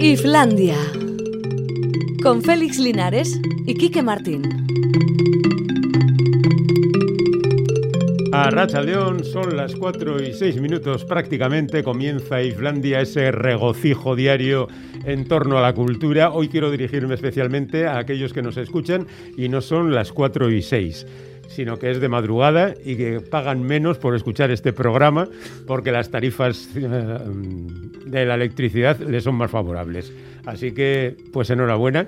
Islandia. 0.00 0.76
Con 2.22 2.40
Félix 2.42 2.78
Linares 2.78 3.40
y 3.66 3.74
Quique 3.74 4.00
Martín. 4.00 4.42
A 8.32 8.48
Racha 8.50 8.80
León 8.80 9.24
son 9.24 9.56
las 9.56 9.74
4 9.74 10.22
y 10.22 10.34
6 10.34 10.60
minutos 10.60 11.04
prácticamente. 11.04 11.82
Comienza 11.82 12.40
Islandia 12.40 13.00
ese 13.00 13.32
regocijo 13.32 14.14
diario 14.14 14.68
en 15.04 15.26
torno 15.26 15.58
a 15.58 15.62
la 15.62 15.74
cultura. 15.74 16.30
Hoy 16.30 16.48
quiero 16.48 16.70
dirigirme 16.70 17.16
especialmente 17.16 17.88
a 17.88 17.98
aquellos 17.98 18.32
que 18.32 18.42
nos 18.42 18.56
escuchan 18.56 19.08
y 19.36 19.48
no 19.48 19.60
son 19.60 19.92
las 19.92 20.12
4 20.12 20.52
y 20.52 20.62
6 20.62 21.06
sino 21.48 21.78
que 21.78 21.90
es 21.90 22.00
de 22.00 22.08
madrugada 22.08 22.74
y 22.84 22.96
que 22.96 23.20
pagan 23.20 23.62
menos 23.62 23.98
por 23.98 24.14
escuchar 24.14 24.50
este 24.50 24.72
programa 24.72 25.28
porque 25.66 25.90
las 25.90 26.10
tarifas 26.10 26.68
eh, 26.76 27.18
de 28.06 28.26
la 28.26 28.34
electricidad 28.34 28.98
les 29.00 29.24
son 29.24 29.34
más 29.34 29.50
favorables. 29.50 30.12
Así 30.46 30.72
que, 30.72 31.16
pues 31.32 31.50
enhorabuena. 31.50 32.06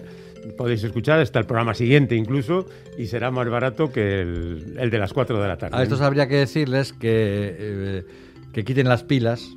Podéis 0.56 0.82
escuchar 0.84 1.20
hasta 1.20 1.38
el 1.38 1.44
programa 1.44 1.74
siguiente 1.74 2.16
incluso 2.16 2.64
y 2.96 3.06
será 3.08 3.30
más 3.30 3.46
barato 3.50 3.92
que 3.92 4.22
el, 4.22 4.74
el 4.78 4.88
de 4.88 4.98
las 4.98 5.12
4 5.12 5.42
de 5.42 5.46
la 5.46 5.58
tarde. 5.58 5.76
A 5.76 5.82
estos 5.82 6.00
habría 6.00 6.28
que 6.28 6.36
decirles 6.36 6.94
que, 6.94 7.56
eh, 7.58 8.04
que 8.54 8.64
quiten 8.64 8.88
las 8.88 9.04
pilas 9.04 9.50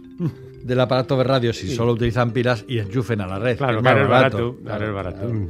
del 0.63 0.79
aparato 0.81 1.17
de 1.17 1.23
radio 1.23 1.53
si 1.53 1.73
solo 1.73 1.93
utilizan 1.93 2.31
pilas 2.31 2.65
y 2.67 2.79
enchufen 2.79 3.21
a 3.21 3.27
la 3.27 3.39
red. 3.39 3.57
Claro, 3.57 3.81
claro, 3.81 3.97
más 3.99 4.03
es 4.03 4.09
barato. 4.09 4.57
claro, 4.61 4.87
es 4.87 4.93
barato. 4.93 5.19
claro. 5.19 5.49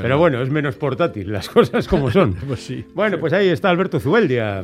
Pero 0.00 0.18
bueno, 0.18 0.42
es 0.42 0.50
menos 0.50 0.76
portátil, 0.76 1.32
las 1.32 1.48
cosas 1.50 1.88
como 1.88 2.10
son. 2.10 2.34
Pues 2.46 2.60
sí. 2.60 2.84
Bueno, 2.94 3.18
pues 3.18 3.32
ahí 3.32 3.48
está 3.48 3.70
Alberto 3.70 3.98
Zubeldia. 3.98 4.62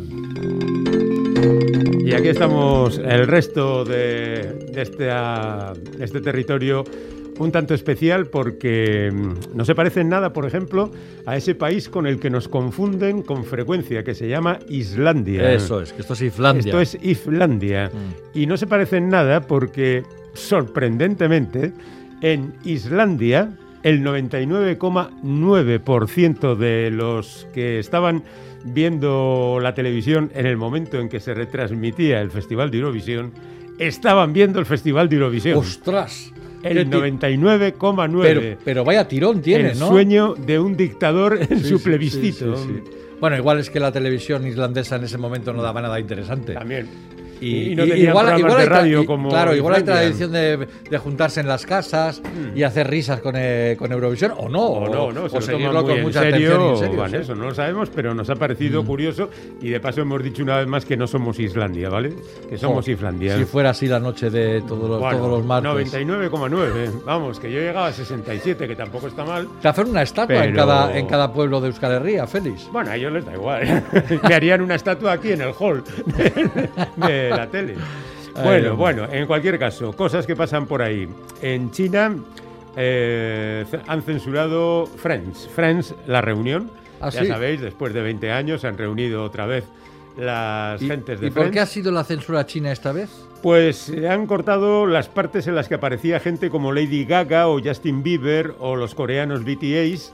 Y 2.05 2.13
aquí 2.13 2.29
estamos 2.29 2.99
el 2.99 3.27
resto 3.27 3.85
de, 3.85 4.67
de 4.73 4.83
este, 4.83 5.09
ah, 5.11 5.73
este 5.99 6.21
territorio 6.21 6.85
un 7.41 7.53
tanto 7.53 7.73
especial 7.73 8.27
porque 8.27 9.11
mm, 9.13 9.57
no 9.57 9.65
se 9.65 9.75
parece 9.75 10.03
en 10.03 10.11
nada, 10.11 10.33
por 10.33 10.47
ejemplo, 10.47 10.91
a 11.25 11.37
ese 11.37 11.55
país 11.55 11.89
con 11.89 12.07
el 12.07 12.21
que 12.21 12.29
nos 12.29 12.49
confunden 12.49 13.23
con 13.23 13.45
frecuencia, 13.45 14.05
que 14.05 14.15
se 14.15 14.29
llama 14.29 14.59
Islandia. 14.69 15.53
Eso 15.53 15.81
es, 15.81 15.93
que 15.93 16.03
esto 16.03 16.13
es 16.13 16.23
Islandia. 16.23 16.61
Esto 16.61 16.81
es 16.81 16.99
Islandia. 17.03 17.91
Y 18.35 18.47
no 18.47 18.57
se 18.57 18.67
parece 18.67 18.99
en 18.99 19.09
nada 19.09 19.41
porque, 19.41 20.03
sorprendentemente, 20.35 21.73
en 22.21 22.53
Islandia 22.65 23.57
el 23.83 24.03
99,9% 24.03 26.57
de 26.57 26.91
los 26.91 27.47
que 27.53 27.79
estaban 27.79 28.23
viendo 28.65 29.59
la 29.63 29.75
televisión 29.75 30.31
en 30.35 30.47
el 30.47 30.57
momento 30.57 30.99
en 31.01 31.09
que 31.09 31.21
se 31.21 31.35
retransmitía 31.35 32.21
el 32.21 32.31
Festival 32.31 32.71
de 32.71 32.79
Eurovisión 32.79 33.33
estaban 33.79 34.33
viendo 34.33 34.59
el 34.59 34.67
Festival 34.67 35.09
de 35.09 35.17
Eurovisión. 35.17 35.59
¡Ostras! 35.59 36.33
el 36.63 36.77
Qué 36.77 36.85
ti- 36.85 36.91
99,9%. 36.91 38.21
Pero, 38.21 38.59
pero 38.63 38.85
vaya 38.85 39.09
tirón 39.09 39.41
tiene, 39.41 39.71
el 39.71 39.79
¿no? 39.79 39.89
sueño 39.89 40.35
de 40.35 40.59
un 40.59 40.77
dictador 40.77 41.39
en 41.41 41.59
Sí, 41.61 41.69
su 41.71 41.79
sí, 41.79 41.85
plebiscito. 41.85 42.55
sí. 42.57 42.83
Bueno, 43.19 43.37
igual 43.39 43.59
es 43.61 43.71
que 43.71 43.81
la 43.81 43.91
televisión 43.93 44.47
islandesa 44.47 44.97
en 44.97 45.05
ese 45.05 45.17
momento 45.17 45.55
no 45.55 45.63
daba 45.63 45.81
nada 45.81 45.99
interesante. 45.99 46.53
También. 46.53 46.87
Y, 47.41 47.73
Y 47.73 47.75
no 47.77 47.85
tenían 47.87 48.13
programas 48.13 48.57
de 48.57 48.63
hay 48.63 48.69
radio 48.69 49.07
como 49.07 49.29
Claro, 49.31 49.55
igual 49.55 49.75
hay 49.77 49.83
tradición 49.83 50.33
de, 50.33 50.69
de 50.91 50.99
juntarse 50.99 51.41
en 51.41 51.49
las 51.49 51.65
casas 51.67 52.21
y 52.55 52.63
hacer 52.63 52.89
risas 52.89 53.21
con, 53.21 53.35
eh, 53.37 53.77
con 53.79 53.91
Eurovisión, 53.93 54.33
o 54.37 54.49
no, 54.49 54.61
O 54.61 54.89
no, 54.89 55.13
no, 55.13 55.29
se 55.29 55.37
lo 55.37 55.41
seguirlo 55.43 55.83
con 55.83 55.93
en 55.99 56.03
mucha 56.03 56.21
serio, 56.21 56.37
atención 56.55 56.71
en 56.71 56.77
serio. 56.79 57.01
Van, 57.01 57.11
sí. 57.11 57.17
eso 57.17 57.35
no 57.35 57.45
lo 57.45 57.55
sabemos, 57.55 57.91
pero 57.95 58.15
nos 58.15 58.29
ha 58.31 58.35
parecido 58.37 58.85
curioso 58.85 59.31
y 59.61 59.71
de 59.71 59.81
paso 59.81 60.03
hemos 60.03 60.23
dicho 60.23 60.43
una 60.43 60.59
vez 60.59 60.67
más 60.67 60.85
que 60.85 60.97
no 60.97 61.07
somos 61.07 61.39
Islandia, 61.39 61.89
¿vale? 61.89 62.13
Que 62.49 62.59
somos 62.59 62.85
Jo, 62.85 62.91
Islandia. 62.93 63.37
Si 63.39 63.45
fuera 63.45 63.71
así 63.71 63.87
la 63.87 64.01
noche 64.01 64.31
de 64.31 64.61
todos 64.63 64.89
los, 64.89 65.01
Bueno, 65.01 65.19
todos 65.19 65.31
los 65.31 65.45
martes. 65.47 65.93
99,9. 65.95 67.03
Vamos, 67.05 67.39
que 67.41 67.51
yo 67.51 67.59
llegaba 67.61 67.87
a 67.89 67.93
67, 67.93 68.67
que 68.69 68.77
tampoco 68.77 69.07
está 69.09 69.25
mal. 69.25 69.49
Te 69.63 69.69
hacen 69.69 69.89
una 69.89 70.03
estatua 70.03 70.37
en, 70.45 70.53
Pero- 70.55 70.57
cada, 70.67 70.97
en 70.99 71.07
cada 71.07 71.33
pueblo 71.33 71.61
de 71.61 71.69
Euskal 71.69 71.93
Herria, 71.93 72.27
Félix. 72.27 72.69
Bueno, 72.73 72.91
a 72.91 72.97
ellos 72.97 73.13
les 73.13 73.25
da 73.25 73.33
igual. 73.35 73.85
Me 74.29 74.35
harían 74.35 74.61
una 74.61 74.75
estatua 74.75 75.13
aquí 75.13 75.33
en 75.33 75.41
el 75.43 75.53
hall 75.59 75.83
de, 76.07 76.49
de 76.97 77.30
la 77.37 77.47
tele. 77.49 77.75
Bueno, 78.45 78.77
bueno, 78.77 79.09
en 79.11 79.27
cualquier 79.27 79.59
caso, 79.59 79.93
cosas 79.93 80.25
que 80.25 80.37
pasan 80.37 80.67
por 80.67 80.83
ahí. 80.83 81.09
En 81.43 81.73
China 81.73 82.15
eh, 82.77 83.67
han 83.89 84.03
censurado 84.03 84.87
Friends. 84.87 85.49
Friends, 85.55 85.95
la 86.07 86.21
reunión. 86.21 86.71
¿Ah, 87.01 87.11
ya 87.11 87.23
sí? 87.23 87.27
sabéis, 87.27 87.61
después 87.61 87.93
de 87.93 88.01
20 88.03 88.31
años 88.31 88.61
se 88.61 88.69
han 88.69 88.79
reunido 88.79 89.25
otra 89.25 89.47
vez 89.47 89.65
las 90.17 90.81
¿Y, 90.81 90.87
gentes 90.87 91.21
de 91.21 91.27
¿y 91.27 91.31
por 91.31 91.43
Friends. 91.43 91.55
qué 91.55 91.61
ha 91.61 91.67
sido 91.67 91.91
la 91.93 92.05
censura 92.05 92.47
china 92.47 92.71
esta 92.71 92.93
vez? 92.93 93.11
Pues 93.43 93.77
se 93.77 94.09
han 94.09 94.27
cortado 94.27 94.87
las 94.87 95.09
partes 95.09 95.47
en 95.49 95.55
las 95.57 95.67
que 95.67 95.75
aparecía 95.75 96.21
gente 96.21 96.51
como 96.51 96.73
Lady 96.73 97.05
Gaga 97.05 97.49
o 97.49 97.61
Justin 97.61 98.03
Bieber 98.03 98.55
o 98.61 98.77
los 98.77 98.95
coreanos 98.95 99.45
BTS, 99.45 100.13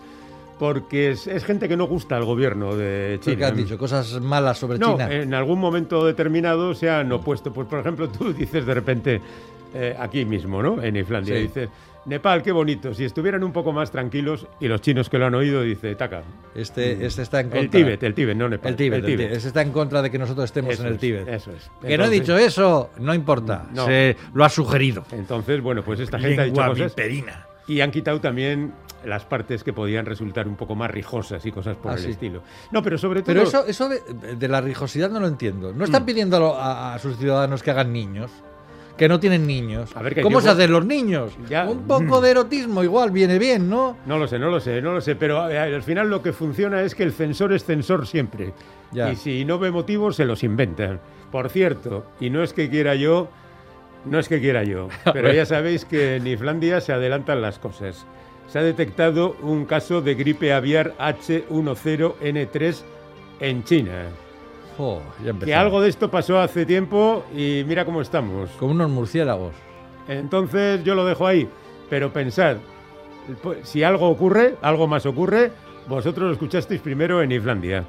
porque 0.58 1.10
es, 1.10 1.26
es 1.26 1.44
gente 1.44 1.68
que 1.68 1.76
no 1.76 1.84
gusta 1.86 2.16
al 2.16 2.24
gobierno 2.24 2.74
de 2.76 3.18
¿Qué 3.22 3.32
China. 3.34 3.48
has 3.48 3.56
dicho? 3.56 3.76
¿Cosas 3.78 4.20
malas 4.20 4.58
sobre 4.58 4.78
No, 4.78 4.92
China? 4.92 5.12
en 5.12 5.34
algún 5.34 5.58
momento 5.60 6.04
determinado 6.06 6.74
se 6.74 6.88
han 6.90 7.10
opuesto. 7.12 7.52
Pues, 7.52 7.66
por 7.68 7.80
ejemplo, 7.80 8.08
tú 8.08 8.32
dices 8.32 8.64
de 8.64 8.74
repente, 8.74 9.20
eh, 9.74 9.94
aquí 9.98 10.24
mismo, 10.24 10.62
¿no? 10.62 10.82
En 10.82 10.96
Islandia, 10.96 11.36
Sí. 11.36 11.42
dices, 11.42 11.68
Nepal, 12.06 12.40
qué 12.44 12.52
bonito. 12.52 12.94
Si 12.94 13.04
estuvieran 13.04 13.42
un 13.42 13.52
poco 13.52 13.72
más 13.72 13.90
tranquilos, 13.90 14.46
y 14.60 14.68
los 14.68 14.80
chinos 14.80 15.10
que 15.10 15.18
lo 15.18 15.26
han 15.26 15.34
oído, 15.34 15.62
dice, 15.62 15.92
taca. 15.96 16.22
Este, 16.54 17.04
este 17.04 17.22
está 17.22 17.40
en 17.40 17.46
contra. 17.46 17.60
El 17.62 17.68
Tíbet, 17.70 18.02
el 18.04 18.14
Tíbet, 18.14 18.36
no 18.36 18.48
Nepal. 18.48 18.70
El 18.70 18.76
Tíbet, 18.76 19.00
el 19.00 19.06
Tíbet. 19.06 19.32
Este 19.32 19.48
está 19.48 19.60
en 19.62 19.72
contra 19.72 20.00
de 20.02 20.10
que 20.10 20.16
nosotros 20.16 20.44
estemos 20.44 20.72
Eso 20.74 20.82
en 20.82 20.88
el 20.88 20.94
es, 20.94 21.00
Tíbet. 21.00 21.26
eso 21.28 21.50
es. 21.50 21.68
Que 21.82 21.98
no 21.98 22.04
he 22.04 22.10
dicho 22.10 22.38
eso, 22.38 22.90
no 23.00 23.12
importa. 23.12 23.66
No. 23.74 23.86
Se 23.86 24.16
lo 24.34 24.44
ha 24.44 24.48
sugerido. 24.48 25.04
Entonces, 25.10 25.60
bueno, 25.60 25.82
pues 25.82 25.98
esta 25.98 26.18
gente 26.20 26.40
ha 26.42 26.44
dicho 26.44 26.64
cosas. 26.64 26.94
viperina. 26.94 27.44
Y 27.66 27.80
han 27.80 27.90
quitado 27.90 28.20
también 28.20 28.72
las 29.06 29.24
partes 29.24 29.64
que 29.64 29.72
podían 29.72 30.04
resultar 30.04 30.46
un 30.48 30.56
poco 30.56 30.74
más 30.74 30.90
rijosas 30.90 31.44
y 31.46 31.52
cosas 31.52 31.76
por 31.76 31.92
Ah, 31.92 31.94
el 31.94 32.00
sí. 32.00 32.10
estilo. 32.10 32.42
No, 32.72 32.82
pero 32.82 32.98
sobre 32.98 33.20
todo. 33.22 33.28
Pero 33.34 33.42
eso, 33.42 33.64
eso 33.66 33.88
de, 33.88 34.00
de 34.36 34.48
la 34.48 34.60
rijosidad 34.60 35.08
no 35.10 35.20
lo 35.20 35.26
entiendo. 35.28 35.72
No 35.72 35.84
están 35.84 36.02
Mm. 36.02 36.06
pidiendo 36.06 36.56
a, 36.58 36.98
sus 36.98 37.16
ciudadanos 37.16 37.62
que 37.62 37.70
hagan 37.70 37.92
niños, 37.92 38.30
que 38.96 39.08
no 39.08 39.20
tienen 39.20 39.46
niños. 39.46 39.94
A 39.96 40.02
ver, 40.02 40.14
que 40.14 40.22
¿Cómo 40.22 40.38
yo- 40.40 40.46
se 40.46 40.50
hacen 40.50 40.72
los 40.72 40.84
niños? 40.84 41.32
Ya. 41.48 41.64
Un 41.68 41.82
poco 41.86 42.20
de 42.20 42.30
erotismo 42.32 42.82
igual 42.82 43.10
viene 43.10 43.38
bien, 43.38 43.68
¿no? 43.70 43.96
No 44.06 44.18
lo 44.18 44.26
sé, 44.26 44.38
no 44.38 44.50
lo 44.50 44.58
sé, 44.60 44.80
no 44.82 44.92
lo 44.92 45.00
sé, 45.00 45.16
pero 45.16 45.48
eh, 45.50 45.58
al 45.58 45.82
final 45.82 46.08
lo 46.10 46.22
que 46.22 46.32
funciona 46.32 46.82
es 46.82 46.94
que 46.94 47.02
el 47.04 47.12
censor 47.12 47.52
es 47.52 47.64
censor 47.64 48.06
siempre. 48.06 48.52
Ya. 48.92 49.12
Y 49.12 49.16
si 49.16 49.44
no 49.44 49.58
ve 49.58 49.70
motivos, 49.70 50.16
se 50.16 50.24
los 50.24 50.42
inventan. 50.42 51.00
Por 51.30 51.50
cierto, 51.50 52.06
y 52.20 52.30
no 52.30 52.42
es 52.42 52.52
que 52.52 52.70
quiera 52.70 52.94
yo, 52.94 53.28
no 54.04 54.18
es 54.18 54.28
que 54.28 54.40
quiera 54.40 54.62
yo, 54.64 54.88
pero 55.12 55.32
ya 55.32 55.44
sabéis 55.44 55.84
que 55.84 56.16
en 56.16 56.26
Islandia 56.26 56.80
se 56.80 56.92
adelantan 56.92 57.42
las 57.42 57.58
cosas. 57.58 58.06
Se 58.48 58.58
ha 58.58 58.62
detectado 58.62 59.36
un 59.42 59.64
caso 59.64 60.00
de 60.00 60.14
gripe 60.14 60.52
aviar 60.52 60.94
H10N3 60.98 62.82
en 63.40 63.64
China. 63.64 64.06
Ya. 65.24 65.32
Que 65.44 65.54
algo 65.54 65.80
de 65.80 65.88
esto 65.88 66.10
pasó 66.10 66.38
hace 66.38 66.66
tiempo 66.66 67.24
y 67.34 67.64
mira 67.66 67.84
cómo 67.84 68.02
estamos. 68.02 68.50
Como 68.58 68.72
unos 68.72 68.90
murciélagos. 68.90 69.54
Entonces 70.08 70.84
yo 70.84 70.94
lo 70.94 71.04
dejo 71.04 71.26
ahí. 71.26 71.48
Pero 71.88 72.12
pensad, 72.12 72.56
pues, 73.42 73.66
si 73.68 73.82
algo 73.82 74.08
ocurre, 74.08 74.56
algo 74.60 74.86
más 74.86 75.06
ocurre, 75.06 75.50
vosotros 75.88 76.26
lo 76.26 76.32
escuchasteis 76.32 76.80
primero 76.80 77.22
en 77.22 77.32
Islandia. 77.32 77.84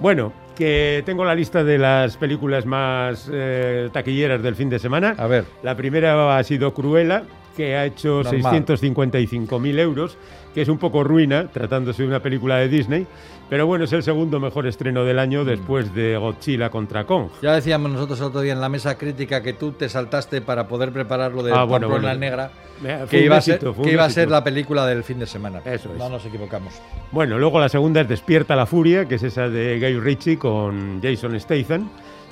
Bueno, 0.00 0.32
que 0.54 1.02
tengo 1.04 1.24
la 1.24 1.34
lista 1.34 1.64
de 1.64 1.78
las 1.78 2.16
películas 2.16 2.66
más 2.66 3.28
eh, 3.32 3.88
taquilleras 3.92 4.42
del 4.42 4.54
fin 4.54 4.70
de 4.70 4.78
semana. 4.78 5.14
A 5.18 5.26
ver. 5.26 5.44
La 5.62 5.76
primera 5.76 6.36
ha 6.36 6.44
sido 6.44 6.72
Cruella, 6.72 7.24
que 7.58 7.76
ha 7.76 7.84
hecho 7.86 8.22
Normal. 8.22 8.64
655.000 8.66 9.78
euros, 9.80 10.16
que 10.54 10.62
es 10.62 10.68
un 10.68 10.78
poco 10.78 11.02
ruina, 11.02 11.48
tratándose 11.52 12.02
de 12.02 12.08
una 12.08 12.20
película 12.22 12.56
de 12.56 12.68
Disney. 12.68 13.06
Pero 13.50 13.66
bueno, 13.66 13.84
es 13.86 13.92
el 13.92 14.02
segundo 14.02 14.38
mejor 14.40 14.66
estreno 14.66 15.04
del 15.04 15.16
Mm. 15.16 15.20
año 15.20 15.44
después 15.44 15.92
de 15.94 16.16
Godzilla 16.18 16.70
contra 16.70 17.04
Kong. 17.04 17.28
Ya 17.42 17.54
decíamos 17.54 17.90
nosotros 17.90 18.20
el 18.20 18.26
otro 18.26 18.42
día 18.42 18.52
en 18.52 18.60
la 18.60 18.68
mesa 18.68 18.96
crítica 18.96 19.42
que 19.42 19.54
tú 19.54 19.72
te 19.72 19.88
saltaste 19.88 20.40
para 20.42 20.68
poder 20.68 20.92
preparar 20.92 21.32
lo 21.32 21.42
de 21.42 21.52
Ah, 21.52 21.64
bueno, 21.64 21.88
bueno. 21.88 22.14
Negra, 22.14 22.50
Eh, 22.84 23.06
que, 23.10 23.24
iba, 23.24 23.38
a 23.38 23.40
ser, 23.40 23.58
que 23.58 23.90
iba 23.92 24.04
a 24.04 24.10
ser 24.10 24.30
la 24.30 24.44
película 24.44 24.86
del 24.86 25.02
fin 25.02 25.18
de 25.18 25.26
semana. 25.26 25.60
Eso 25.64 25.90
es. 25.92 25.98
No 25.98 26.08
nos 26.08 26.24
equivocamos. 26.24 26.74
Bueno, 27.10 27.36
luego 27.38 27.58
la 27.58 27.68
segunda 27.68 28.02
es 28.02 28.08
Despierta 28.08 28.54
la 28.54 28.66
Furia, 28.66 29.06
que 29.08 29.16
es 29.16 29.22
esa 29.24 29.48
de 29.48 29.80
Guy 29.80 29.98
Ritchie 29.98 30.38
con 30.38 31.00
Jason 31.02 31.38
Statham, 31.40 31.88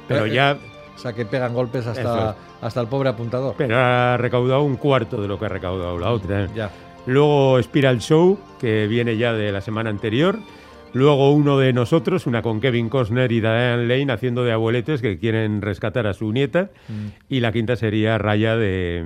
pero 0.06 0.26
Eh, 0.26 0.34
ya 0.34 0.56
O 0.96 0.98
sea, 0.98 1.12
que 1.12 1.26
pegan 1.26 1.52
golpes 1.52 1.86
hasta, 1.86 2.34
hasta 2.60 2.80
el 2.80 2.88
pobre 2.88 3.10
apuntador. 3.10 3.54
pero 3.56 3.76
ha 3.78 4.16
recaudado 4.16 4.62
un 4.62 4.76
cuarto 4.76 5.20
de 5.20 5.28
lo 5.28 5.38
que 5.38 5.44
ha 5.44 5.48
recaudado 5.48 5.98
la 5.98 6.10
otra. 6.10 6.48
Ya. 6.54 6.70
Luego 7.06 7.62
Spiral 7.62 8.00
Show, 8.00 8.38
que 8.58 8.86
viene 8.86 9.16
ya 9.16 9.32
de 9.32 9.52
la 9.52 9.60
semana 9.60 9.90
anterior. 9.90 10.38
Luego 10.92 11.32
uno 11.32 11.58
de 11.58 11.74
nosotros, 11.74 12.26
una 12.26 12.40
con 12.40 12.60
Kevin 12.60 12.88
Costner 12.88 13.30
y 13.30 13.40
Diane 13.40 13.86
Lane 13.86 14.10
haciendo 14.10 14.44
de 14.44 14.52
abueletes 14.52 15.02
que 15.02 15.18
quieren 15.18 15.60
rescatar 15.60 16.06
a 16.06 16.14
su 16.14 16.32
nieta. 16.32 16.70
Mm. 16.88 17.06
Y 17.28 17.40
la 17.40 17.52
quinta 17.52 17.76
sería 17.76 18.16
Raya 18.16 18.56
de, 18.56 19.04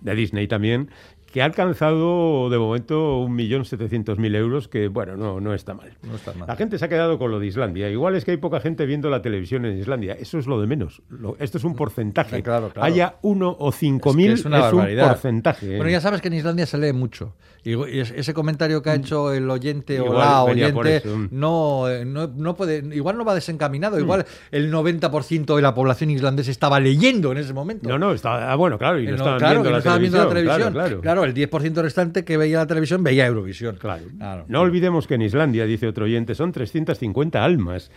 de 0.00 0.14
Disney 0.16 0.48
también, 0.48 0.90
que 1.32 1.42
ha 1.42 1.44
alcanzado 1.44 2.48
de 2.50 2.58
momento 2.58 3.26
1.700.000 3.28 4.34
euros, 4.36 4.68
que 4.68 4.88
bueno, 4.88 5.16
no, 5.16 5.40
no 5.40 5.54
está 5.54 5.74
mal. 5.74 5.92
No 6.02 6.14
está 6.16 6.32
mal. 6.32 6.48
La 6.48 6.56
gente 6.56 6.78
se 6.78 6.84
ha 6.84 6.88
quedado 6.88 7.18
con 7.18 7.30
lo 7.30 7.38
de 7.38 7.46
Islandia. 7.46 7.90
Igual 7.90 8.14
es 8.16 8.24
que 8.24 8.30
hay 8.32 8.36
poca 8.38 8.60
gente 8.60 8.86
viendo 8.86 9.10
la 9.10 9.20
televisión 9.22 9.64
en 9.66 9.78
Islandia. 9.78 10.14
Eso 10.14 10.38
es 10.38 10.46
lo 10.46 10.60
de 10.60 10.66
menos. 10.66 11.02
Lo- 11.10 11.36
esto 11.38 11.58
es 11.58 11.64
un 11.64 11.74
porcentaje. 11.74 12.42
Claro, 12.42 12.70
claro. 12.70 12.84
Haya 12.86 13.16
uno 13.22 13.54
o 13.58 13.72
cinco 13.72 14.14
mil 14.14 14.32
Es 14.32 14.34
que 14.36 14.40
es 14.40 14.46
una 14.46 14.70
un 14.70 14.96
porcentaje. 14.96 15.74
¿eh? 15.74 15.76
Bueno, 15.76 15.90
ya 15.90 16.00
sabes 16.00 16.20
que 16.20 16.28
en 16.28 16.34
Islandia 16.34 16.66
se 16.66 16.78
lee 16.78 16.92
mucho. 16.92 17.34
Y 17.64 17.74
y 17.74 18.00
es- 18.00 18.12
ese 18.12 18.32
comentario 18.34 18.82
que 18.82 18.90
ha 18.90 18.94
hecho 18.94 19.32
el 19.32 19.48
oyente 19.50 20.00
o 20.00 20.12
la 20.12 20.42
oyente 20.44 20.96
eso. 20.96 21.26
no, 21.30 21.88
eh, 21.88 22.04
no, 22.04 22.26
no 22.28 22.56
puede, 22.56 22.78
igual 22.96 23.18
no 23.18 23.24
va 23.24 23.32
Mm. 23.32 23.34
desencaminado. 23.36 23.98
Igual 24.00 24.24
el 24.50 24.70
90% 24.70 25.56
de 25.56 25.62
la 25.62 25.74
población 25.74 26.10
islandesa 26.10 26.50
estaba 26.50 26.80
leyendo 26.80 27.32
en 27.32 27.38
ese 27.38 27.52
momento. 27.52 27.88
No, 27.88 27.98
no, 27.98 28.12
estaba, 28.12 28.50
ah, 28.50 28.54
bueno, 28.56 28.78
claro, 28.78 28.98
y 29.00 29.04
no 29.04 29.08
Eh, 29.08 29.12
no, 29.12 29.16
estaban 29.18 29.38
claro, 29.38 29.62
viendo, 29.62 29.70
la, 29.70 29.98
viendo 29.98 30.28
televisión, 30.28 30.60
la 30.60 30.68
televisión. 30.72 31.00
Claro, 31.02 31.17
claro. 31.22 31.30
el 31.38 31.50
10% 31.50 31.82
restante 31.82 32.24
que 32.24 32.36
veía 32.36 32.58
la 32.58 32.66
televisión 32.66 33.02
veía 33.02 33.26
Eurovisión. 33.26 33.76
Claro. 33.76 34.44
No 34.48 34.60
olvidemos 34.60 35.06
que 35.06 35.14
en 35.14 35.22
Islandia, 35.22 35.64
dice 35.66 35.86
otro 35.86 36.04
oyente, 36.04 36.34
son 36.34 36.52
350 36.52 37.44
almas. 37.44 37.90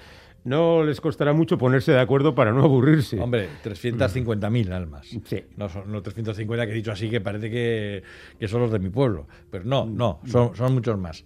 No 0.44 0.84
les 0.84 1.00
costará 1.00 1.34
mucho 1.34 1.60
ponerse 1.60 1.92
de 1.92 2.00
acuerdo 2.00 2.34
para 2.34 2.52
no 2.52 2.64
aburrirse. 2.64 3.20
Hombre, 3.20 3.48
350.000 3.64 4.72
almas. 4.72 5.08
Sí. 5.26 5.44
No 5.56 5.70
son 5.70 5.92
los 5.92 6.02
350 6.02 6.66
que 6.66 6.72
he 6.72 6.76
dicho 6.76 6.92
así 6.92 7.10
que 7.12 7.22
parece 7.22 7.52
que, 7.52 8.02
que 8.40 8.48
son 8.48 8.62
los 8.62 8.72
de 8.72 8.80
mi 8.80 8.90
pueblo. 8.90 9.28
Pero 9.52 9.66
no, 9.66 9.86
no, 9.86 10.20
son, 10.26 10.56
son 10.56 10.74
muchos 10.74 10.98
más. 10.98 11.24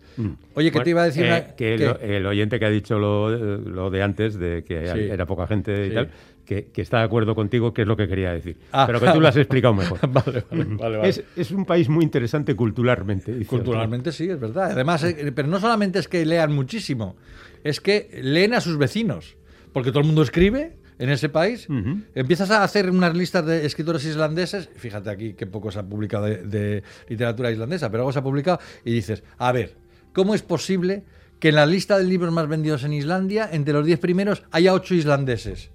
Oye, 0.56 0.70
¿qué 0.70 0.80
Bueno, 0.80 0.84
te 0.84 0.90
iba 0.90 1.02
a 1.04 1.06
decir? 1.06 1.24
eh, 1.24 1.28
una- 1.30 1.56
que 1.56 1.76
el, 1.76 1.82
el 2.02 2.26
oyente 2.26 2.60
que 2.60 2.66
ha 2.66 2.70
dicho 2.70 3.00
lo, 3.00 3.30
lo 3.30 3.90
de 3.90 4.04
antes, 4.04 4.38
de 4.38 4.64
que 4.66 4.86
Sí. 4.86 5.00
era 5.10 5.26
poca 5.26 5.48
gente 5.48 5.86
y 5.86 5.90
Sí. 5.90 5.96
tal, 5.96 6.10
que, 6.46 6.68
que 6.68 6.82
está 6.82 7.00
de 7.00 7.06
acuerdo 7.06 7.36
contigo, 7.36 7.74
que 7.74 7.82
es 7.82 7.88
lo 7.88 7.98
que 7.98 8.08
quería 8.08 8.32
decir. 8.32 8.58
Ah. 8.72 8.86
Pero 8.88 9.00
que 9.00 9.12
tú 9.12 9.20
lo 9.20 9.28
has 9.28 9.38
explicado 9.38 9.74
mejor. 9.74 10.00
vale, 10.10 10.44
vale, 10.50 10.64
vale, 10.76 10.98
vale. 10.98 11.10
Es, 11.10 11.24
es 11.36 11.52
un 11.52 11.66
país 11.66 11.90
muy 11.90 12.04
interesante 12.04 12.56
culturalmente. 12.56 13.46
Culturalmente 13.46 14.12
sí, 14.12 14.30
es 14.30 14.40
verdad. 14.40 14.72
Además, 14.72 15.04
eh, 15.04 15.32
pero 15.36 15.48
no 15.48 15.60
solamente 15.60 16.00
es 16.00 16.08
que 16.08 16.26
lean 16.26 16.54
muchísimo, 16.54 17.16
es 17.64 17.82
que 17.82 18.10
leen 18.22 18.54
a 18.54 18.62
sus 18.62 18.78
vecinos, 18.78 19.36
porque 19.74 19.90
todo 19.90 20.02
el 20.02 20.06
mundo 20.06 20.22
escribe 20.22 20.78
en 21.00 21.10
ese 21.10 21.30
país. 21.30 21.68
Empiezas 22.14 22.52
a 22.52 22.64
hacer 22.64 22.90
unas 22.90 23.16
listas 23.16 23.46
de 23.46 23.66
escritores 23.66 24.06
islandeses, 24.06 24.70
fíjate 24.76 25.10
aquí 25.10 25.34
qué 25.34 25.46
poco 25.46 25.72
se 25.72 25.80
ha 25.80 25.84
publicado 25.84 26.26
de, 26.26 26.38
de 26.44 26.84
literatura 27.10 27.52
islandesa, 27.52 27.90
pero 27.90 28.04
algo 28.04 28.14
se 28.14 28.20
ha 28.20 28.24
publicado 28.24 28.60
y 28.84 28.94
dices, 28.94 29.24
a 29.38 29.52
ver, 29.52 29.76
¿cómo 30.14 30.36
es 30.36 30.42
posible 30.42 31.04
que 31.40 31.50
en 31.50 31.56
la 31.56 31.66
lista 31.66 31.98
de 31.98 32.06
libros 32.06 32.32
más 32.32 32.48
vendidos 32.48 32.84
en 32.84 32.94
Islandia, 32.94 33.50
entre 33.52 33.74
los 33.74 33.86
10 33.86 34.00
primeros, 34.00 34.44
haya 34.52 34.74
8 34.74 34.96
islandeses? 34.96 35.72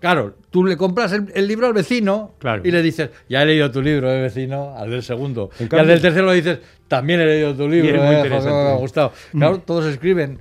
Claro, 0.00 0.34
tú 0.50 0.64
le 0.64 0.76
compras 0.76 1.12
el, 1.12 1.26
el 1.34 1.48
libro 1.48 1.66
al 1.66 1.72
vecino 1.72 2.32
Claro. 2.38 2.62
y 2.64 2.70
le 2.70 2.82
dices, 2.82 3.10
ya 3.28 3.42
he 3.42 3.46
leído 3.46 3.70
tu 3.70 3.82
libro, 3.82 4.10
eh, 4.12 4.22
vecino, 4.22 4.74
al 4.76 4.90
del 4.90 5.02
segundo. 5.02 5.50
En 5.58 5.68
y 5.72 5.76
al 5.76 5.86
del 5.88 6.00
tercero 6.00 6.28
le 6.28 6.34
dices, 6.36 6.58
también 6.86 7.20
he 7.20 7.26
leído 7.26 7.54
tu 7.54 7.68
libro, 7.68 8.02
muy 8.02 8.14
eh, 8.14 8.18
interesante. 8.18 8.50
me 8.64 8.70
ha 8.70 8.76
gustado. 8.76 9.12
Claro, 9.32 9.58
todos 9.58 9.86
escriben. 9.86 10.38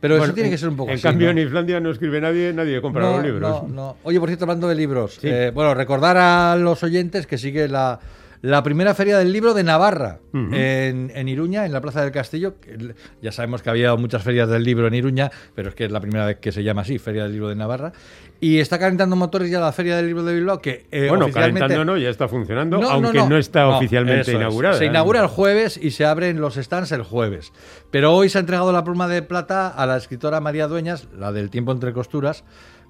Pero 0.00 0.14
Bueno, 0.16 0.24
eso 0.26 0.34
tiene 0.34 0.48
en- 0.48 0.54
que 0.54 0.58
ser 0.58 0.68
un 0.68 0.76
poco 0.76 0.90
En 0.90 0.94
así, 0.96 1.02
cambio, 1.02 1.32
¿no? 1.32 1.40
en 1.40 1.46
Islandia 1.46 1.80
no 1.80 1.90
escribe 1.90 2.20
nadie, 2.20 2.52
nadie 2.52 2.80
compra 2.82 3.02
no, 3.02 3.16
los 3.16 3.24
libros. 3.24 3.62
No, 3.62 3.68
no. 3.68 3.96
Oye, 4.04 4.20
por 4.20 4.28
cierto, 4.28 4.44
hablando 4.44 4.68
de 4.68 4.74
libros, 4.74 5.14
Sí. 5.20 5.28
eh, 5.30 5.50
bueno, 5.54 5.72
recordar 5.74 6.16
a 6.18 6.56
los 6.56 6.82
oyentes 6.82 7.26
que 7.26 7.38
sigue 7.38 7.68
la, 7.68 8.00
la 8.44 8.62
primera 8.62 8.94
feria 8.94 9.16
del 9.16 9.32
libro 9.32 9.54
de 9.54 9.64
Navarra 9.64 10.20
en, 10.34 11.10
en 11.14 11.28
Iruña, 11.28 11.64
en 11.64 11.72
la 11.72 11.80
Plaza 11.80 12.02
del 12.02 12.12
Castillo. 12.12 12.56
Ya 13.22 13.32
sabemos 13.32 13.62
que 13.62 13.70
había 13.70 13.96
muchas 13.96 14.22
ferias 14.22 14.50
del 14.50 14.62
libro 14.64 14.86
en 14.86 14.92
Iruña, 14.92 15.30
pero 15.54 15.70
es 15.70 15.74
que 15.74 15.86
es 15.86 15.90
la 15.90 15.98
primera 15.98 16.26
vez 16.26 16.36
que 16.40 16.52
se 16.52 16.62
llama 16.62 16.82
así, 16.82 16.98
Feria 16.98 17.22
del 17.22 17.32
Libro 17.32 17.48
de 17.48 17.54
Navarra. 17.54 17.94
Y 18.40 18.58
está 18.58 18.78
calentando 18.78 19.16
motores 19.16 19.50
ya 19.50 19.60
la 19.60 19.72
Feria 19.72 19.96
del 19.96 20.08
Libro 20.08 20.24
de 20.24 20.34
Bilbao, 20.34 20.58
que 20.58 20.84
eh, 20.90 21.06
Bueno, 21.08 21.24
oficialmente... 21.24 21.60
calentando 21.60 21.84
no, 21.94 21.96
ya 21.96 22.10
está 22.10 22.28
funcionando, 22.28 22.78
No, 22.80 22.90
aunque 22.90 23.22
no, 23.22 23.38
está 23.38 23.62
No, 23.62 23.78
oficialmente 23.78 24.20
es. 24.32 24.36
inaugurada. 24.36 24.76
Se 24.76 24.84
inaugura 24.84 25.22
el 25.22 25.28
jueves 25.28 25.78
y 25.80 25.92
se 25.92 26.04
abren 26.04 26.38
los 26.38 26.56
stands 26.56 26.92
el 26.92 27.02
jueves. 27.02 27.50
Pero 27.90 28.12
hoy 28.12 28.28
se 28.28 28.36
ha 28.36 28.40
entregado 28.40 28.72
la 28.74 28.84
pluma 28.84 29.08
de 29.08 29.22
plata 29.22 29.68
a 29.68 29.86
la 29.86 29.96
escritora 29.96 30.40
María 30.40 30.68
Dueñas, 30.68 31.08
la 31.16 31.32
del 31.32 31.48
tiempo 31.48 31.72
entre 31.72 31.94
costuras, 31.94 32.44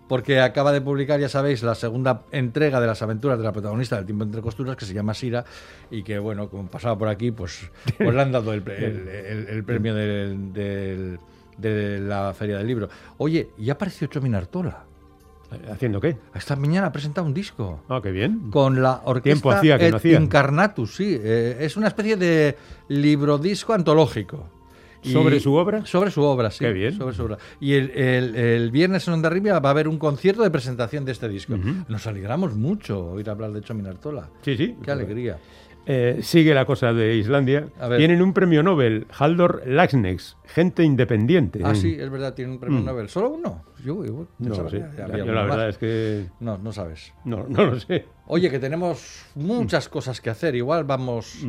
porque 0.09 0.41
acaba 0.41 0.73
de 0.73 0.81
publicar, 0.81 1.19
ya 1.21 1.29
sabéis, 1.29 1.63
la 1.63 1.75
segunda 1.75 2.23
entrega 2.31 2.81
de 2.81 2.87
las 2.87 3.01
aventuras 3.03 3.39
de 3.39 3.45
la 3.45 3.53
protagonista 3.53 3.97
del 3.97 4.05
tiempo 4.07 4.25
entre 4.25 4.41
costuras, 4.43 4.77
que 4.77 4.85
se 4.85 4.93
llama 4.95 5.15
Sira, 5.15 5.45
y 5.91 6.03
que, 6.03 6.19
bueno, 6.19 6.49
como 6.51 6.69
pasaba 6.69 6.97
por 6.99 7.09
aquí, 7.09 7.31
pues, 7.31 7.71
pues 7.99 8.15
le 8.15 8.21
han 8.23 8.33
dado 8.33 8.53
el, 8.53 8.63
el- 8.69 9.09
el- 9.09 9.49
el 9.49 9.65
premio 9.65 9.95
del- 9.95 10.53
del- 10.53 11.19
de 11.57 12.01
la 12.01 12.35
Feria 12.35 12.59
del 12.59 12.67
Libro. 12.67 12.89
Oye, 13.19 13.51
y 13.59 13.71
ha 13.71 13.75
aparecido 13.75 14.11
Chomin 14.11 14.35
Artola. 14.35 14.85
¿Haciendo 15.71 16.01
qué? 16.01 16.17
Esta 16.35 16.57
mañana 16.57 16.89
ha 16.89 16.93
presentado 16.93 17.25
un 17.27 17.33
disco 17.35 17.81
Ah, 17.89 18.01
qué 18.03 18.11
bien. 18.11 18.51
con 18.51 18.83
la 18.83 19.03
orquesta 19.05 19.59
hacía 19.59 19.79
que 19.79 19.93
no. 19.93 19.99
Incarnatus, 20.23 20.97
sí. 20.97 21.17
eh, 21.23 21.59
es 21.61 21.77
una 21.77 21.87
especie 21.89 22.17
de 22.17 22.57
librodisco 22.89 23.73
antológico. 23.73 24.49
¿Sobre 25.05 25.41
su 25.41 25.55
obra? 25.55 25.85
Sobre 25.87 26.11
su 26.11 26.23
obra, 26.23 26.51
sí. 26.51 26.65
Qué 26.65 26.73
bien. 26.73 26.97
Sobre 26.97 27.15
su 27.15 27.23
obra. 27.25 27.39
Y 27.61 27.75
el, 27.75 27.91
el- 27.91 28.35
el 28.37 28.71
viernes 28.71 29.07
en 29.09 29.15
Onda 29.15 29.31
Ribia 29.31 29.59
va 29.61 29.69
a 29.69 29.73
haber 29.73 29.87
un 29.89 29.99
concierto 29.99 30.43
de 30.43 30.51
presentación 30.51 31.05
de 31.05 31.13
este 31.13 31.29
disco. 31.29 31.55
Nos 31.89 32.07
alegramos 32.07 32.55
mucho 32.57 33.11
oír 33.13 33.29
hablar 33.31 33.53
de 33.53 33.61
Chomin 33.61 33.87
Artola. 33.87 34.31
Sí, 34.43 34.57
sí. 34.57 34.77
Qué 34.83 34.91
alegría. 34.91 35.39
Eh, 35.87 36.21
sigue 36.23 36.55
la 36.55 36.65
cosa 36.65 36.95
de 36.95 37.15
Islandia. 37.17 37.69
Tienen 37.99 38.23
un 38.23 38.33
premio 38.33 38.63
Nobel, 38.63 39.07
Haldor 39.19 39.65
Laxness, 39.67 40.39
gente 40.47 40.83
independiente. 40.83 41.61
Ah, 41.63 41.75
sí, 41.75 41.95
es 42.01 42.09
verdad, 42.09 42.33
tiene 42.33 42.53
un 42.53 42.59
premio 42.59 42.81
Nobel. 42.81 43.11
¿Solo 43.11 43.29
uno? 43.29 43.63
Yo, 43.85 44.03
yo 44.03 44.27
Mm. 44.39 44.49
No 44.49 44.55
Yo 44.71 45.27
la 45.27 45.43
verdad 45.43 45.57
más. 45.59 45.69
es 45.69 45.77
que 45.79 46.27
No, 46.41 46.57
no 46.57 46.73
sabes. 46.73 47.13
no, 47.27 47.45
no 47.51 47.67
lo 47.67 47.79
sé. 47.81 48.07
Oye, 48.29 48.51
que 48.51 48.59
tenemos 48.59 49.27
muchas 49.35 49.91
cosas 49.91 50.23
que 50.23 50.31
hacer. 50.31 50.55
Igual 50.55 50.85
vamos 50.85 51.45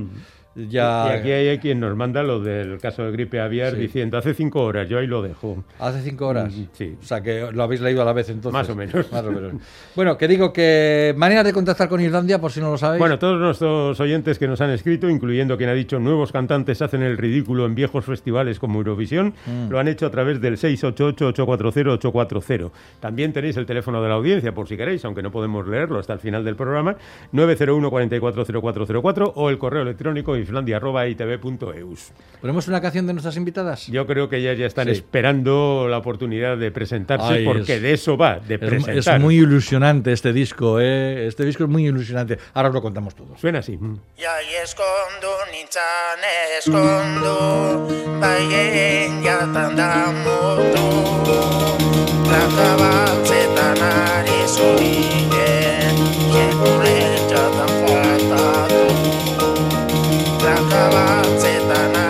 ya... 0.55 1.07
Y 1.07 1.19
aquí 1.19 1.31
hay 1.31 1.57
quien 1.59 1.79
nos 1.79 1.95
manda 1.95 2.23
lo 2.23 2.39
del 2.39 2.79
caso 2.79 3.03
de 3.03 3.11
gripe 3.11 3.39
aviar 3.39 3.73
Sí. 3.73 3.77
diciendo 3.79 4.17
hace 4.17 4.33
cinco 4.33 4.63
horas, 4.63 4.87
yo 4.89 4.97
ahí 4.99 5.07
lo 5.07 5.21
dejo. 5.21 5.63
Hace 5.79 6.01
cinco 6.01 6.27
horas. 6.27 6.53
Mm, 6.55 6.63
sí. 6.73 6.95
O 7.01 7.05
sea, 7.05 7.21
que 7.21 7.49
lo 7.51 7.63
habéis 7.63 7.81
leído 7.81 8.01
a 8.01 8.05
la 8.05 8.13
vez 8.13 8.29
entonces. 8.29 8.53
Más 8.53 8.69
o 8.69 8.75
menos. 8.75 9.11
Más 9.11 9.23
o 9.25 9.31
menos. 9.31 9.53
Bueno, 9.95 10.17
que 10.17 10.27
digo 10.27 10.51
que 10.53 11.13
maneras 11.17 11.45
de 11.45 11.53
contactar 11.53 11.89
con 11.89 12.01
Islandia, 12.01 12.39
por 12.39 12.51
si 12.51 12.59
no 12.61 12.71
lo 12.71 12.77
sabéis. 12.77 12.99
Bueno, 12.99 13.19
todos 13.19 13.39
nuestros 13.39 13.99
oyentes 13.99 14.39
que 14.39 14.47
nos 14.47 14.61
han 14.61 14.69
escrito, 14.71 15.09
incluyendo 15.09 15.57
quien 15.57 15.69
ha 15.69 15.73
dicho 15.73 15.99
nuevos 15.99 16.31
cantantes 16.31 16.81
hacen 16.81 17.03
el 17.03 17.17
ridículo 17.17 17.65
en 17.65 17.75
viejos 17.75 18.05
festivales 18.05 18.59
como 18.59 18.79
Eurovisión, 18.79 19.33
Mm. 19.45 19.69
lo 19.69 19.79
han 19.79 19.87
hecho 19.87 20.05
a 20.05 20.11
través 20.11 20.41
del 20.41 20.57
688-840-840. 20.57 22.71
También 22.99 23.33
tenéis 23.33 23.57
el 23.57 23.65
teléfono 23.65 24.01
de 24.01 24.09
la 24.09 24.15
audiencia, 24.15 24.53
por 24.53 24.67
si 24.67 24.77
queréis, 24.77 25.03
aunque 25.05 25.21
no 25.21 25.31
podemos 25.31 25.67
leerlo 25.67 25.99
hasta 25.99 26.13
el 26.13 26.19
final 26.19 26.43
del 26.43 26.55
programa, 26.55 26.95
901 27.31 27.89
440404 27.89 29.33
o 29.35 29.49
el 29.49 29.57
correo 29.57 29.81
electrónico 29.81 30.35
islandia.itv.eus. 30.45 32.11
¿Ponemos 32.41 32.67
una 32.67 32.79
canción 32.81 33.07
de 33.07 33.13
nuestras 33.13 33.37
invitadas? 33.37 33.87
Yo 33.87 34.05
creo 34.05 34.29
que 34.29 34.37
ellas 34.37 34.57
ya 34.57 34.65
están 34.67 34.85
Sí. 34.85 34.91
esperando 34.93 35.87
la 35.89 35.97
oportunidad 35.97 36.57
de 36.57 36.69
presentarse 36.71 37.33
Ay, 37.33 37.45
porque 37.45 37.75
es- 37.75 37.81
de 37.81 37.93
eso 37.93 38.17
va, 38.17 38.39
de 38.39 38.55
Es, 38.55 38.59
presentar. 38.59 39.15
es 39.15 39.21
muy 39.21 39.37
ilusionante 39.37 40.11
este 40.11 40.31
disco, 40.31 40.79
¿eh? 40.79 41.25
Este 41.27 41.43
disco 41.45 41.63
es 41.63 41.69
muy 41.69 41.87
ilusionante. 41.87 42.37
Ahora 42.53 42.69
os 42.69 42.75
lo 42.75 42.81
contamos 42.81 43.15
todos. 43.15 43.39
Suena 43.39 43.59
así. 43.59 43.79
zurien 54.47 55.95
Jekule 56.31 56.95
jatan 57.29 57.75
hala 60.75 62.04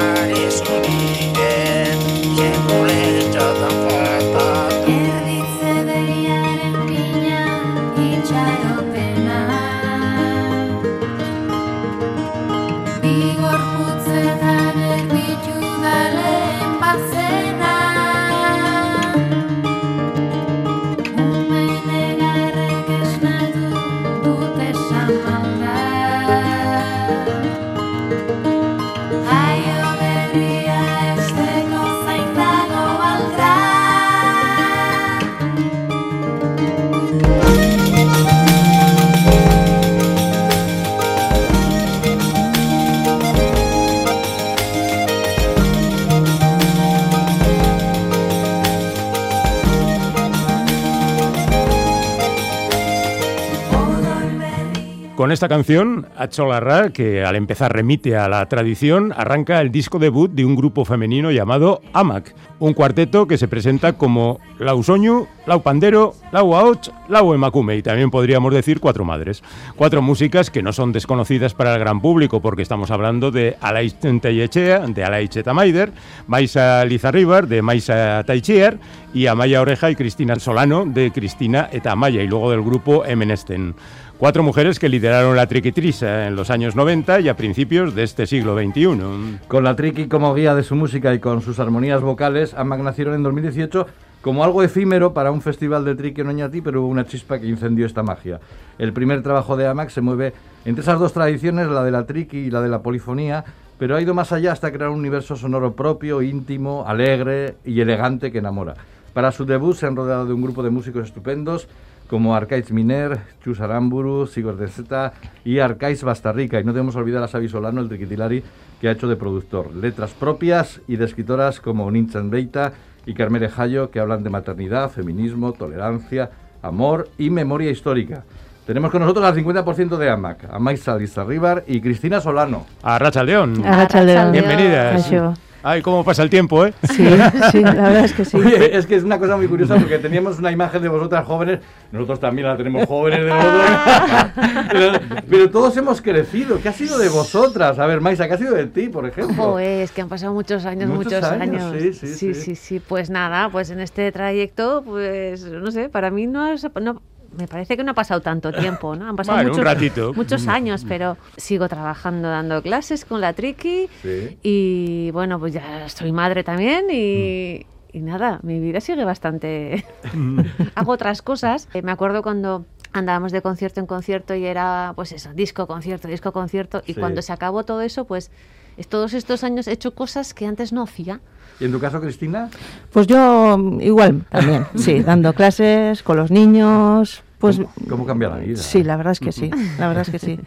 Con 55.26 55.32
esta 55.32 55.50
canción, 55.50 56.06
Acholarra, 56.16 56.92
que 56.92 57.24
al 57.26 57.36
empezar 57.36 57.74
remite 57.74 58.16
a 58.16 58.30
la 58.30 58.46
tradición, 58.46 59.12
arranca 59.12 59.60
el 59.60 59.72
disco 59.72 59.98
debut 59.98 60.30
de 60.30 60.46
un 60.46 60.56
grupo 60.56 60.86
femenino 60.86 61.32
llamado 61.32 61.82
AMAC, 61.94 62.36
un 62.60 62.76
cuarteto 62.76 63.26
que 63.26 63.40
se 63.40 63.48
presenta 63.48 63.94
como 63.94 64.40
Lau 64.60 64.84
Soñu, 64.84 65.26
Lau 65.48 65.64
Pandero, 65.64 66.14
Lau 66.32 66.56
Aoch, 66.56 66.90
Lau 67.10 67.34
Emakume 67.34 67.76
y 67.76 67.82
también 67.82 68.12
podríamos 68.12 68.54
decir 68.54 68.80
cuatro 68.80 69.04
madres. 69.04 69.42
Cuatro 69.76 70.04
músicas 70.04 70.52
que 70.52 70.62
no 70.62 70.72
son 70.74 70.92
desconocidas 70.92 71.56
para 71.56 71.74
el 71.74 71.80
gran 71.80 72.02
público 72.02 72.40
porque 72.40 72.62
estamos 72.62 72.92
hablando 72.92 73.32
de 73.32 73.58
Alaiz 73.62 73.96
Tentayechea, 73.96 74.82
de 74.82 75.04
Alaiz 75.04 75.36
Etamaider, 75.36 75.92
Maisa 76.28 76.86
Lizarribar, 76.86 77.48
de 77.48 77.64
Maisa 77.64 78.24
Taichier 78.28 78.78
y 79.12 79.26
Amaya 79.26 79.62
Oreja 79.62 79.90
y 79.90 79.96
Cristina 79.96 80.36
Solano, 80.36 80.86
de 80.86 81.12
Cristina 81.12 81.68
Etamaya 81.72 82.22
y 82.22 82.28
luego 82.28 82.52
del 82.52 82.62
grupo 82.62 83.06
Emenesten. 83.06 83.74
Cuatro 84.18 84.44
mujeres 84.44 84.80
que 84.80 84.88
lideraron 84.88 85.36
la 85.36 85.46
triquitrisa 85.46 86.28
en 86.28 86.38
los 86.38 86.50
años 86.50 86.74
90 86.74 87.20
y 87.20 87.28
a 87.28 87.36
principios 87.36 87.94
de 87.96 88.04
este 88.04 88.26
siglo 88.26 88.56
XXI. 88.56 89.40
Con 89.50 89.66
la 89.66 89.76
triqui 89.76 90.08
como 90.08 90.34
guía 90.34 90.56
de 90.56 90.64
su 90.64 90.74
música 90.76 91.14
y 91.14 91.20
con 91.20 91.42
sus 91.42 91.60
armonías 91.60 92.02
vocales, 92.02 92.54
AMAC 92.54 92.80
nacieron 92.80 93.16
en 93.16 93.24
2018 93.24 93.86
como 94.22 94.46
algo 94.46 94.64
efímero 94.64 95.14
para 95.14 95.32
un 95.32 95.42
festival 95.42 95.84
de 95.84 95.96
triqui 95.96 96.22
en 96.22 96.28
Oñati, 96.28 96.62
pero 96.62 96.82
hubo 96.82 96.88
una 96.88 97.06
chispa 97.06 97.40
que 97.40 97.48
incendió 97.48 97.86
esta 97.86 98.04
magia. 98.04 98.40
El 98.80 98.94
primer 98.94 99.22
trabajo 99.22 99.58
de 99.58 99.68
AMAC 99.68 99.90
se 99.90 100.00
mueve 100.00 100.34
entre 100.64 100.82
esas 100.82 100.98
dos 100.98 101.12
tradiciones, 101.12 101.68
la 101.68 101.84
de 101.84 101.92
la 101.92 102.06
triqui 102.06 102.38
y 102.38 102.50
la 102.50 102.62
de 102.62 102.70
la 102.70 102.82
polifonía, 102.82 103.44
pero 103.78 103.98
ha 103.98 104.02
ido 104.02 104.14
más 104.14 104.32
allá 104.32 104.54
hasta 104.54 104.72
crear 104.72 104.92
un 104.92 105.00
universo 105.00 105.36
sonoro 105.36 105.74
propio, 105.74 106.22
íntimo, 106.22 106.86
alegre 106.88 107.58
y 107.66 107.82
elegante 107.82 108.32
que 108.32 108.38
enamora. 108.38 108.76
Para 109.14 109.34
su 109.34 109.46
debut 109.46 109.76
se 109.76 109.88
han 109.88 109.96
rodeado 109.96 110.26
de 110.26 110.34
un 110.34 110.42
grupo 110.42 110.64
de 110.64 110.70
músicos 110.70 111.06
estupendos 111.06 111.68
como 112.16 112.34
Arcaiz 112.34 112.72
Miner, 112.72 113.20
Chus 113.44 113.60
Aramburu, 113.60 114.26
Sigurd 114.26 114.58
de 114.58 114.70
Zeta 114.70 115.12
y 115.44 115.60
Arcaiz 115.60 116.02
Bastarrica. 116.02 116.58
Y 116.62 116.64
no 116.64 116.72
debemos 116.72 116.96
olvidar 116.96 117.22
a 117.22 117.28
Xavi 117.28 117.50
Solano, 117.50 117.82
el 117.82 117.90
triquitilari, 117.90 118.42
que 118.80 118.88
ha 118.88 118.92
hecho 118.92 119.10
de 119.10 119.18
productor. 119.18 119.76
Letras 119.76 120.12
propias 120.12 120.80
y 120.88 120.96
de 120.96 121.04
escritoras 121.04 121.60
como 121.60 121.92
Ninchan 121.92 122.30
Beita 122.30 122.72
y 123.06 123.14
Carmele 123.16 123.50
Jayo, 123.50 123.92
que 123.92 124.00
hablan 124.00 124.24
de 124.24 124.30
maternidad, 124.30 124.92
feminismo, 124.92 125.52
tolerancia, 125.52 126.30
amor 126.62 127.10
y 127.18 127.30
memoria 127.32 127.70
histórica. 127.70 128.24
Tenemos 128.66 128.92
con 128.92 129.02
nosotros 129.02 129.26
al 129.26 129.36
50% 129.36 129.98
de 129.98 130.10
AMAC, 130.10 130.46
a 130.50 130.58
Maisa 130.58 130.96
Lizarribar 130.96 131.66
y 131.68 131.82
Cristina 131.82 132.22
Solano. 132.22 132.66
A 132.82 132.98
Racha 132.98 133.26
León. 133.26 133.62
Arratsaldeon. 133.62 134.32
Bienvenidas. 134.32 135.04
Kaixo. 135.04 135.34
Ay, 135.68 135.82
cómo 135.82 136.04
pasa 136.04 136.22
el 136.22 136.30
tiempo, 136.30 136.64
¿eh? 136.64 136.76
Sí, 136.84 137.08
sí, 137.52 137.62
la 137.62 137.72
verdad 137.74 138.06
es 138.06 138.14
que 138.14 138.24
sí. 138.24 138.38
Oye, 138.38 138.78
es 138.78 138.86
que 138.86 138.96
es 138.96 139.04
una 139.04 139.18
cosa 139.18 139.36
muy 139.36 139.48
curiosa 139.48 139.76
porque 139.78 139.98
teníamos 139.98 140.38
una 140.38 140.52
imagen 140.52 140.80
de 140.84 140.90
vosotras 140.90 141.26
jóvenes, 141.26 141.60
nosotros 141.92 142.20
también 142.20 142.48
la 142.48 142.56
tenemos 142.56 142.86
jóvenes 142.88 143.26
de 143.26 143.32
vosotras, 143.32 144.32
pero, 144.70 144.92
pero 145.30 145.50
todos 145.50 145.76
hemos 145.78 146.04
crecido. 146.04 146.60
¿Qué 146.62 146.70
ha 146.70 146.72
sido 146.72 147.00
de 147.00 147.10
vosotras? 147.10 147.80
A 147.80 147.88
ver, 147.88 148.00
Maisa, 148.00 148.28
¿qué 148.28 148.36
ha 148.36 148.38
sido 148.38 148.54
de 148.54 148.68
ti, 148.68 148.90
por 148.90 149.08
ejemplo? 149.08 149.36
Joder, 149.36 149.82
es 149.82 149.92
que 149.92 150.02
han 150.02 150.10
pasado 150.10 150.36
muchos 150.36 150.68
años, 150.68 150.88
Muchos 150.88 151.14
muchos, 151.14 151.24
años, 151.24 151.64
años. 151.64 151.82
sí, 151.82 151.94
sí, 151.94 152.08
sí. 152.14 152.34
sí, 152.36 152.56
sí. 152.56 152.80
Pues 152.80 153.10
nada, 153.10 153.50
pues 153.50 153.72
en 153.72 153.80
este 153.80 154.12
trayecto, 154.12 154.84
pues 154.86 155.46
no 155.46 155.72
sé, 155.72 155.90
para 155.90 156.12
mí 156.12 156.28
no 156.28 156.46
es... 156.48 156.64
no- 156.80 157.02
me 157.38 157.48
parece 157.48 157.76
que 157.78 157.84
no 157.84 157.92
ha 157.92 157.96
pasado 157.96 158.22
tanto 158.22 158.52
tiempo, 158.52 158.96
¿no? 158.96 159.08
Han 159.10 159.16
pasado 159.16 159.38
Bueno, 159.38 159.52
un 159.52 159.58
muchos, 159.58 159.74
ratito. 159.74 160.14
muchos 160.14 160.48
años, 160.48 160.86
pero 160.88 161.18
sigo 161.38 161.68
trabajando 161.68 162.30
dando 162.30 162.62
clases 162.62 163.06
con 163.06 163.22
la 163.22 163.34
Triki 163.34 163.88
Sí. 164.02 164.38
y 164.44 165.12
bueno, 165.12 165.40
pues 165.40 165.54
ya 165.54 165.88
soy 165.90 166.12
madre 166.12 166.44
también 166.44 166.86
y, 166.92 167.66
y 167.92 168.00
nada, 168.02 168.40
mi 168.44 168.60
vida 168.60 168.80
sigue 168.82 169.04
bastante... 169.06 169.86
Hago 170.76 170.92
otras 170.92 171.22
cosas. 171.22 171.68
Eh, 171.74 171.82
me 171.82 171.92
acuerdo 171.92 172.22
cuando 172.24 172.66
andábamos 172.94 173.32
de 173.34 173.42
concierto 173.42 173.82
en 173.82 173.88
concierto 173.88 174.36
y 174.36 174.46
era 174.46 174.94
pues 174.96 175.12
eso, 175.12 175.32
disco, 175.34 175.68
concierto, 175.68 176.08
disco, 176.08 176.32
concierto 176.32 176.82
y 176.86 176.94
Sí. 176.94 177.00
cuando 177.00 177.22
se 177.22 177.34
acabó 177.34 177.64
todo 177.66 177.82
eso, 177.82 178.06
pues 178.06 178.32
es- 178.78 178.88
todos 178.88 179.14
estos 179.14 179.44
años 179.44 179.68
he 179.68 179.74
hecho 179.74 179.94
cosas 179.94 180.34
que 180.34 180.46
antes 180.46 180.72
no 180.72 180.84
hacía. 180.84 181.20
¿Y 181.60 181.66
en 181.66 181.72
tu 181.74 181.80
caso, 181.80 182.00
Cristina? 182.02 182.50
Pues 182.94 183.08
yo 183.08 183.58
mm, 183.58 183.82
igual 183.82 184.26
también, 184.30 184.66
sí, 184.76 185.02
dando 185.04 185.34
clases 185.34 186.04
con 186.04 186.16
los 186.18 186.32
niños, 186.32 187.24
pues 187.40 187.58
¿Cómo, 187.58 187.72
cómo 187.90 188.06
cambia 188.06 188.30
la 188.30 188.38
vida? 188.38 188.58
sí, 188.58 188.84
la 188.84 188.96
verdad 188.98 189.12
es 189.12 189.20
que 189.20 189.32
sí, 189.32 189.50
la 189.80 189.88
verdad 189.88 190.02
es 190.04 190.10
que 190.10 190.20
sí. 190.20 190.40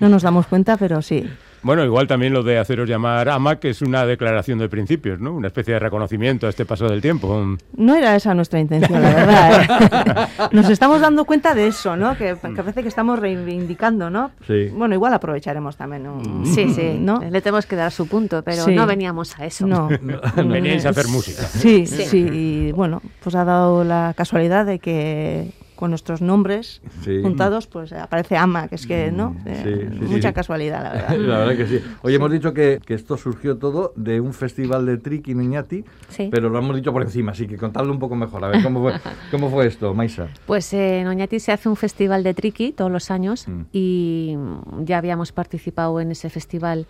No 0.00 0.08
nos 0.08 0.22
damos 0.22 0.46
cuenta, 0.46 0.76
pero 0.76 1.02
sí. 1.02 1.28
Bueno, 1.62 1.82
igual 1.82 2.06
también 2.06 2.34
lo 2.34 2.42
de 2.42 2.58
haceros 2.58 2.86
llamar 2.86 3.26
AMAC 3.30 3.64
es 3.64 3.80
una 3.80 4.04
declaración 4.04 4.58
de 4.58 4.68
principios, 4.68 5.18
¿no? 5.18 5.32
Una 5.32 5.46
especie 5.46 5.72
de 5.72 5.80
reconocimiento 5.80 6.46
a 6.46 6.50
este 6.50 6.66
paso 6.66 6.86
del 6.86 7.00
tiempo. 7.00 7.56
No 7.74 7.94
era 7.94 8.14
esa 8.14 8.34
nuestra 8.34 8.60
intención, 8.60 9.00
la 9.00 9.14
verdad. 9.14 9.62
¿eh? 9.62 10.46
Nos 10.52 10.68
estamos 10.68 11.00
dando 11.00 11.24
cuenta 11.24 11.54
de 11.54 11.68
eso, 11.68 11.96
¿no? 11.96 12.18
Que, 12.18 12.36
que 12.42 12.62
parece 12.62 12.82
que 12.82 12.88
estamos 12.88 13.18
reivindicando, 13.18 14.10
¿no? 14.10 14.32
Sí. 14.46 14.66
Bueno, 14.74 14.94
igual 14.94 15.14
aprovecharemos 15.14 15.78
también 15.78 16.06
un... 16.06 16.44
Sí, 16.44 16.68
sí, 16.68 16.96
¿no? 17.00 17.20
le 17.22 17.40
tenemos 17.40 17.64
que 17.64 17.76
dar 17.76 17.90
su 17.92 18.08
punto, 18.08 18.42
pero 18.42 18.62
Sí. 18.62 18.74
no 18.74 18.86
veníamos 18.86 19.38
a 19.38 19.46
eso. 19.46 19.66
No. 19.66 19.88
Veníais 20.36 20.84
a 20.84 20.90
hacer 20.90 21.08
música. 21.08 21.44
Sí, 21.44 21.86
sí, 21.86 22.28
y 22.30 22.72
bueno, 22.72 23.00
pues 23.22 23.34
ha 23.36 23.44
dado 23.46 23.84
la 23.84 24.12
casualidad 24.14 24.66
de 24.66 24.80
que 24.80 25.50
con 25.84 25.90
nuestros 25.90 26.22
nombres 26.22 26.80
Sí. 27.02 27.20
juntados, 27.20 27.66
pues 27.66 27.92
aparece 27.92 28.38
Ama, 28.38 28.68
que 28.68 28.76
es 28.76 28.86
que, 28.86 29.12
¿no? 29.12 29.36
Eh, 29.44 29.90
sí, 29.92 29.98
sí, 29.98 30.12
mucha 30.14 30.28
sí. 30.28 30.34
casualidad, 30.34 30.82
la 30.82 30.92
verdad. 30.94 31.16
La 31.18 31.38
verdad 31.40 31.56
que 31.58 31.66
sí. 31.66 31.78
Hoy 32.00 32.14
hemos 32.14 32.32
dicho 32.32 32.54
que, 32.54 32.80
que 32.86 32.94
esto 32.94 33.18
surgió 33.18 33.58
todo 33.58 33.92
de 33.94 34.18
un 34.18 34.32
festival 34.32 34.86
de 34.86 34.96
triqui 34.96 35.32
en 35.32 35.42
Iñati, 35.42 35.84
Sí. 36.08 36.30
pero 36.32 36.48
lo 36.48 36.58
hemos 36.58 36.74
dicho 36.74 36.90
por 36.90 37.02
encima, 37.02 37.32
así 37.32 37.46
que 37.46 37.58
contadlo 37.58 37.92
un 37.92 37.98
poco 37.98 38.16
mejor. 38.16 38.42
A 38.46 38.48
ver, 38.48 38.62
¿cómo 38.62 38.80
fue, 38.80 38.94
cómo 39.30 39.50
fue 39.50 39.66
esto, 39.66 39.92
Maisa? 39.92 40.28
Pues 40.46 40.72
eh, 40.72 41.00
en 41.00 41.06
Oñati 41.08 41.38
se 41.38 41.52
hace 41.52 41.68
un 41.68 41.76
festival 41.76 42.22
de 42.22 42.32
triqui 42.32 42.72
todos 42.72 42.90
los 42.90 43.10
años 43.10 43.46
Mm. 43.46 43.60
y 43.72 44.34
mm, 44.38 44.84
ya 44.86 44.96
habíamos 44.96 45.32
participado 45.32 46.00
en 46.00 46.12
ese 46.12 46.30
festival 46.30 46.86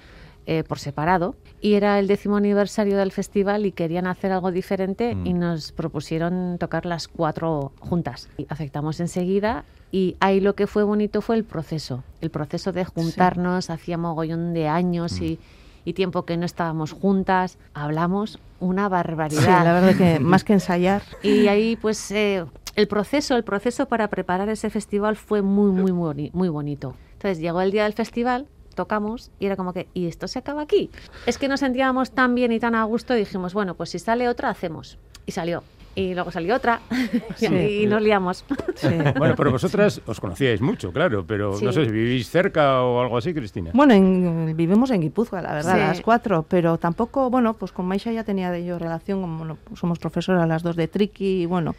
eh, 0.46 0.62
por 0.64 0.78
separado 0.78 1.36
y 1.60 1.74
era 1.74 1.98
el 1.98 2.06
décimo 2.06 2.36
aniversario 2.36 2.96
del 2.98 3.12
festival 3.12 3.64
y 3.66 3.72
querían 3.72 4.06
hacer 4.06 4.30
algo 4.32 4.50
diferente 4.52 5.14
Mm. 5.14 5.26
y 5.26 5.32
nos 5.34 5.72
propusieron 5.72 6.56
tocar 6.58 6.84
las 6.86 7.08
cuatro 7.08 7.72
juntas. 7.80 8.28
Y 8.36 8.46
aceptamos 8.50 9.00
enseguida 9.00 9.64
y 9.90 10.16
ahí 10.20 10.40
lo 10.40 10.54
que 10.54 10.66
fue 10.66 10.82
bonito 10.82 11.22
fue 11.22 11.36
el 11.36 11.44
proceso, 11.44 12.02
el 12.20 12.30
proceso 12.30 12.72
de 12.72 12.84
juntarnos, 12.84 13.70
hacía 13.70 13.96
mogollón 13.96 14.52
de 14.52 14.68
años 14.68 15.20
Mm. 15.20 15.24
y, 15.24 15.38
y 15.86 15.92
tiempo 15.92 16.24
que 16.24 16.36
no 16.36 16.44
estábamos 16.46 16.92
juntas, 16.92 17.58
hablamos 17.74 18.38
una 18.60 18.86
Sí, 18.86 18.90
barbaridad. 18.90 19.64
la 19.64 19.72
verdad 19.72 19.96
que 19.96 20.18
más 20.20 20.44
que 20.44 20.54
ensayar, 20.54 21.02
Y 21.22 21.46
ahí, 21.46 21.76
pues, 21.76 22.10
eh, 22.10 22.44
el 22.76 22.88
proceso, 22.88 23.36
el 23.36 23.44
proceso 23.44 23.86
para 23.86 24.08
preparar 24.08 24.48
ese 24.48 24.68
festival 24.70 25.16
fue 25.16 25.42
muy, 25.42 25.70
muy, 25.70 25.92
muy, 25.92 26.12
boni- 26.14 26.30
muy 26.32 26.48
bonito. 26.48 26.94
Entonces 27.12 27.38
llegó 27.38 27.60
el 27.60 27.70
día 27.70 27.84
del 27.84 27.92
festival, 27.92 28.46
tocamos 28.74 29.30
y 29.40 29.46
era 29.46 29.56
como 29.56 29.72
que, 29.72 29.88
¿y 29.94 30.06
esto 30.06 30.28
se 30.28 30.38
acaba 30.38 30.62
aquí? 30.62 30.90
Es 31.26 31.38
que 31.38 31.48
nos 31.48 31.60
sentíamos 31.60 32.10
tan 32.12 32.34
bien 32.34 32.52
y 32.52 32.60
tan 32.60 32.74
a 32.74 32.84
gusto 32.84 33.14
y 33.14 33.18
dijimos, 33.20 33.54
bueno, 33.54 33.74
pues 33.74 33.90
si 33.90 33.98
sale 33.98 34.28
otra, 34.28 34.50
hacemos. 34.50 34.98
Y 35.26 35.32
salió. 35.32 35.62
Y 35.96 36.12
luego 36.14 36.32
salió 36.32 36.56
otra 36.56 36.80
Sí. 37.36 37.46
y 37.46 37.86
nos 37.86 38.02
liamos. 38.02 38.44
sí. 38.74 38.88
Bueno, 39.16 39.34
pero 39.36 39.52
vosotras 39.52 40.00
os 40.06 40.18
conocíais 40.18 40.60
mucho, 40.60 40.92
claro, 40.92 41.24
pero 41.24 41.54
Sí. 41.56 41.64
no 41.64 41.72
sé 41.72 41.84
si 41.84 41.92
vivís 41.92 42.28
cerca 42.28 42.82
o 42.82 43.00
algo 43.00 43.16
así, 43.16 43.32
Cristina. 43.32 43.70
Bueno, 43.72 43.94
en- 43.94 44.56
vivimos 44.56 44.90
en 44.90 45.02
Guipúzcoa, 45.02 45.40
la 45.40 45.54
verdad, 45.54 45.74
Sí. 45.74 45.78
las 45.80 46.00
cuatro, 46.00 46.44
pero 46.48 46.78
tampoco, 46.78 47.30
bueno, 47.30 47.54
pues 47.54 47.70
con 47.70 47.86
Maisha 47.86 48.10
ya 48.10 48.24
tenía 48.24 48.50
de 48.50 48.64
yo 48.64 48.78
relación, 48.80 49.20
como 49.20 49.38
bueno, 49.38 49.56
pues 49.62 49.78
somos 49.78 50.00
profesoras 50.00 50.48
las 50.48 50.64
dos 50.64 50.74
de 50.74 50.88
Triki, 50.88 51.42
y 51.42 51.46
bueno, 51.46 51.76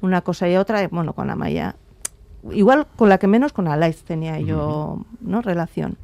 una 0.00 0.22
cosa 0.22 0.48
y 0.48 0.56
otra, 0.56 0.88
bueno, 0.88 1.12
con 1.12 1.30
Amaya, 1.30 1.76
igual 2.50 2.88
con 2.96 3.08
la 3.08 3.18
que 3.18 3.28
menos, 3.28 3.52
con 3.52 3.68
Alaiz 3.68 4.02
tenía 4.02 4.40
yo, 4.40 5.04
¿no? 5.20 5.40
Relación. 5.40 5.96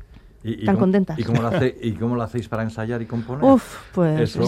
Y, 0.45 0.62
y 0.62 0.64
Tan 0.64 0.76
cómo- 0.76 0.85
contentas. 0.85 1.18
¿y 1.18 1.25
cómo, 1.25 1.42
lo 1.42 1.49
hace- 1.49 1.76
¿Y 1.83 1.92
cómo 1.92 2.14
lo 2.14 2.23
hacéis 2.23 2.49
para 2.49 2.62
ensayar 2.62 3.02
y 3.02 3.07
componer? 3.07 3.45
Uf, 3.45 3.64
pues 3.92 4.21
Eso- 4.37 4.42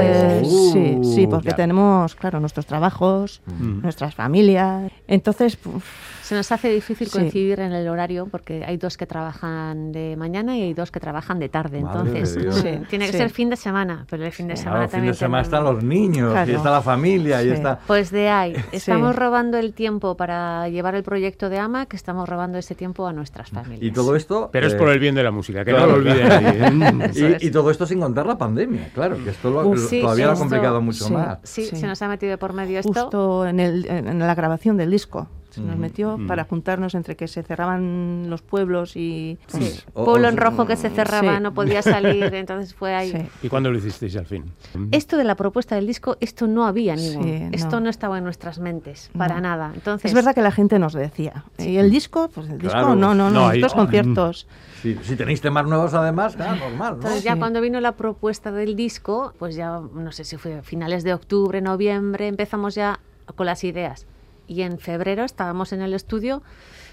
eh, 0.00 0.40
difícil. 0.42 1.04
sí, 1.04 1.14
sí, 1.14 1.26
porque 1.28 1.44
Claro. 1.48 1.56
tenemos, 1.56 2.14
claro, 2.16 2.40
nuestros 2.40 2.66
trabajos, 2.66 3.40
Mm. 3.46 3.82
nuestras 3.82 4.14
familias. 4.14 4.90
Entonces, 5.06 5.56
uf, 5.64 5.84
Se 6.28 6.34
nos 6.34 6.52
hace 6.52 6.68
difícil 6.68 7.06
Sí. 7.06 7.18
coincidir 7.18 7.58
en 7.60 7.72
el 7.72 7.88
horario 7.88 8.26
porque 8.30 8.62
hay 8.62 8.76
dos 8.76 8.98
que 8.98 9.06
trabajan 9.06 9.92
de 9.92 10.14
mañana 10.18 10.58
y 10.58 10.62
hay 10.62 10.74
dos 10.74 10.90
que 10.90 11.00
trabajan 11.00 11.38
de 11.38 11.48
tarde. 11.48 11.80
Madre 11.80 12.10
de 12.10 12.18
Entonces, 12.18 12.42
Dios. 12.42 12.54
Sí, 12.56 12.80
tiene 12.90 13.06
que 13.06 13.12
sí. 13.12 13.16
ser 13.18 13.30
fin 13.30 13.48
de 13.48 13.56
semana, 13.56 14.04
pero 14.10 14.26
el 14.26 14.32
fin 14.32 14.46
de 14.46 14.54
Sí. 14.56 14.64
semana 14.64 14.80
Claro, 14.80 14.88
fin 14.90 14.96
también 14.98 15.12
de 15.14 15.18
semana 15.18 15.42
están 15.42 15.64
los 15.64 15.82
niños, 15.82 16.28
y 16.30 16.32
Claro. 16.34 16.52
está 16.52 16.70
la 16.70 16.82
familia, 16.82 17.42
y 17.42 17.46
Sí. 17.46 17.52
está... 17.54 17.78
Pues 17.86 18.10
de 18.10 18.28
ahí, 18.28 18.54
Sí. 18.72 18.76
estamos 18.76 19.16
robando 19.16 19.56
el 19.56 19.72
tiempo 19.72 20.18
para 20.18 20.68
llevar 20.68 20.94
el 20.96 21.02
proyecto 21.02 21.48
de 21.48 21.60
AMA, 21.60 21.86
que 21.86 21.96
estamos 21.96 22.28
robando 22.28 22.58
ese 22.58 22.74
tiempo 22.74 23.06
a 23.06 23.14
nuestras 23.14 23.48
familias. 23.48 23.82
Y 23.82 23.90
todo 23.90 24.14
esto... 24.14 24.50
Pero 24.52 24.66
es 24.66 24.74
eh, 24.74 24.76
por 24.76 24.90
el 24.90 24.98
bien 24.98 25.14
de 25.14 25.22
la 25.22 25.30
música, 25.30 25.64
que 25.64 25.70
claro, 25.70 25.86
no 25.86 25.92
lo 25.92 25.98
olvide 26.10 26.24
nadie. 26.28 27.04
¿eh? 27.06 27.10
Es. 27.38 27.42
Y, 27.42 27.46
y 27.46 27.50
todo 27.50 27.70
esto 27.70 27.86
sin 27.86 28.00
contar 28.00 28.26
la 28.26 28.36
pandemia, 28.36 28.90
claro, 28.92 29.16
que 29.24 29.30
esto 29.30 29.48
lo- 29.48 29.66
Uf, 29.66 29.78
lo- 29.80 29.88
sí, 29.88 30.02
todavía 30.02 30.26
lo 30.26 30.30
ha 30.32 30.34
esto- 30.34 30.42
complicado 30.44 30.82
mucho 30.82 31.04
sí. 31.06 31.12
más. 31.14 31.38
Sí, 31.42 31.64
Sí. 31.64 31.76
se 31.76 31.86
nos 31.86 32.02
ha 32.02 32.08
metido 32.08 32.36
por 32.36 32.52
medio 32.52 32.80
esto. 32.80 32.92
justo 32.92 33.46
en, 33.46 33.60
el, 33.60 33.86
en 33.88 34.18
la 34.18 34.34
grabación 34.34 34.76
del 34.76 34.90
disco. 34.90 35.26
Se 35.58 35.64
nos 35.64 35.76
metió 35.76 36.18
para 36.26 36.44
juntarnos 36.44 36.94
entre 36.94 37.16
que 37.16 37.26
se 37.28 37.42
cerraban 37.42 38.30
los 38.30 38.42
pueblos 38.42 38.96
y... 38.96 39.38
Sí. 39.48 39.80
O- 39.94 40.04
Pueblo 40.04 40.28
o- 40.28 40.30
en 40.30 40.36
rojo 40.36 40.66
que 40.66 40.76
se 40.76 40.88
cerraba, 40.90 41.36
Sí. 41.36 41.42
no 41.42 41.52
podía 41.54 41.82
salir, 41.82 42.32
entonces 42.34 42.74
fue 42.74 42.94
ahí. 42.94 43.10
Sí. 43.12 43.28
¿Y 43.42 43.48
cuándo 43.48 43.70
lo 43.70 43.78
hicisteis 43.78 44.16
al 44.16 44.26
fin? 44.26 44.44
Esto 44.90 45.16
de 45.16 45.24
la 45.24 45.34
propuesta 45.34 45.74
del 45.74 45.86
disco, 45.86 46.16
esto 46.20 46.46
no 46.46 46.66
había 46.66 46.94
ni 46.96 47.08
Sí, 47.10 47.16
uno. 47.16 47.50
Esto 47.52 47.76
no. 47.80 47.84
no 47.84 47.90
estaba 47.90 48.18
en 48.18 48.24
nuestras 48.24 48.58
mentes, 48.58 49.10
para 49.16 49.36
No. 49.36 49.40
nada. 49.42 49.72
Entonces, 49.74 50.10
Es 50.10 50.14
verdad 50.14 50.34
que 50.34 50.42
la 50.42 50.52
gente 50.52 50.78
nos 50.78 50.92
decía. 50.92 51.44
¿Y 51.58 51.76
el 51.76 51.90
disco? 51.90 52.28
Pues 52.34 52.48
el 52.48 52.58
disco, 52.58 52.72
Claro. 52.72 52.94
no, 52.94 53.14
no, 53.14 53.30
No, 53.30 53.46
no, 53.48 53.52
estos 53.52 53.74
conciertos. 53.74 54.46
Si, 54.82 54.94
si 55.02 55.16
tenéis 55.16 55.40
temas 55.40 55.66
nuevos, 55.66 55.92
además, 55.94 56.36
claro, 56.36 56.56
normal, 56.56 56.90
¿no? 56.92 56.96
Entonces 56.98 57.24
ya 57.24 57.32
Sí. 57.34 57.38
cuando 57.40 57.60
vino 57.60 57.80
la 57.80 57.92
propuesta 57.92 58.52
del 58.52 58.76
disco, 58.76 59.32
pues 59.38 59.56
ya 59.56 59.80
no 59.92 60.12
sé 60.12 60.24
si 60.24 60.36
fue 60.36 60.58
a 60.58 60.62
finales 60.62 61.02
de 61.02 61.14
octubre, 61.14 61.60
noviembre, 61.60 62.28
empezamos 62.28 62.74
ya 62.76 63.00
con 63.34 63.46
las 63.46 63.64
ideas. 63.64 64.06
Y 64.48 64.62
en 64.62 64.78
febrero 64.78 65.22
estábamos 65.24 65.72
en 65.72 65.82
el 65.82 65.94
estudio. 65.94 66.42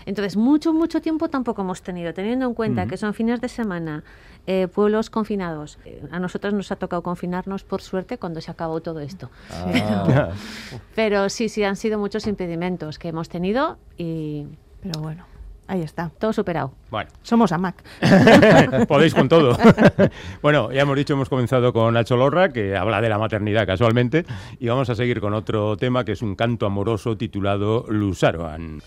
Entonces 0.05 0.37
mucho, 0.37 0.71
mucho 0.71 1.01
tiempo 1.01 1.29
tampoco 1.29 1.63
hemos 1.63 1.81
tenido, 1.81 2.13
teniendo 2.13 2.45
en 2.45 2.53
cuenta 2.53 2.85
que 2.85 2.95
son 2.95 3.15
fines 3.15 3.41
de 3.41 3.49
semana, 3.49 4.03
eh, 4.45 4.67
pueblos 4.67 5.09
confinados. 5.09 5.79
Eh, 5.83 6.03
A 6.11 6.19
nosotros 6.19 6.53
nos 6.53 6.71
ha 6.71 6.75
tocado 6.75 7.01
confinarnos, 7.01 7.63
por 7.63 7.81
suerte, 7.81 8.19
cuando 8.19 8.39
se 8.39 8.51
acabó 8.51 8.81
todo 8.81 8.99
esto. 8.99 9.31
Ah, 9.49 10.29
Pero 10.95 11.29
sí, 11.29 11.49
sí, 11.49 11.63
han 11.63 11.75
sido 11.75 11.97
muchos 11.97 12.27
impedimentos 12.27 12.99
que 12.99 13.07
hemos 13.07 13.29
tenido 13.29 13.79
y 13.97 14.45
Pero 14.83 15.01
bueno, 15.01 15.25
ahí 15.67 15.81
está. 15.81 16.11
todo 16.19 16.33
superado. 16.33 16.73
Bueno, 16.89 17.09
Somos 17.21 17.51
AMAC. 17.51 17.83
podéis 18.87 19.13
con 19.13 19.27
todo. 19.29 19.57
bueno, 20.41 20.71
ya 20.71 20.81
hemos 20.81 20.95
dicho, 20.95 21.13
hemos 21.13 21.29
comenzado 21.29 21.73
con 21.73 21.93
Nacho 21.93 22.17
Lorra, 22.17 22.49
que 22.49 22.75
habla 22.75 23.01
de 23.01 23.09
la 23.09 23.17
maternidad 23.17 23.65
casualmente, 23.65 24.25
y 24.59 24.67
vamos 24.67 24.89
a 24.89 24.95
seguir 24.95 25.19
con 25.19 25.33
otro 25.33 25.77
tema 25.77 26.03
que 26.05 26.13
es 26.13 26.21
un 26.21 26.35
canto 26.35 26.65
amoroso 26.65 27.17
titulado 27.17 27.85
Lusaroan. 27.89 28.81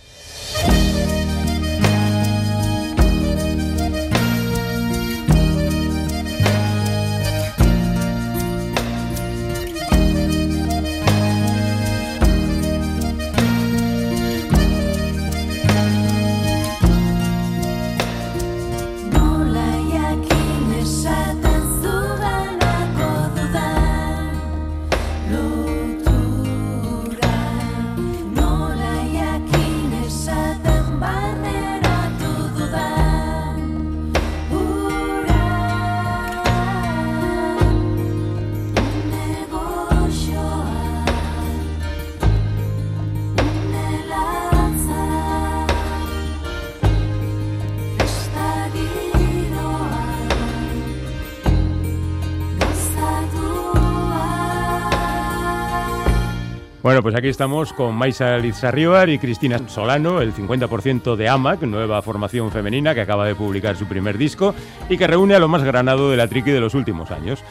Aquí 57.18 57.28
estamos 57.28 57.72
con 57.72 57.96
Maisa 57.96 58.38
Lizarribar 58.38 59.08
y 59.08 59.18
Cristina 59.18 59.58
Solano, 59.66 60.20
el 60.20 60.32
50% 60.32 61.16
de 61.16 61.28
AMAC, 61.28 61.62
nueva 61.62 62.00
formación 62.00 62.52
femenina 62.52 62.94
que 62.94 63.00
acaba 63.00 63.26
de 63.26 63.34
publicar 63.34 63.74
su 63.76 63.86
primer 63.86 64.16
disco 64.16 64.54
y 64.88 64.96
que 64.96 65.08
reúne 65.08 65.34
a 65.34 65.40
lo 65.40 65.48
más 65.48 65.64
granado 65.64 66.12
de 66.12 66.16
la 66.16 66.28
triqui 66.28 66.52
de 66.52 66.60
los 66.60 66.74
últimos 66.74 67.10
años. 67.10 67.42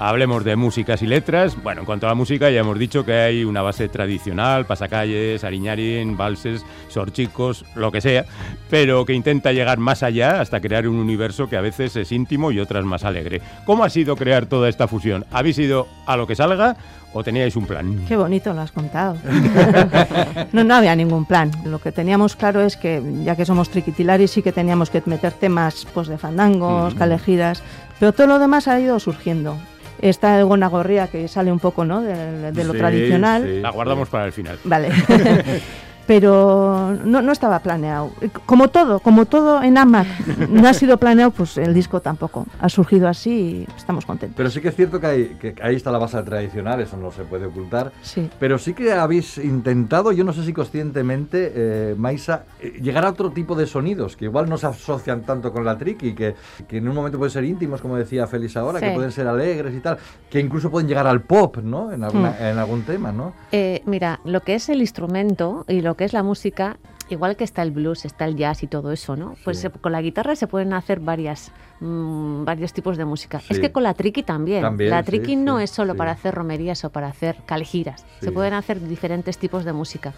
Hablemos 0.00 0.42
de 0.42 0.56
músicas 0.56 1.02
y 1.02 1.06
letras. 1.06 1.62
Bueno, 1.62 1.82
en 1.82 1.86
cuanto 1.86 2.06
a 2.06 2.08
la 2.08 2.16
música, 2.16 2.50
ya 2.50 2.60
hemos 2.60 2.76
dicho 2.76 3.04
que 3.04 3.12
hay 3.12 3.44
una 3.44 3.62
base 3.62 3.88
tradicional, 3.88 4.66
pasacalles, 4.66 5.44
ariñarín, 5.44 6.16
valses, 6.16 6.66
sorchicos, 6.88 7.64
lo 7.76 7.92
que 7.92 8.00
sea, 8.00 8.24
pero 8.68 9.04
que 9.04 9.12
intenta 9.12 9.52
llegar 9.52 9.78
más 9.78 10.02
allá 10.02 10.40
hasta 10.40 10.60
crear 10.60 10.88
un 10.88 10.96
universo 10.96 11.48
que 11.48 11.56
a 11.56 11.60
veces 11.60 11.94
es 11.94 12.10
íntimo 12.10 12.50
y 12.50 12.58
otras 12.58 12.84
más 12.84 13.04
alegre. 13.04 13.40
¿Cómo 13.64 13.84
ha 13.84 13.90
sido 13.90 14.16
crear 14.16 14.46
toda 14.46 14.68
esta 14.68 14.88
fusión? 14.88 15.24
¿Habéis 15.30 15.60
ido 15.60 15.86
a 16.06 16.16
lo 16.16 16.26
que 16.26 16.34
salga 16.34 16.76
o 17.12 17.22
teníais 17.22 17.56
un 17.56 17.66
plan? 17.66 18.04
Qué 18.08 18.16
bonito 18.16 18.52
lo 18.54 18.60
has 18.62 18.72
contado. 18.72 19.16
no, 20.52 20.64
no 20.64 20.74
había 20.74 20.94
ningún 20.96 21.24
plan. 21.24 21.50
Lo 21.64 21.78
que 21.78 21.92
teníamos 21.92 22.36
claro 22.36 22.60
es 22.62 22.76
que, 22.76 23.02
ya 23.24 23.36
que 23.36 23.44
somos 23.44 23.68
triquitilaris, 23.70 24.30
sí 24.30 24.42
que 24.42 24.52
teníamos 24.52 24.90
que 24.90 25.02
meter 25.06 25.32
temas 25.32 25.86
pues, 25.92 26.08
de 26.08 26.18
fandangos, 26.18 26.94
calejiras, 26.94 27.62
pero 28.00 28.12
todo 28.12 28.26
lo 28.26 28.38
demás 28.38 28.68
ha 28.68 28.80
ido 28.80 28.98
surgiendo. 28.98 29.56
Está 30.00 30.38
el 30.40 30.46
Gonagorría, 30.46 31.06
que 31.06 31.28
sale 31.28 31.52
un 31.52 31.60
poco 31.60 31.84
¿no? 31.84 32.00
de, 32.02 32.50
de 32.50 32.64
lo 32.64 32.72
Sí, 32.72 32.78
tradicional. 32.78 33.44
sí. 33.44 33.60
La 33.60 33.70
guardamos 33.70 34.08
para 34.08 34.26
el 34.26 34.32
final. 34.32 34.58
Vale. 34.64 34.88
Pero 36.06 36.96
no, 37.04 37.22
no 37.22 37.32
estaba 37.32 37.58
planeado. 37.60 38.10
Como 38.46 38.68
todo, 38.68 39.00
como 39.00 39.26
todo 39.26 39.62
en 39.62 39.78
AMAC, 39.78 40.06
no 40.48 40.68
ha 40.68 40.74
sido 40.74 40.96
planeado, 40.98 41.30
pues 41.30 41.56
el 41.58 41.74
disco 41.74 42.00
tampoco. 42.00 42.46
Ha 42.60 42.68
surgido 42.68 43.08
así 43.08 43.30
y 43.30 43.66
estamos 43.76 44.04
contentos. 44.06 44.36
Pero 44.36 44.50
sí 44.50 44.60
que 44.60 44.68
es 44.68 44.76
cierto 44.76 45.00
que, 45.00 45.06
hay, 45.06 45.24
que 45.40 45.54
ahí 45.62 45.76
está 45.76 45.90
la 45.90 45.98
base 45.98 46.20
tradicional, 46.22 46.80
eso 46.80 46.96
no 46.96 47.10
se 47.12 47.22
puede 47.22 47.46
ocultar. 47.46 47.92
Sí. 48.02 48.28
Pero 48.38 48.58
sí 48.58 48.74
que 48.74 48.92
habéis 48.92 49.38
intentado, 49.38 50.12
yo 50.12 50.24
no 50.24 50.32
sé 50.32 50.44
si 50.44 50.52
conscientemente, 50.52 51.52
eh, 51.54 51.94
Maisa, 51.96 52.44
eh, 52.60 52.78
llegar 52.82 53.04
a 53.04 53.10
otro 53.10 53.30
tipo 53.30 53.54
de 53.54 53.66
sonidos 53.66 54.16
que 54.16 54.24
igual 54.26 54.48
no 54.48 54.58
se 54.58 54.66
asocian 54.66 55.22
tanto 55.22 55.52
con 55.52 55.64
la 55.64 55.78
triqui, 55.78 56.14
que, 56.14 56.34
que 56.68 56.76
en 56.78 56.88
un 56.88 56.94
momento 56.94 57.18
pueden 57.18 57.32
ser 57.32 57.44
íntimos, 57.44 57.80
como 57.80 57.96
decía 57.96 58.26
Félix 58.26 58.56
ahora, 58.56 58.80
Sí. 58.80 58.86
que 58.86 58.92
pueden 58.92 59.12
ser 59.12 59.26
alegres 59.28 59.74
y 59.74 59.80
tal, 59.80 59.98
que 60.30 60.40
incluso 60.40 60.70
pueden 60.70 60.88
llegar 60.88 61.06
al 61.06 61.20
pop, 61.22 61.58
¿no? 61.58 61.92
En, 61.92 62.02
alguna- 62.04 62.30
Hmm. 62.32 62.42
en 62.44 62.58
algún 62.58 62.82
tema, 62.82 63.12
¿no? 63.12 63.32
Eh, 63.52 63.82
mira, 63.86 64.20
lo 64.24 64.40
que 64.40 64.54
es 64.54 64.68
el 64.68 64.80
instrumento 64.80 65.64
y 65.68 65.80
lo 65.80 65.91
que 65.96 66.04
es 66.04 66.12
la 66.12 66.22
música, 66.22 66.76
igual 67.08 67.36
que 67.36 67.44
está 67.44 67.62
el 67.62 67.70
blues, 67.70 68.04
está 68.04 68.24
el 68.24 68.36
jazz 68.36 68.62
y 68.62 68.66
todo 68.66 68.92
eso, 68.92 69.16
¿no? 69.16 69.34
Pues 69.44 69.58
Sí. 69.58 69.62
se- 69.62 69.70
con 69.70 69.92
la 69.92 70.00
guitarra 70.02 70.34
se 70.36 70.46
pueden 70.46 70.72
hacer 70.72 71.00
varias, 71.00 71.52
mm, 71.80 72.44
varios 72.44 72.72
tipos 72.72 72.96
de 72.96 73.04
música. 73.04 73.40
Sí. 73.40 73.46
Es 73.50 73.60
que 73.60 73.70
con 73.72 73.82
la 73.82 73.94
triqui 73.94 74.22
también. 74.22 74.62
También, 74.62 74.90
la 74.90 75.00
sí, 75.00 75.06
triqui 75.06 75.36
no 75.36 75.58
es 75.60 75.70
solo 75.70 75.94
para 75.94 76.12
hacer 76.12 76.34
romerías 76.34 76.84
o 76.84 76.90
para 76.90 77.08
hacer 77.08 77.36
calejiras. 77.44 78.00
Sí. 78.20 78.26
Se 78.26 78.32
pueden 78.32 78.54
hacer 78.54 78.80
diferentes 78.80 79.36
tipos 79.38 79.64
de 79.64 79.72
música. 79.72 80.12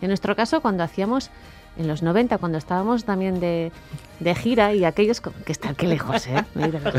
En 0.00 0.08
nuestro 0.08 0.34
caso, 0.36 0.60
cuando 0.62 0.82
hacíamos 0.84 1.30
en 1.76 1.88
los 1.88 2.02
90, 2.02 2.38
cuando 2.38 2.58
estábamos 2.58 3.04
también 3.04 3.40
de, 3.40 3.72
de 4.20 4.34
gira 4.34 4.74
y 4.74 4.84
aquellos 4.84 5.20
co- 5.20 5.32
que 5.46 5.52
están 5.52 5.74
que 5.74 5.86
lejos, 5.86 6.26
¿eh? 6.26 6.44
Mira, 6.54 6.80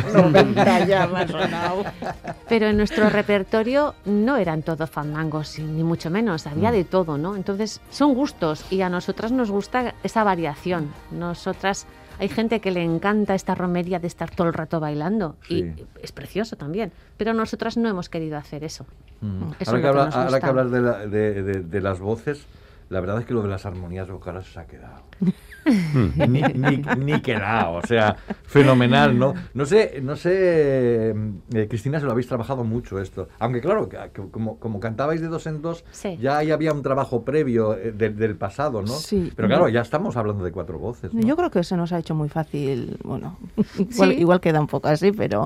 Pero 2.49 2.67
en 2.67 2.77
nuestro 2.77 3.09
repertorio 3.09 3.95
no 4.05 4.37
eran 4.37 4.61
todo 4.63 4.87
fandangos, 4.87 5.59
ni 5.59 5.83
mucho 5.83 6.09
menos, 6.09 6.47
había 6.47 6.69
Mm. 6.69 6.73
de 6.73 6.83
todo, 6.85 7.17
¿no? 7.17 7.35
Entonces 7.35 7.81
son 7.89 8.13
gustos 8.13 8.65
y 8.71 8.81
a 8.81 8.89
nosotras 8.89 9.31
nos 9.31 9.51
gusta 9.51 9.93
esa 10.03 10.23
variación. 10.23 10.91
Nosotras, 11.11 11.85
hay 12.19 12.29
gente 12.29 12.59
que 12.59 12.71
le 12.71 12.83
encanta 12.83 13.35
esta 13.35 13.55
romería 13.55 13.99
de 13.99 14.07
estar 14.07 14.29
todo 14.31 14.47
el 14.47 14.53
rato 14.53 14.79
bailando 14.79 15.35
Sí. 15.47 15.63
y 15.77 15.85
es 16.01 16.11
precioso 16.11 16.55
también, 16.55 16.91
pero 17.17 17.33
nosotras 17.33 17.77
no 17.77 17.89
hemos 17.89 18.09
querido 18.09 18.37
hacer 18.37 18.63
eso. 18.63 18.85
Mm. 19.21 19.51
Eso 19.59 19.71
Ahora, 19.71 19.77
es 19.77 19.81
que, 19.81 19.87
habla- 19.87 20.03
ahora 20.25 20.39
que 20.39 20.45
hablas 20.45 20.71
de, 20.71 20.81
la- 20.81 21.05
de- 21.07 21.43
de- 21.43 21.59
de 21.61 21.81
las 21.81 21.99
voces, 21.99 22.45
la 22.93 23.01
verdad 23.01 23.19
es 23.19 23.25
que 23.25 23.33
lo 23.33 23.41
de 23.41 23.49
las 23.49 23.65
armonías 23.65 24.09
vocales 24.09 24.45
se 24.45 24.59
ha 24.59 24.65
quedado. 24.65 25.03
ni, 26.27 26.41
ni, 26.41 26.81
ni 26.97 27.21
quedado, 27.21 27.75
o 27.75 27.81
sea, 27.87 28.17
fenomenal, 28.43 29.17
¿no? 29.17 29.33
No 29.53 29.65
sé, 29.65 29.99
no 30.03 30.15
sé, 30.17 31.11
eh, 31.11 31.67
Cristina, 31.69 31.99
se 31.99 32.05
lo 32.05 32.11
habéis 32.11 32.27
trabajado 32.27 32.63
mucho 32.65 32.99
esto. 32.99 33.29
Aunque 33.39 33.61
claro, 33.61 33.87
que- 33.87 33.97
que 34.13 34.29
como, 34.29 34.59
como 34.59 34.79
cantabais 34.81 35.21
de 35.21 35.27
dos 35.27 35.47
en 35.47 35.61
dos, 35.61 35.85
Sí. 35.91 36.17
ya 36.21 36.37
ahí 36.37 36.51
había 36.51 36.73
un 36.73 36.81
trabajo 36.83 37.23
previo 37.23 37.75
eh, 37.75 37.91
del- 37.93 38.15
del 38.17 38.35
pasado, 38.35 38.81
¿no? 38.81 38.87
Sí. 38.87 39.31
Pero 39.35 39.47
claro, 39.47 39.69
ya 39.69 39.81
estamos 39.81 40.17
hablando 40.17 40.43
de 40.43 40.51
cuatro 40.51 40.77
voces. 40.79 41.13
¿no? 41.13 41.21
Yo 41.21 41.35
creo 41.37 41.49
que 41.49 41.63
se 41.63 41.77
nos 41.77 41.93
ha 41.93 41.99
hecho 41.99 42.13
muy 42.13 42.27
fácil, 42.29 42.97
bueno, 43.03 43.37
igual, 43.77 44.09
Sí. 44.11 44.17
igual 44.19 44.41
queda 44.41 44.59
un 44.59 44.67
poco 44.67 44.89
así, 44.89 45.11
pero 45.13 45.45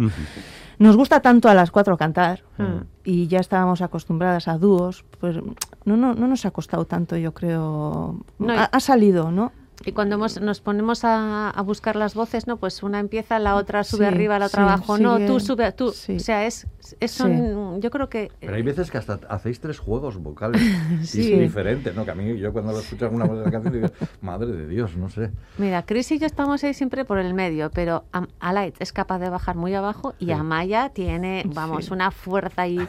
nos 0.79 0.95
gusta 0.97 1.19
tanto 1.21 1.49
a 1.49 1.53
las 1.53 1.71
cuatro 1.71 1.97
cantar 1.97 2.43
Mm. 2.57 2.81
y 3.03 3.27
ya 3.27 3.39
estábamos 3.39 3.81
acostumbradas 3.81 4.47
a 4.47 4.57
dúos, 4.57 5.05
pues 5.19 5.37
no, 5.85 5.95
no, 5.97 6.13
no 6.13 6.27
nos 6.27 6.45
ha 6.45 6.51
costado 6.51 6.85
tanto, 6.85 7.15
yo 7.17 7.33
creo. 7.33 8.17
No, 8.39 8.53
ha, 8.53 8.63
ha 8.65 8.79
salido, 8.79 9.31
¿no? 9.31 9.51
Y 9.85 9.91
cuando 9.91 10.15
hemos- 10.15 10.41
nos 10.41 10.59
ponemos 10.59 11.03
a, 11.05 11.49
a 11.51 11.61
buscar 11.61 11.95
las 11.95 12.13
voces, 12.15 12.47
¿no? 12.47 12.57
Pues 12.57 12.81
una 12.83 12.99
empieza, 12.99 13.39
la 13.39 13.55
otra 13.55 13.83
sube 13.83 13.99
Sí, 14.07 14.13
arriba, 14.13 14.39
la 14.39 14.47
otra 14.47 14.63
sí, 14.63 14.69
abajo. 14.69 14.97
No, 14.97 15.19
tú 15.19 15.39
sube, 15.39 15.71
tú. 15.71 15.91
Sí. 15.91 16.15
O 16.17 16.19
sea, 16.19 16.45
es, 16.45 16.67
es 16.99 17.11
son, 17.11 17.79
yo 17.79 17.89
creo 17.91 18.09
que... 18.09 18.31
Pero 18.39 18.55
hay 18.55 18.63
veces 18.63 18.89
que 18.91 18.97
hasta 18.97 19.19
hacéis 19.29 19.59
tres 19.61 19.79
juegos 19.79 20.17
vocales 20.17 20.61
Sí. 21.03 21.21
y 21.29 21.33
es 21.33 21.39
diferente, 21.39 21.93
¿no? 21.93 22.03
Que 22.05 22.11
a 22.11 22.15
mí, 22.15 22.37
yo 22.37 22.51
cuando 22.51 22.71
lo 22.73 22.79
escucho 22.79 23.05
alguna 23.05 23.25
vez 23.27 23.37
de 23.39 23.45
la 23.45 23.51
canción 23.51 23.73
digo, 23.73 23.87
madre 24.21 24.47
de 24.51 24.67
Dios, 24.67 24.97
no 24.97 25.09
sé. 25.09 25.31
Mira, 25.57 25.83
Chris 25.83 26.11
y 26.11 26.19
yo 26.19 26.25
estamos 26.25 26.63
ahí 26.63 26.73
siempre 26.73 27.05
por 27.05 27.19
el 27.19 27.33
medio, 27.33 27.69
pero 27.69 28.03
Am- 28.11 28.27
Alight 28.39 28.75
es 28.79 28.91
capaz 28.91 29.19
de 29.19 29.29
bajar 29.29 29.55
muy 29.55 29.73
abajo 29.75 30.15
y 30.19 30.25
Sí. 30.25 30.31
Amaya 30.31 30.89
tiene, 30.89 31.43
vamos, 31.53 31.85
Sí. 31.85 31.93
una 31.93 32.11
fuerza 32.11 32.67
y, 32.67 32.79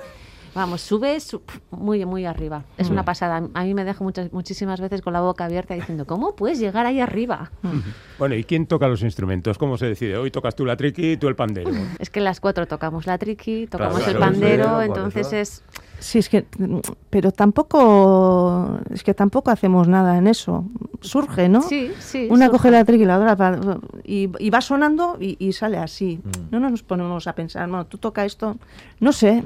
Vamos, 0.55 0.81
sube 0.81 1.21
su- 1.21 1.43
muy, 1.71 2.05
muy 2.05 2.25
arriba. 2.25 2.65
Es 2.77 2.91
una 2.91 3.05
pasada. 3.05 3.43
A 3.55 3.65
mí 3.65 3.75
me 3.75 3.85
deja 3.85 4.03
muchas, 4.03 4.33
muchísimas 4.33 4.81
veces 4.81 5.03
con 5.03 5.13
la 5.13 5.21
boca 5.21 5.45
abierta 5.45 5.75
diciendo, 5.75 6.05
¿cómo 6.07 6.35
puedes 6.35 6.59
llegar 6.59 6.87
ahí 6.87 7.01
arriba? 7.01 7.51
Bueno, 8.19 8.35
¿y 8.35 8.45
quién 8.45 8.67
toca 8.67 8.89
los 8.89 9.03
instrumentos? 9.03 9.59
¿Cómo 9.59 9.77
se 9.79 9.87
decide? 9.87 10.17
Hoy 10.17 10.31
tocas 10.31 10.57
tú 10.57 10.65
la 10.65 10.77
triqui 10.77 11.13
y 11.13 11.17
tú 11.17 11.29
el 11.29 11.37
pandero. 11.37 11.71
Es 11.99 12.11
que 12.11 12.21
las 12.21 12.41
cuatro 12.41 12.67
tocamos 12.67 13.07
la 13.07 13.19
triqui, 13.19 13.67
tocamos 13.67 13.99
Claro, 14.03 14.13
el 14.13 14.19
pandero, 14.19 14.83
entonces 14.83 15.33
es... 15.33 15.63
Sí, 16.01 16.19
es 16.21 16.29
que, 16.29 16.45
pero 17.11 17.33
tampoco, 17.33 18.79
es 18.93 19.03
que 19.03 19.15
tampoco 19.15 19.51
hacemos 19.51 19.89
nada 19.89 20.17
en 20.19 20.27
eso. 20.29 20.65
Surge, 21.01 21.49
¿no? 21.49 21.63
Sí, 21.63 21.93
sí. 21.99 22.29
Una 22.31 22.47
surge. 22.47 22.57
coge 22.59 22.71
la 22.71 22.85
triqui 22.85 23.03
y 23.03 23.07
la 23.07 23.19
otra 23.19 23.35
va- 23.35 23.79
y, 24.05 24.31
y 24.39 24.51
va 24.51 24.61
sonando 24.61 25.17
y, 25.21 25.37
y 25.45 25.53
sale 25.53 25.77
así. 25.79 26.21
Mm. 26.23 26.31
No 26.53 26.61
nos 26.71 26.83
ponemos 26.83 27.27
a 27.27 27.35
pensar, 27.35 27.69
bueno, 27.69 27.87
tú 27.87 27.99
toca 27.99 28.25
esto. 28.25 28.57
No 29.01 29.13
sé, 29.13 29.43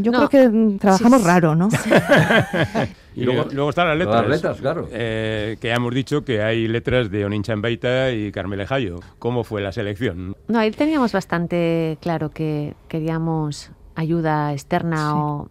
yo 0.00 0.10
No. 0.12 0.26
creo 0.26 0.28
que 0.28 0.78
trabajamos 0.78 1.20
Sí, 1.20 1.26
raro, 1.26 1.54
¿no? 1.54 1.68
Y 3.16 3.24
luego, 3.24 3.46
luego 3.52 3.70
están 3.70 3.88
las 3.88 3.98
letras. 3.98 4.22
Las 4.22 4.30
letras, 4.30 4.56
claro. 4.60 4.88
Eh, 4.92 5.56
que 5.60 5.68
ya 5.68 5.74
hemos 5.74 5.92
dicho 5.92 6.24
que 6.24 6.42
hay 6.42 6.68
letras 6.68 7.10
de 7.10 7.24
Onin 7.24 7.42
Chambaita 7.42 8.12
y 8.12 8.30
Carmele 8.30 8.66
Jayo. 8.66 9.00
¿Cómo 9.18 9.42
fue 9.42 9.60
la 9.60 9.72
selección? 9.72 10.36
No, 10.46 10.58
ahí 10.60 10.70
teníamos 10.70 11.12
bastante 11.12 11.98
claro 12.00 12.30
que 12.30 12.74
queríamos 12.88 13.72
ayuda 13.96 14.52
externa 14.52 14.96
Sí. 14.96 15.12
o 15.16 15.48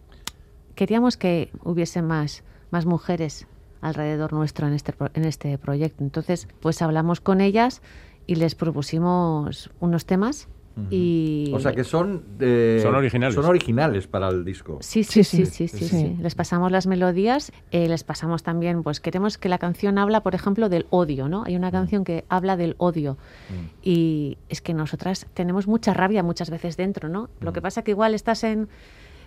queríamos 0.79 1.17
que 1.17 1.51
hubiese 1.65 2.01
más, 2.01 2.43
más 2.71 2.85
mujeres 2.85 3.47
alrededor 3.81 4.31
nuestro 4.31 4.65
en 4.67 4.73
este, 4.73 4.93
pro- 4.93 5.11
en 5.13 5.25
este 5.25 5.57
proyecto. 5.57 6.03
Entonces, 6.05 6.47
pues 6.61 6.81
hablamos 6.81 7.19
con 7.19 7.41
ellas 7.41 7.81
y 8.27 8.35
les 8.35 8.55
propusimos 8.55 9.69
unos 9.81 10.05
temas 10.05 10.47
y... 10.89 11.51
O 11.53 11.59
sea 11.59 11.73
que 11.73 11.83
son... 11.83 12.23
eh, 12.39 12.79
Son 12.81 12.95
originales. 12.95 13.35
Son 13.35 13.43
originales 13.43 14.07
para 14.07 14.29
el 14.29 14.45
disco. 14.45 14.77
Sí, 14.79 15.03
sí, 15.03 15.25
Sí, 15.25 15.45
sí, 15.45 15.45
sí, 15.45 15.67
sí, 15.67 15.77
sí, 15.79 15.87
sí. 15.89 15.97
sí. 15.97 16.17
Les 16.21 16.35
pasamos 16.35 16.71
las 16.71 16.87
melodías, 16.87 17.51
eh, 17.71 17.89
les 17.89 18.05
pasamos 18.05 18.43
también, 18.43 18.81
pues 18.81 19.01
queremos 19.01 19.37
que 19.37 19.49
la 19.49 19.57
canción 19.57 19.97
habla, 19.97 20.21
por 20.23 20.35
ejemplo, 20.35 20.69
del 20.69 20.85
odio, 20.89 21.27
¿no? 21.27 21.43
Hay 21.45 21.57
una 21.57 21.69
canción 21.71 22.05
que 22.05 22.23
habla 22.29 22.55
del 22.55 22.75
odio 22.77 23.17
y 23.83 24.37
es 24.47 24.61
que 24.61 24.73
nosotras 24.73 25.27
tenemos 25.33 25.67
mucha 25.67 25.93
rabia 25.93 26.23
muchas 26.23 26.49
veces 26.49 26.77
dentro, 26.77 27.09
¿no? 27.09 27.29
Lo 27.41 27.51
que 27.51 27.61
pasa 27.61 27.81
que 27.83 27.91
igual 27.91 28.13
estás 28.13 28.45
en, 28.45 28.69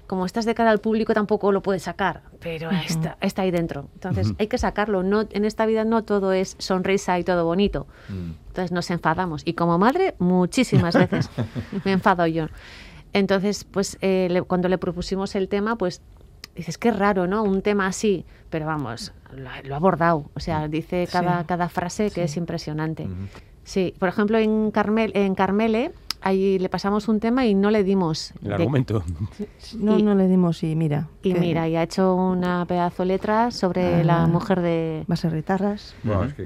como 0.06 0.26
estás 0.26 0.44
de 0.44 0.54
cara 0.54 0.70
al 0.70 0.78
público 0.80 1.14
tampoco 1.14 1.52
lo 1.52 1.62
puedes 1.62 1.84
sacar, 1.84 2.22
pero 2.40 2.70
está, 2.70 3.16
está 3.20 3.42
ahí 3.42 3.50
dentro. 3.50 3.88
Entonces 3.94 4.32
hay 4.38 4.46
que 4.48 4.58
sacarlo. 4.58 5.02
No, 5.02 5.24
en 5.30 5.44
esta 5.44 5.64
vida 5.64 5.84
no 5.84 6.02
todo 6.04 6.32
es 6.32 6.54
sonrisa 6.58 7.18
y 7.18 7.24
todo 7.24 7.44
bonito. 7.46 7.86
Entonces 8.10 8.72
nos 8.72 8.90
enfadamos. 8.90 9.42
Y 9.46 9.54
como 9.54 9.78
madre, 9.78 10.14
muchísimas 10.18 10.94
veces 10.94 11.30
me 11.84 11.92
enfado 11.92 12.26
yo. 12.26 12.46
Entonces, 13.14 13.64
pues 13.64 13.98
eh, 14.00 14.28
le- 14.30 14.42
cuando 14.42 14.68
le 14.68 14.78
propusimos 14.78 15.34
el 15.34 15.48
tema, 15.48 15.76
pues 15.76 16.00
dices, 16.56 16.78
qué 16.78 16.90
raro, 16.90 17.26
¿no? 17.26 17.42
Un 17.42 17.62
tema 17.62 17.86
así, 17.86 18.24
pero 18.50 18.66
vamos, 18.66 19.12
lo, 19.34 19.48
ha- 19.50 19.62
lo 19.62 19.74
ha 19.74 19.76
abordado. 19.76 20.30
O 20.34 20.40
sea, 20.40 20.68
dice 20.68 21.08
cada, 21.10 21.40
Sí. 21.40 21.46
cada 21.46 21.68
frase 21.68 22.10
que 22.10 22.24
es 22.24 22.36
impresionante. 22.36 23.08
Sí, 23.64 23.94
por 23.98 24.08
ejemplo, 24.08 24.38
en, 24.38 24.70
Carmel, 24.70 25.12
en 25.14 25.34
Carmele, 25.34 25.92
ahí 26.22 26.58
le 26.58 26.68
pasamos 26.68 27.08
un 27.08 27.20
tema 27.20 27.46
y 27.46 27.54
no 27.54 27.70
le 27.70 27.85
dimos... 27.85 28.32
El 28.42 28.48
de- 28.48 28.54
argumento. 28.54 29.02
No, 29.78 29.98
Y- 29.98 30.02
no 30.02 30.14
le 30.14 30.28
dimos 30.28 30.62
y 30.62 30.74
mira. 30.76 31.08
y 31.22 31.32
que 31.35 31.40
mira, 31.40 31.68
y 31.68 31.76
ha 31.76 31.82
hecho 31.82 32.14
una 32.14 32.64
pedazo 32.66 33.04
letra 33.04 33.50
sobre 33.50 34.04
la 34.04 34.24
Ah. 34.24 34.26
mujer 34.26 34.61
de... 34.61 35.04
Va 35.11 35.14
a 35.14 35.16
ser 35.16 35.35
guitarras. 35.35 35.94
Bueno, 36.02 36.24
es 36.24 36.35
que 36.35 36.42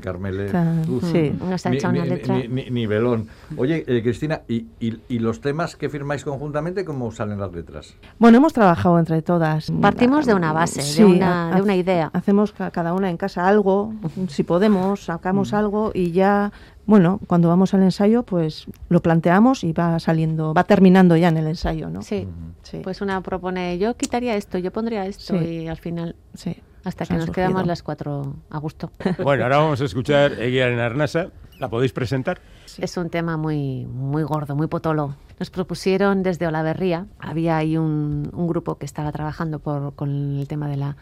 uf. 0.89 1.05
sí. 1.13 1.33
Nos 1.49 1.67
ha 1.67 1.71
Ni- 1.71 1.77
hecho 1.77 1.89
una 1.89 2.03
ni- 2.03 2.09
letra. 2.09 2.37
ni- 2.37 2.49
ni- 2.49 2.71
nivelón. 2.71 3.29
Oye, 3.57 3.85
eh, 3.87 4.03
Cristina, 4.03 4.43
¿y, 4.49 4.67
y, 4.81 4.99
y 5.09 5.19
los 5.19 5.41
temas 5.41 5.77
que 5.77 5.89
firmáis 5.89 6.25
conjuntamente, 6.25 6.85
cómo 6.85 7.11
salen 7.13 7.39
las 7.41 7.53
letras? 7.53 7.95
Bueno, 8.19 8.39
hemos 8.39 8.53
trabajado 8.53 8.99
entre 8.99 9.23
todas. 9.23 9.71
Partimos 9.81 10.27
de 10.27 10.35
una 10.35 10.53
base, 10.53 10.83
de 10.83 11.05
una- 11.05 11.53
ha- 11.53 11.57
de 11.57 11.63
una 11.63 11.77
idea. 11.77 12.11
Hacemos 12.13 12.53
ca- 12.53 12.71
cada 12.71 12.95
una 12.95 13.11
en 13.11 13.17
casa 13.17 13.47
algo, 13.49 13.93
si 14.29 14.43
podemos, 14.43 15.05
sacamos 15.05 15.53
algo 15.53 15.91
y 15.95 16.13
ya, 16.13 16.53
bueno, 16.87 17.21
cuando 17.27 17.49
vamos 17.49 17.75
al 17.75 17.83
ensayo, 17.83 18.23
pues 18.23 18.67
lo 18.89 19.01
planteamos 19.03 19.65
y 19.65 19.73
va 19.73 19.99
saliendo, 19.99 20.55
va 20.55 20.65
terminando 20.65 21.17
ya 21.17 21.29
en 21.29 21.37
el 21.37 21.47
ensayo, 21.49 21.91
¿no? 21.91 22.03
Sí, 22.03 22.29
Sí. 22.63 22.81
pues 22.83 23.01
una 23.01 23.21
propone, 23.23 23.79
yo 23.79 23.97
quitaría 23.97 24.37
esto, 24.37 24.59
yo 24.59 24.73
pondría 24.73 25.05
esto 25.07 25.39
Sí. 25.39 25.45
y 25.45 25.69
al 25.69 25.77
final 25.79 26.17
Sí. 26.35 26.57
hasta 26.85 27.03
Nos 27.05 27.09
que 27.09 27.15
nos 27.15 27.25
surgido. 27.27 27.35
quedamos 27.49 27.67
las 27.67 27.83
cuatro 27.83 28.35
a 28.51 28.59
gusto. 28.59 28.91
Bueno, 29.23 29.45
ahora 29.45 29.59
vamos 29.59 29.81
a 29.81 29.85
escuchar 29.85 30.33
Eguía 30.41 30.69
en 30.69 30.79
Arnasa. 30.79 31.29
¿La 31.59 31.69
podéis 31.69 31.93
presentar? 31.93 32.41
Es 32.79 32.97
un 32.99 33.09
tema 33.09 33.37
muy, 33.39 33.87
muy 33.87 34.23
gordo, 34.23 34.55
muy 34.55 34.67
potolo. 34.67 35.15
Nos 35.39 35.49
propusieron 35.51 36.23
desde 36.23 36.47
Olaverría, 36.47 37.07
había 37.19 37.57
ahí 37.57 37.77
un, 37.79 38.31
un 38.33 38.47
grupo 38.47 38.77
que 38.77 38.85
estaba 38.87 39.11
trabajando 39.13 39.59
por, 39.59 39.95
con 39.95 40.39
el 40.39 40.47
tema 40.49 40.69
de 40.69 40.77
la 40.77 40.97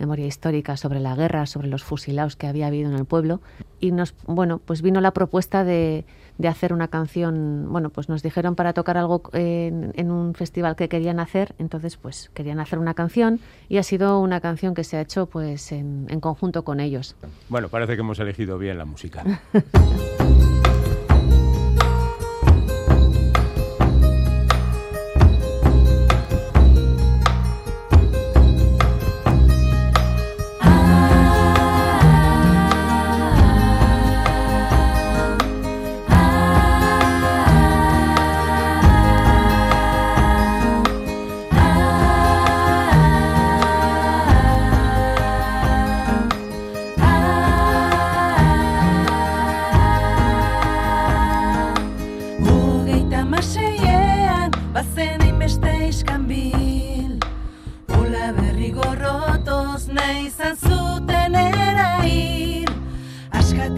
memoria 0.00 0.26
histórica 0.26 0.76
sobre 0.76 0.98
la 0.98 1.14
guerra, 1.14 1.46
sobre 1.46 1.68
los 1.68 1.84
fusilados 1.84 2.34
que 2.34 2.46
había 2.48 2.66
habido 2.66 2.90
en 2.90 2.96
el 2.96 3.04
pueblo. 3.04 3.40
Y 3.78 3.92
nos, 3.92 4.14
bueno, 4.26 4.58
pues 4.58 4.82
vino 4.82 5.00
la 5.00 5.12
propuesta 5.12 5.62
de, 5.62 6.04
de 6.38 6.48
hacer 6.48 6.72
una 6.72 6.88
canción, 6.88 7.66
bueno, 7.68 7.90
pues 7.90 8.08
nos 8.08 8.22
dijeron 8.22 8.56
para 8.56 8.72
tocar 8.72 8.96
algo 8.96 9.22
en, 9.32 9.92
en 9.94 10.10
un 10.10 10.34
festival 10.34 10.74
que 10.74 10.88
querían 10.88 11.20
hacer, 11.20 11.54
entonces 11.58 11.96
pues 11.96 12.30
querían 12.34 12.60
hacer 12.60 12.78
una 12.78 12.94
canción 12.94 13.40
y 13.68 13.76
ha 13.76 13.82
sido 13.82 14.20
una 14.20 14.40
canción 14.40 14.74
que 14.74 14.82
se 14.84 14.96
ha 14.96 15.02
hecho 15.02 15.26
pues 15.26 15.70
en, 15.70 16.06
en 16.08 16.20
conjunto 16.20 16.64
con 16.64 16.80
ellos. 16.80 17.14
Bueno, 17.48 17.68
parece 17.68 17.94
que 17.94 18.00
hemos 18.00 18.18
elegido 18.18 18.58
bien 18.58 18.78
la 18.78 18.86
música. 18.86 19.22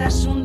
Ezin 0.04 0.42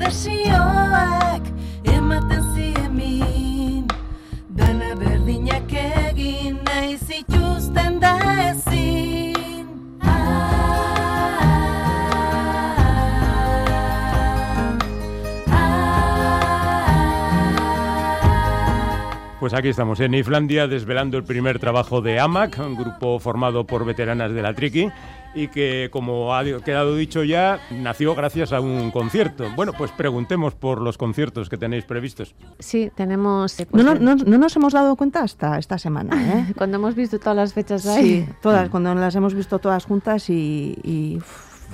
Pues 19.48 19.54
aquí 19.54 19.70
estamos 19.70 20.02
en 20.02 20.14
Islandia 20.14 20.68
desvelando 20.68 21.18
el 21.18 21.24
primer 21.24 21.58
trabajo 21.58 22.02
de 22.02 22.20
AMAC, 22.20 22.60
un 22.60 22.76
grupo 22.76 23.18
formado 23.18 23.66
por 23.66 23.86
veteranas 23.86 24.34
de 24.34 24.42
la 24.42 24.54
Triki 24.54 24.90
y 25.38 25.48
que, 25.50 25.90
como 25.92 26.36
ha 26.36 26.44
quedado 26.64 26.96
dicho 26.96 27.24
ya, 27.24 27.60
nació 27.72 28.16
gracias 28.16 28.52
a 28.54 28.60
un 28.60 28.92
concierto. 28.92 29.46
Bueno, 29.56 29.74
pues 29.78 29.92
preguntemos 29.92 30.56
por 30.56 30.82
los 30.82 30.98
conciertos 30.98 31.48
que 31.50 31.58
tenéis 31.58 31.86
previstos. 31.86 32.34
Sí, 32.60 32.92
tenemos... 32.96 33.56
pues, 33.70 33.84
No, 33.86 33.94
no, 33.96 34.16
no, 34.16 34.16
no 34.16 34.38
nos 34.38 34.56
hemos 34.56 34.74
dado 34.74 34.96
cuenta 34.96 35.22
hasta 35.24 35.58
esta 35.60 35.78
semana, 35.78 36.16
¿eh? 36.50 36.54
Cuando 36.58 36.78
hemos 36.78 36.96
visto 36.96 37.20
todas 37.20 37.36
las 37.36 37.54
fechas 37.54 37.86
ahí. 37.86 38.26
Sí, 38.26 38.34
todas, 38.42 38.70
cuando 38.70 38.94
las 38.96 39.16
hemos 39.16 39.34
visto 39.34 39.60
todas 39.60 39.86
juntas 39.86 40.30
y... 40.30 40.78
y- 40.84 41.20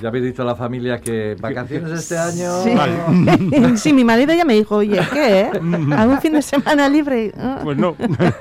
Ya 0.01 0.09
habéis 0.09 0.25
dicho 0.25 0.41
a 0.41 0.45
la 0.45 0.55
familia 0.55 0.99
que 0.99 1.35
vacaciones 1.39 1.91
este 1.91 2.17
año... 2.17 2.61
Sí. 2.63 2.71
Vale. 2.75 3.77
sí, 3.77 3.93
mi 3.93 4.03
marido 4.03 4.33
ya 4.33 4.43
me 4.43 4.53
dijo, 4.55 4.77
oye, 4.77 4.99
¿qué? 5.13 5.49
¿Algún 5.95 6.19
fin 6.19 6.33
de 6.33 6.41
semana 6.41 6.89
libre? 6.89 7.31
Pues 7.63 7.77
no. 7.77 7.95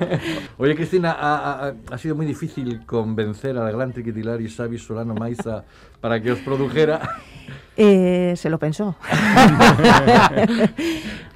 Oye, 0.57 0.75
Cristina, 0.75 1.15
ha, 1.17 1.67
ha- 1.67 1.73
ha 1.91 1.97
sido 1.97 2.15
muy 2.15 2.25
difícil 2.25 2.85
convencer 2.85 3.57
al 3.57 3.71
gran 3.71 3.93
triquitilar 3.93 4.41
y 4.41 4.49
Xavi 4.49 4.77
Solano 4.77 5.13
Maiza 5.13 5.63
para 6.01 6.21
que 6.21 6.31
os 6.31 6.39
produjera. 6.39 7.01
Eh, 7.75 8.33
se 8.35 8.49
lo 8.49 8.59
pensó. 8.59 8.95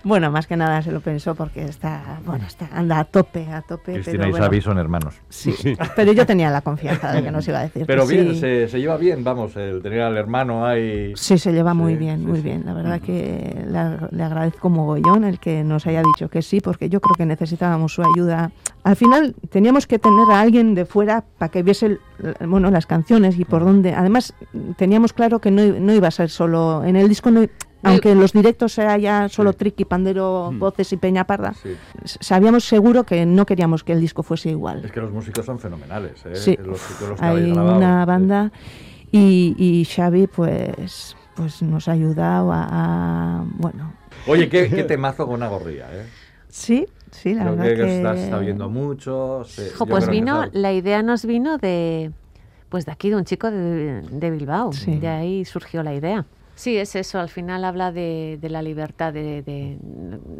Bueno, 0.07 0.31
más 0.31 0.47
que 0.47 0.55
nada 0.55 0.81
se 0.81 0.93
lo 0.93 1.01
pensó 1.01 1.35
porque 1.35 1.65
está, 1.65 2.21
bueno, 2.25 2.45
está, 2.45 2.69
anda 2.71 2.97
a 2.99 3.03
tope, 3.03 3.45
a 3.51 3.61
tope. 3.61 3.95
Cristina 3.95 4.19
pero 4.19 4.27
y 4.29 4.31
bueno, 4.31 4.45
Xavi 4.45 4.61
son 4.61 4.77
hermanos. 4.77 5.15
Sí, 5.27 5.53
pero 5.97 6.13
yo 6.13 6.25
tenía 6.25 6.49
la 6.49 6.61
confianza 6.61 7.11
de 7.11 7.23
que 7.23 7.29
nos 7.29 7.45
iba 7.45 7.59
a 7.59 7.63
decir. 7.63 7.85
Pero 7.85 8.07
que 8.07 8.13
bien, 8.13 8.33
sí. 8.33 8.39
se, 8.39 8.69
se 8.69 8.79
lleva 8.79 8.95
bien, 8.95 9.25
vamos, 9.25 9.57
el 9.57 9.81
tener 9.81 9.99
al 9.99 10.15
hermano 10.15 10.65
ahí. 10.65 11.11
Sí, 11.17 11.37
se 11.37 11.51
lleva 11.51 11.73
muy 11.73 11.95
bien, 11.95 12.19
sí, 12.19 12.25
muy 12.25 12.37
sí. 12.37 12.43
bien. 12.43 12.63
La 12.65 12.73
verdad 12.73 13.01
que 13.01 13.65
le 14.11 14.23
agradezco 14.23 14.69
mogollón 14.69 15.25
el 15.25 15.39
que 15.39 15.65
nos 15.65 15.85
haya 15.87 16.01
dicho 16.03 16.29
que 16.29 16.41
sí, 16.41 16.61
porque 16.61 16.87
yo 16.87 17.01
creo 17.01 17.15
que 17.15 17.25
necesitábamos 17.25 17.93
su 17.93 18.01
ayuda. 18.01 18.51
Al 18.87 18.95
final 18.95 19.35
teníamos 19.49 19.85
que 19.85 19.99
tener 19.99 20.29
a 20.31 20.39
alguien 20.39 20.73
de 20.73 20.85
fuera 20.85 21.25
para 21.37 21.51
que 21.51 21.61
viese 21.61 21.97
bueno, 22.47 22.71
las 22.71 22.85
canciones 22.85 23.37
y 23.37 23.43
por 23.43 23.65
dónde. 23.65 23.93
Además, 23.93 24.33
teníamos 24.77 25.11
claro 25.11 25.39
que 25.39 25.51
no, 25.51 25.61
no 25.61 25.93
iba 25.93 26.07
a 26.07 26.11
ser 26.11 26.29
solo 26.29 26.85
en 26.85 26.95
el 26.95 27.09
disco, 27.09 27.29
no 27.29 27.43
i- 27.43 27.49
aunque 27.83 28.11
en 28.11 28.21
los 28.21 28.31
directos 28.31 28.71
sea 28.71 28.97
ya 28.97 29.27
solo 29.27 29.51
Sí. 29.51 29.57
triqui, 29.57 29.83
pandero, 29.83 30.51
voces 30.53 30.93
y 30.93 30.97
peña 30.97 31.25
parda, 31.27 31.53
Sí. 31.61 31.75
sabíamos 32.21 32.63
seguro 32.63 33.03
que 33.03 33.25
no 33.25 33.45
queríamos 33.45 33.83
que 33.83 33.91
el 33.91 33.99
disco 33.99 34.23
fuese 34.23 34.51
igual. 34.51 34.85
Es 34.85 34.91
que 34.93 35.01
los 35.01 35.11
músicos 35.11 35.45
son 35.45 35.59
fenomenales, 35.59 36.25
¿eh? 36.25 36.35
Sí, 36.35 36.57
Los, 36.63 36.79
que- 36.81 37.07
los 37.07 37.19
que 37.19 37.25
habéis 37.25 37.45
hay 37.47 37.51
grabado. 37.51 37.77
una 37.77 38.05
banda 38.05 38.51
y, 39.11 39.53
y 39.57 39.83
Xavi 39.83 40.27
pues 40.27 41.17
pues 41.35 41.61
nos 41.61 41.89
ha 41.89 41.91
ayudado 41.91 42.53
a, 42.53 42.67
a- 42.71 43.45
bueno 43.57 43.91
Oye, 44.27 44.47
qué, 44.47 44.69
qué 44.69 44.83
temazo 44.85 45.25
con 45.25 45.35
una 45.35 45.49
gorría, 45.49 45.87
¿eh? 45.91 46.05
sí 46.47 46.87
sí 47.17 47.33
la 47.33 47.43
Creo 47.43 47.55
verdad 47.55 47.65
que, 47.69 47.75
que, 47.75 47.97
está, 47.97 48.15
está 48.15 48.39
viendo 48.39 48.69
mucho. 48.69 49.43
Jo, 49.77 49.85
yo 49.85 49.85
pues 49.85 50.07
vino, 50.09 50.43
está- 50.45 50.57
la 50.59 50.73
idea 50.73 51.01
nos 51.03 51.25
vino 51.25 51.57
de, 51.57 52.11
pues 52.69 52.85
de 52.85 52.91
aquí, 52.91 53.09
de 53.09 53.15
un 53.15 53.25
chico 53.25 53.49
de, 53.51 54.01
de 54.01 54.31
Bilbao. 54.31 54.71
Sí. 54.73 54.97
De 54.97 55.07
ahí 55.07 55.45
surgió 55.45 55.83
la 55.83 55.93
idea. 55.93 56.25
Sí, 56.55 56.75
es 56.77 56.95
eso. 56.95 57.19
Al 57.19 57.29
final 57.29 57.63
habla 57.65 57.91
de, 57.91 58.39
de 58.41 58.49
la 58.49 58.61
libertad, 58.63 59.13
de, 59.13 59.43
de- 59.43 59.77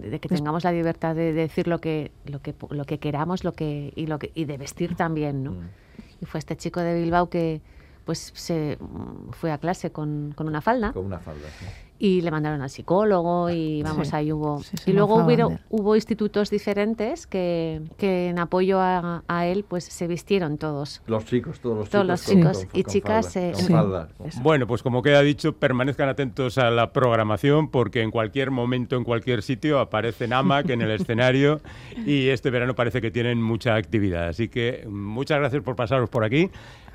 de 0.10 0.20
que 0.20 0.28
tengamos 0.30 0.64
la 0.64 0.72
libertad 0.72 1.14
de 1.16 1.32
decir 1.34 1.68
lo 1.68 1.80
que, 1.80 2.12
lo 2.26 2.42
que, 2.42 2.56
lo 2.72 2.86
que 2.86 2.98
queramos, 2.98 3.44
lo 3.44 3.52
que 3.52 3.94
y 3.96 4.08
lo 4.08 4.18
que 4.18 4.32
y 4.34 4.46
de 4.46 4.58
vestir 4.58 4.96
también, 4.96 5.44
¿no? 5.44 5.52
Mm. 5.52 5.70
Y 6.22 6.26
fue 6.26 6.40
este 6.40 6.56
chico 6.58 6.80
de 6.80 7.00
Bilbao 7.00 7.30
que, 7.30 7.62
pues, 8.04 8.32
se 8.34 8.80
fue 9.32 9.52
a 9.52 9.60
clase 9.60 9.92
con, 9.92 10.34
con 10.36 10.48
una 10.48 10.62
falda 10.62 10.92
Con 10.94 11.06
una 11.06 11.20
falda. 11.20 11.48
sí. 11.60 11.66
Y 12.00 12.22
le 12.22 12.30
mandaron 12.32 12.62
al 12.62 12.70
psicólogo 12.70 13.50
y 13.50 13.82
vamos 13.84 14.10
Sí, 14.10 14.16
ahí 14.16 14.32
hubo 14.32 14.60
sí, 14.62 14.76
y 14.86 14.94
luego 14.94 15.28
él. 15.30 15.60
hubo 15.70 15.96
institutos 15.96 16.50
diferentes 16.50 17.26
que, 17.28 17.82
que 17.98 18.30
en 18.30 18.40
apoyo 18.40 18.80
a, 18.80 19.24
a 19.28 19.46
él 19.48 19.66
pues 19.68 19.84
se 19.86 20.08
vistieron 20.08 20.58
todos 20.58 21.02
Los 21.08 21.26
chicos, 21.26 21.60
todos 21.60 21.78
los 21.78 21.90
Todos 21.90 22.06
chicos. 22.06 22.08
los 22.08 22.22
con- 22.26 22.36
chicos 22.36 22.58
con- 22.72 22.80
y 22.80 22.84
con 22.84 22.92
chicas, 22.94 23.34
falda, 23.34 23.48
eh, 23.48 23.52
con 23.54 23.62
Sí. 23.64 23.74
falda. 23.74 24.08
Eso. 24.26 24.42
Bueno, 24.42 24.68
pues 24.68 24.84
como 24.84 25.02
queda 25.02 25.22
dicho, 25.22 25.54
permanezcan 25.54 26.10
atentos 26.10 26.58
a 26.58 26.70
la 26.70 26.92
programación 26.94 27.70
porque 27.70 28.02
en 28.02 28.12
cualquier 28.12 28.52
momento, 28.52 28.96
en 28.96 29.04
cualquier 29.04 29.42
sitio, 29.42 29.80
aparecen 29.80 30.34
AMAC 30.34 30.70
en 30.70 30.82
el 30.82 30.92
escenario 30.92 31.62
y 32.06 32.28
este 32.30 32.50
verano 32.52 32.76
parece 32.76 33.02
que 33.02 33.12
tienen 33.12 33.42
mucha 33.42 33.76
actividad. 33.76 34.28
Así 34.28 34.50
que 34.50 34.86
muchas 34.90 35.40
gracias 35.40 35.64
por 35.64 35.76
pasaros 35.76 36.10
por 36.10 36.24
aquí, 36.24 36.50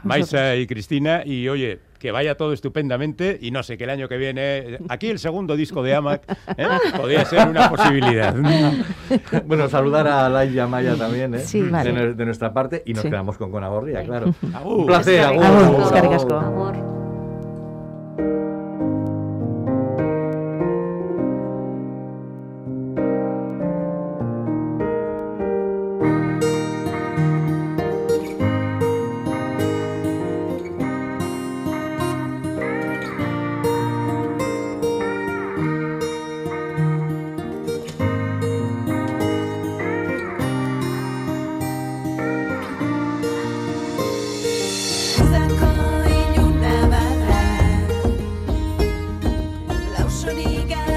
Maisa 0.05 0.57
y 0.57 0.67
Cristina. 0.67 1.23
Y 1.25 1.49
oye, 1.49 1.79
que 1.99 2.11
vaya 2.11 2.37
todo 2.37 2.53
estupendamente 2.53 3.39
y 3.41 3.51
no 3.53 3.63
sé, 3.63 3.79
que 3.79 3.85
el 3.85 3.91
año 3.91 4.09
que 4.09 4.17
viene, 4.17 4.79
aquí 4.89 5.09
el 5.09 5.19
segundo 5.21 5.55
disco 5.57 5.83
de 5.85 5.95
AMAC 5.95 6.23
¿eh? 6.57 6.67
podría 6.97 7.25
ser 7.25 7.49
una 7.49 7.71
posibilidad. 7.71 8.35
Bueno, 9.47 9.69
saludar 9.69 10.07
a 10.09 10.29
Laia 10.29 10.67
Maya 10.67 10.97
también, 10.97 11.35
¿eh? 11.35 11.39
Sí. 11.41 11.61
de, 11.61 11.71
Vale. 11.71 11.93
nue- 11.93 12.15
de 12.15 12.25
nuestra 12.25 12.53
parte 12.53 12.83
y 12.87 12.93
nos 12.95 13.03
Sí. 13.03 13.09
quedamos 13.11 13.37
con 13.37 13.51
Conagorría, 13.51 13.99
Venga. 14.01 14.21
claro. 14.21 14.35
Agur. 14.55 14.79
Un 14.81 14.87
placer, 14.87 15.21
agur, 15.21 15.45
agur, 15.45 16.35
agur. 16.35 17.02
you 50.53 50.65
got 50.69 50.92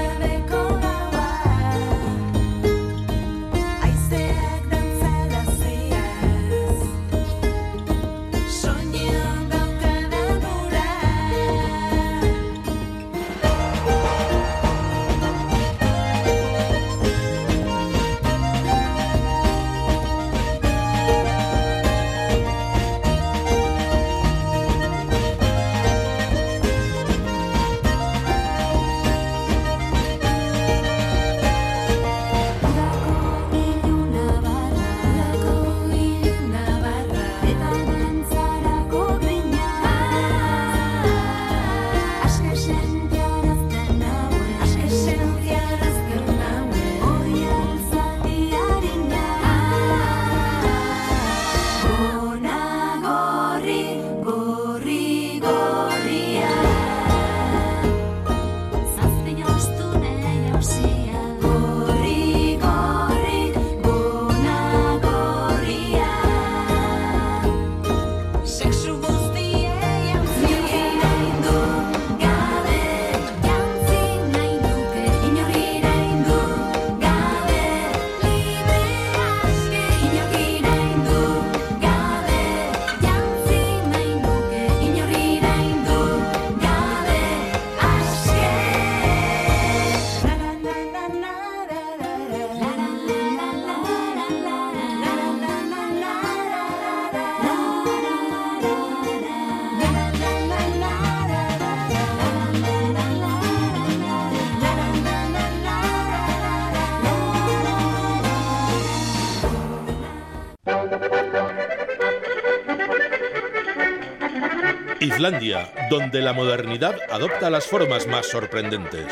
Donde 115.90 116.20
la 116.20 116.32
modernidad 116.32 116.94
adopta 117.10 117.50
las 117.50 117.66
formas 117.66 118.06
más 118.06 118.26
sorprendentes. 118.26 119.06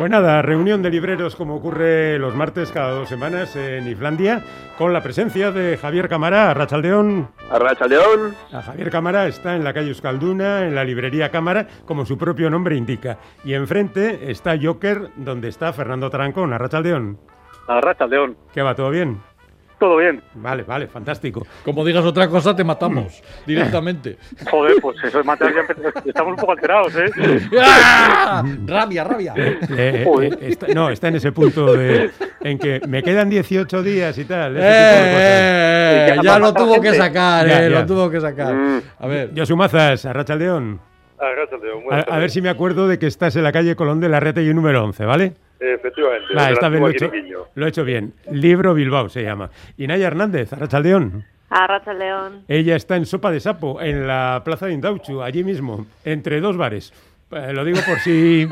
Pues 0.00 0.10
nada, 0.10 0.40
reunión 0.40 0.80
de 0.80 0.88
libreros 0.88 1.36
como 1.36 1.56
ocurre 1.56 2.18
los 2.18 2.34
martes 2.34 2.72
cada 2.72 2.92
dos 2.92 3.06
semanas 3.06 3.54
en 3.54 3.86
Islandia, 3.86 4.42
con 4.78 4.94
la 4.94 5.02
presencia 5.02 5.52
de 5.52 5.76
Javier 5.76 6.08
Cámara, 6.08 6.54
Rachaldeón. 6.54 7.28
Arrachaldeón, 7.50 8.34
A 8.50 8.62
Javier 8.62 8.88
Cámara 8.90 9.26
está 9.26 9.56
en 9.56 9.62
la 9.62 9.74
calle 9.74 9.88
Euskalduna, 9.88 10.66
en 10.66 10.74
la 10.74 10.84
librería 10.84 11.30
Cámara, 11.30 11.66
como 11.84 12.06
su 12.06 12.16
propio 12.16 12.48
nombre 12.48 12.76
indica. 12.76 13.18
Y 13.44 13.52
enfrente 13.52 14.30
está 14.30 14.56
Joker, 14.58 15.10
donde 15.16 15.48
está 15.48 15.70
Fernando 15.74 16.08
Tarancón, 16.08 16.54
Arrachaldeón. 16.54 17.18
Arrachaldeón. 17.66 18.38
¿Qué 18.54 18.62
va? 18.62 18.74
¿Todo 18.74 18.88
bien? 18.88 19.20
Todo 19.80 19.96
bien. 19.96 20.22
Vale, 20.34 20.62
vale, 20.62 20.86
fantástico. 20.86 21.44
Como 21.64 21.84
digas 21.84 22.04
otra 22.04 22.28
cosa, 22.28 22.54
te 22.54 22.62
matamos 22.62 23.20
directamente. 23.46 24.16
Joder, 24.48 24.76
pues 24.80 24.96
eso 25.02 25.18
es 25.20 25.26
matar 25.26 25.52
Estamos 26.04 26.30
un 26.34 26.36
poco 26.36 26.52
alterados, 26.52 26.94
¿eh? 26.96 27.10
¡Ah! 27.60 28.44
Rabia, 28.66 29.02
rabia. 29.02 29.34
Eh, 29.36 29.58
eh, 30.06 30.38
está- 30.42 30.68
no, 30.68 30.90
está 30.90 31.08
en 31.08 31.16
ese 31.16 31.32
punto 31.32 31.72
de, 31.72 32.10
en 32.42 32.58
que 32.58 32.80
me 32.86 33.02
quedan 33.02 33.28
18 33.30 33.82
días 33.82 34.16
y 34.18 34.24
tal. 34.26 34.54
Eh, 34.58 36.16
ya 36.22 36.38
lo 36.38 36.52
tuvo 36.54 36.80
que 36.80 36.94
sacar, 36.94 37.46
Ya, 37.48 37.66
eh, 37.66 37.70
ya. 37.70 37.80
lo 37.80 37.86
tuvo 37.86 38.10
que 38.10 38.20
sacar. 38.20 38.54
A 38.98 39.06
ver, 39.06 39.30
Josu 39.36 39.56
Mazas, 39.56 40.04
Arrachaldeón. 40.06 40.80
A, 41.90 41.96
a 42.14 42.18
ver 42.18 42.30
si 42.30 42.40
me 42.40 42.48
acuerdo 42.48 42.88
de 42.88 42.98
que 42.98 43.06
estás 43.06 43.36
en 43.36 43.42
la 43.44 43.52
calle 43.52 43.76
Colón 43.76 44.00
de 44.00 44.08
la 44.08 44.20
Rete 44.20 44.42
y 44.42 44.54
número 44.54 44.84
11, 44.84 45.04
¿vale? 45.04 45.32
Efectivamente. 45.60 46.26
Esta 46.30 46.62
la 46.62 46.68
vez 46.70 46.80
lo 46.80 46.88
he, 46.88 46.92
hecho, 46.92 47.12
lo 47.54 47.66
he 47.66 47.68
hecho 47.68 47.84
bien. 47.84 48.14
Libro 48.30 48.74
Bilbao 48.74 49.08
se 49.08 49.22
llama. 49.22 49.50
Y 49.76 49.86
Naya 49.86 50.06
Hernández, 50.06 50.52
Arrachaldeón. 50.52 51.24
A 51.50 51.66
Racha 51.66 51.92
León. 51.92 52.44
Ella 52.46 52.76
está 52.76 52.96
en 52.96 53.06
Sopa 53.06 53.32
de 53.32 53.40
Sapo, 53.40 53.80
en 53.82 54.06
la 54.06 54.40
plaza 54.44 54.66
de 54.66 54.72
Indauchu, 54.72 55.20
allí 55.20 55.42
mismo, 55.42 55.84
entre 56.04 56.40
dos 56.40 56.56
bares. 56.56 56.92
Eh, 57.32 57.52
lo 57.52 57.64
digo 57.64 57.78
por 57.86 58.00
si 58.00 58.48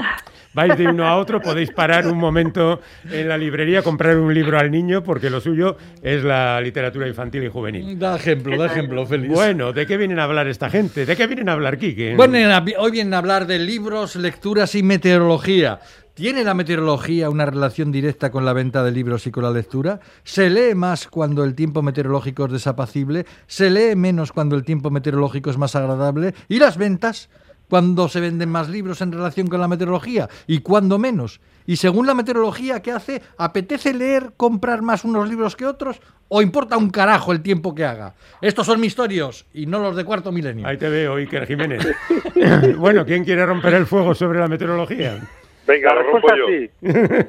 vais 0.54 0.78
de 0.78 0.86
uno 0.86 1.06
a 1.06 1.16
otro, 1.16 1.40
podéis 1.40 1.70
parar 1.72 2.06
un 2.06 2.16
momento 2.16 2.80
en 3.10 3.28
la 3.28 3.36
librería, 3.36 3.82
comprar 3.82 4.16
un 4.16 4.32
libro 4.32 4.56
al 4.56 4.70
niño, 4.70 5.02
porque 5.02 5.30
lo 5.30 5.40
suyo 5.40 5.76
es 6.00 6.22
la 6.22 6.60
literatura 6.60 7.08
infantil 7.08 7.42
y 7.42 7.48
juvenil. 7.48 7.98
da 7.98 8.16
ejemplo, 8.16 8.56
da 8.56 8.66
ejemplo, 8.66 9.04
Félix. 9.04 9.34
Bueno, 9.34 9.72
¿de 9.72 9.84
qué 9.84 9.96
vienen 9.96 10.20
a 10.20 10.24
hablar 10.24 10.46
esta 10.46 10.70
gente? 10.70 11.06
¿De 11.06 11.16
qué 11.16 11.26
vienen 11.26 11.48
a 11.48 11.54
hablar, 11.54 11.76
Quique? 11.76 12.14
Bueno, 12.16 12.38
hoy 12.78 12.90
vienen 12.92 13.14
a 13.14 13.18
hablar 13.18 13.46
de 13.46 13.58
libros, 13.58 14.14
lecturas 14.14 14.74
y 14.76 14.84
meteorología. 14.84 15.80
¿Tiene 16.14 16.42
la 16.42 16.54
meteorología 16.54 17.30
una 17.30 17.46
relación 17.46 17.92
directa 17.92 18.30
con 18.30 18.44
la 18.44 18.52
venta 18.52 18.82
de 18.82 18.90
libros 18.90 19.26
y 19.28 19.30
con 19.30 19.44
la 19.44 19.52
lectura? 19.52 20.00
¿Se 20.24 20.50
lee 20.50 20.74
más 20.74 21.06
cuando 21.06 21.44
el 21.44 21.54
tiempo 21.54 21.80
meteorológico 21.82 22.46
es 22.46 22.52
desapacible? 22.52 23.24
¿Se 23.46 23.70
lee 23.70 23.94
menos 23.94 24.32
cuando 24.32 24.56
el 24.56 24.64
tiempo 24.64 24.90
meteorológico 24.90 25.50
es 25.50 25.58
más 25.58 25.76
agradable? 25.76 26.34
¿Y 26.48 26.58
las 26.58 26.76
ventas? 26.76 27.28
¿Cuándo 27.68 28.08
se 28.08 28.20
venden 28.20 28.48
más 28.50 28.68
libros 28.68 29.00
en 29.02 29.12
relación 29.12 29.46
con 29.48 29.60
la 29.60 29.68
meteorología? 29.68 30.28
¿Y 30.46 30.60
cuándo 30.60 30.98
menos? 30.98 31.40
Y 31.66 31.76
según 31.76 32.06
la 32.06 32.14
meteorología, 32.14 32.80
¿qué 32.80 32.92
hace? 32.92 33.20
¿Apetece 33.36 33.92
leer, 33.92 34.32
comprar 34.38 34.80
más 34.80 35.04
unos 35.04 35.28
libros 35.28 35.54
que 35.54 35.66
otros? 35.66 36.00
¿O 36.28 36.40
importa 36.40 36.78
un 36.78 36.88
carajo 36.90 37.30
el 37.32 37.42
tiempo 37.42 37.74
que 37.74 37.84
haga? 37.84 38.14
Estos 38.40 38.64
son 38.66 38.80
misterios 38.80 39.44
y 39.52 39.66
no 39.66 39.78
los 39.78 39.94
de 39.96 40.04
cuarto 40.04 40.32
milenio. 40.32 40.66
Ahí 40.66 40.78
te 40.78 40.88
veo, 40.88 41.16
Iker 41.16 41.46
Jiménez. 41.46 41.86
bueno, 42.78 43.04
¿quién 43.04 43.24
quiere 43.24 43.44
romper 43.44 43.74
el 43.74 43.86
fuego 43.86 44.14
sobre 44.14 44.38
la 44.40 44.48
meteorología? 44.48 45.18
Venga, 45.66 45.94
La 45.94 46.02
lo 46.02 46.10
rompo 46.12 46.28
yo. 46.34 46.46
sí. 46.48 46.70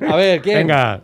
A 0.07 0.15
ver, 0.15 0.41
¿quién? 0.41 0.59
Venga. 0.59 1.01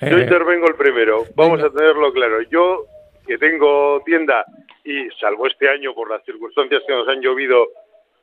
Yo 0.00 0.08
Eh, 0.18 0.22
intervengo 0.22 0.66
el 0.68 0.74
primero. 0.74 1.24
Vamos 1.36 1.62
a 1.62 1.70
tenerlo 1.70 2.12
claro. 2.12 2.42
Yo, 2.50 2.84
que 3.26 3.38
tengo 3.38 4.02
tienda 4.04 4.44
y 4.84 5.08
salvo 5.20 5.46
este 5.46 5.68
año 5.68 5.94
por 5.94 6.10
las 6.10 6.24
circunstancias 6.24 6.82
que 6.86 6.92
nos 6.94 7.06
han 7.08 7.20
llovido, 7.20 7.66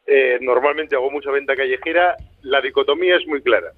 eh, 0.06 0.38
normalmente 0.42 0.96
hago 0.96 1.10
mucha 1.10 1.32
venta 1.32 1.56
callejera, 1.56 2.16
la 2.42 2.62
dicotomía 2.62 3.16
es 3.18 3.28
muy 3.28 3.42
clara. 3.42 3.72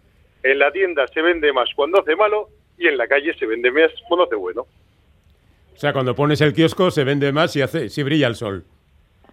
En 0.43 0.59
la 0.59 0.71
tienda 0.71 1.07
se 1.07 1.21
vende 1.21 1.51
más 1.53 1.69
cuando 1.75 1.99
hace 1.99 2.15
malo 2.15 2.49
y 2.77 2.87
en 2.87 2.97
la 2.97 3.07
calle 3.07 3.33
se 3.37 3.45
vende 3.45 3.71
más 3.71 3.91
cuando 4.07 4.25
hace 4.25 4.35
bueno. 4.35 4.61
o 4.61 5.77
sea, 5.77 5.93
cuando 5.93 6.15
pones 6.15 6.41
el 6.41 6.53
kiosco 6.53 6.91
se 6.91 7.03
vende 7.03 7.31
más 7.31 7.53
si, 7.53 7.61
hace, 7.61 7.89
si 7.89 8.03
brilla 8.03 8.27
el 8.27 8.35
sol. 8.35 8.63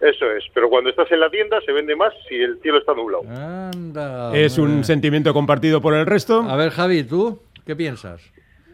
Eso 0.01 0.29
es. 0.31 0.43
Pero 0.53 0.69
cuando 0.69 0.89
estás 0.89 1.11
en 1.11 1.19
la 1.19 1.29
tienda 1.29 1.61
se 1.65 1.71
vende 1.71 1.95
más 1.95 2.13
si 2.27 2.35
el 2.35 2.59
cielo 2.61 2.79
está 2.79 2.93
nublado. 2.93 3.23
Anda. 3.29 4.35
¿Es 4.35 4.57
un 4.57 4.83
sentimiento 4.83 5.33
compartido 5.33 5.81
por 5.81 5.93
el 5.93 6.05
resto? 6.05 6.41
A 6.41 6.55
ver, 6.55 6.71
Javi, 6.71 7.03
¿tú 7.03 7.41
qué 7.65 7.75
piensas? 7.75 8.21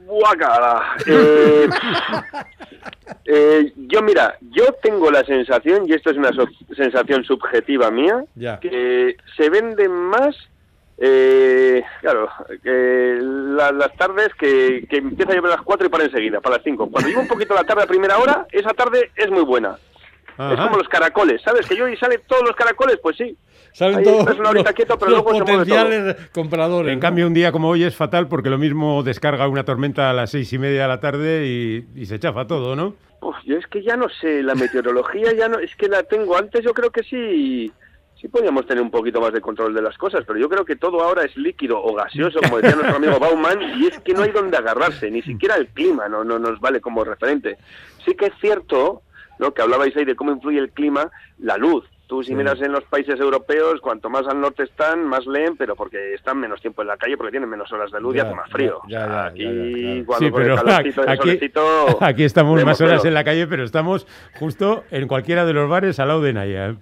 Guacala. 0.09 0.95
Eh, 1.05 1.69
eh, 3.25 3.73
yo, 3.87 4.01
mira, 4.01 4.37
yo 4.51 4.65
tengo 4.81 5.11
la 5.11 5.23
sensación, 5.23 5.87
y 5.87 5.93
esto 5.93 6.09
es 6.11 6.17
una 6.17 6.31
so- 6.33 6.47
sensación 6.75 7.23
subjetiva 7.23 7.91
mía, 7.91 8.23
Ya. 8.35 8.59
que 8.59 9.15
se 9.37 9.49
venden 9.49 9.91
más, 9.91 10.35
eh, 10.97 11.83
claro, 12.01 12.29
que 12.63 13.19
la- 13.21 13.71
las 13.71 13.95
tardes 13.95 14.29
que, 14.39 14.85
que 14.89 14.97
empieza 14.97 15.31
a 15.31 15.35
llover 15.35 15.51
a 15.53 15.55
las 15.57 15.63
4 15.65 15.87
y 15.87 15.89
para 15.89 16.05
enseguida, 16.05 16.41
para 16.41 16.55
las 16.57 16.63
5. 16.63 16.89
Cuando 16.89 17.07
llega 17.09 17.21
un 17.21 17.27
poquito 17.27 17.53
la 17.53 17.63
tarde 17.63 17.83
a 17.83 17.87
primera 17.87 18.17
hora, 18.17 18.47
esa 18.51 18.71
tarde 18.73 19.11
es 19.15 19.29
muy 19.29 19.43
buena. 19.43 19.77
Es 20.39 20.45
Ajá. 20.53 20.67
como 20.67 20.77
los 20.77 20.87
caracoles, 20.87 21.41
¿sabes? 21.41 21.67
Que 21.67 21.75
yo 21.75 21.85
y 21.89 21.97
sale 21.97 22.19
todos 22.19 22.43
los 22.43 22.55
caracoles, 22.55 22.97
pues 23.03 23.17
sí. 23.17 23.35
Salen 23.73 23.97
Ahí 23.97 24.03
todos 24.05 24.37
los, 24.37 24.63
quieto, 24.73 24.97
pero 24.97 25.11
los 25.11 25.23
luego 25.23 25.31
se 25.31 25.43
mueve 25.43 25.45
todo. 25.45 25.57
potenciales 25.59 26.15
compradores. 26.31 26.93
En 26.93 26.99
¿no? 26.99 27.01
cambio, 27.01 27.27
un 27.27 27.33
día 27.33 27.51
como 27.51 27.67
hoy 27.67 27.83
es 27.83 27.93
fatal 27.93 28.29
porque 28.29 28.49
lo 28.49 28.57
mismo 28.57 29.03
descarga 29.03 29.49
una 29.49 29.65
tormenta 29.65 30.09
a 30.09 30.13
las 30.13 30.31
seis 30.31 30.51
y 30.53 30.57
media 30.57 30.83
de 30.83 30.87
la 30.87 31.01
tarde 31.01 31.45
y, 31.45 31.85
y 31.93 32.05
se 32.05 32.19
chafa 32.19 32.47
todo, 32.47 32.77
¿no? 32.77 32.95
Uf, 33.19 33.35
yo 33.43 33.57
es 33.57 33.67
que 33.67 33.83
ya 33.83 33.97
no 33.97 34.07
sé, 34.07 34.41
la 34.41 34.55
meteorología 34.55 35.33
ya 35.33 35.49
no, 35.49 35.59
es 35.59 35.75
que 35.75 35.89
la 35.89 36.03
tengo. 36.03 36.37
Antes 36.37 36.63
yo 36.63 36.73
creo 36.73 36.89
que 36.89 37.03
sí, 37.03 37.69
sí 38.15 38.29
podíamos 38.29 38.65
tener 38.65 38.81
un 38.81 38.91
poquito 38.91 39.19
más 39.19 39.33
de 39.33 39.41
control 39.41 39.73
de 39.73 39.81
las 39.81 39.97
cosas, 39.97 40.23
pero 40.25 40.39
yo 40.39 40.47
creo 40.47 40.63
que 40.63 40.77
todo 40.77 41.03
ahora 41.03 41.25
es 41.25 41.35
líquido 41.35 41.83
o 41.83 41.93
gaseoso, 41.93 42.39
como 42.41 42.59
decía 42.61 42.75
nuestro 42.77 42.95
amigo 42.95 43.19
Bauman, 43.19 43.61
y 43.77 43.87
es 43.87 43.99
que 43.99 44.13
no 44.13 44.23
hay 44.23 44.31
donde 44.31 44.55
agarrarse, 44.55 45.11
ni 45.11 45.21
siquiera 45.21 45.55
el 45.57 45.67
clima 45.67 46.07
no, 46.07 46.23
no 46.23 46.39
nos 46.39 46.61
vale 46.61 46.79
como 46.79 47.03
referente. 47.03 47.57
Sí 48.05 48.15
que 48.15 48.27
es 48.27 48.33
cierto, 48.39 49.01
¿no? 49.39 49.53
que 49.53 49.61
hablabais 49.63 49.95
ahí 49.97 50.05
de 50.05 50.15
cómo 50.15 50.31
influye 50.31 50.59
el 50.59 50.69
clima, 50.69 51.09
la 51.39 51.57
luz. 51.57 51.85
Tú 52.07 52.23
si 52.23 52.33
miras 52.33 52.59
en 52.61 52.71
los 52.71 52.83
países 52.85 53.19
europeos, 53.19 53.79
cuanto 53.81 54.09
más 54.09 54.25
al 54.27 54.41
norte 54.41 54.63
están, 54.63 55.05
más 55.05 55.27
leen, 55.27 55.55
pero 55.57 55.75
porque 55.75 56.15
están 56.15 56.39
menos 56.39 56.59
tiempo 56.59 56.81
en 56.81 56.87
la 56.87 56.97
calle, 56.97 57.15
porque 57.17 57.29
tienen 57.29 57.47
menos 57.47 57.71
horas 57.71 57.91
de 57.91 58.01
luz 58.01 58.15
y 58.15 58.19
hace 58.19 58.33
más 58.33 58.49
frío. 58.49 58.79
ya, 58.87 59.03
O 59.05 59.07
sea, 59.07 59.33
ya, 59.35 59.43
ya, 59.45 59.49
aquí 59.51 60.03
cuando 60.05 60.25
sí, 60.25 60.31
pero 60.35 60.55
calorcito 60.55 61.01
aquí, 61.07 61.19
solecito, 61.21 61.61
aquí 62.03 62.23
estamos 62.23 62.63
más 62.65 62.81
horas 62.81 63.05
en 63.05 63.13
la 63.13 63.23
calle, 63.23 63.45
pero 63.45 63.63
estamos 63.63 64.07
justo 64.39 64.83
en 64.89 65.07
cualquiera 65.07 65.45
de 65.45 65.53
los 65.53 65.69
bares 65.69 65.99
al 65.99 66.07
lado 66.07 66.21
de 66.23 66.33
Naya. 66.33 66.69
¿eh? 66.69 66.75